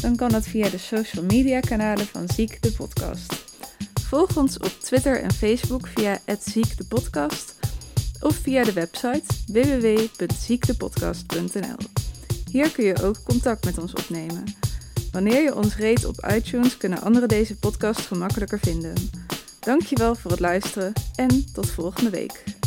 Dan 0.00 0.16
kan 0.16 0.28
dat 0.28 0.46
via 0.46 0.68
de 0.68 0.78
social 0.78 1.24
media 1.24 1.60
kanalen 1.60 2.06
van 2.06 2.28
Ziek 2.28 2.62
de 2.62 2.72
Podcast. 2.72 3.44
Volg 4.08 4.36
ons 4.36 4.58
op 4.58 4.76
Twitter 4.80 5.22
en 5.22 5.32
Facebook 5.32 5.86
via 5.86 6.18
Ziek 6.40 6.76
de 6.76 6.84
Podcast 6.84 7.54
of 8.20 8.36
via 8.36 8.64
de 8.64 8.72
website 8.72 9.24
www.ziektepodcast.nl. 9.46 11.76
Hier 12.50 12.70
kun 12.70 12.84
je 12.84 13.02
ook 13.02 13.22
contact 13.22 13.64
met 13.64 13.78
ons 13.78 13.92
opnemen. 13.92 14.44
Wanneer 15.12 15.42
je 15.42 15.54
ons 15.54 15.76
reed 15.76 16.04
op 16.04 16.26
iTunes, 16.34 16.76
kunnen 16.76 17.02
anderen 17.02 17.28
deze 17.28 17.56
podcast 17.56 18.00
gemakkelijker 18.00 18.58
vinden. 18.58 18.94
Dankjewel 19.66 20.14
voor 20.14 20.30
het 20.30 20.40
luisteren 20.40 20.92
en 21.14 21.52
tot 21.52 21.70
volgende 21.70 22.10
week. 22.10 22.65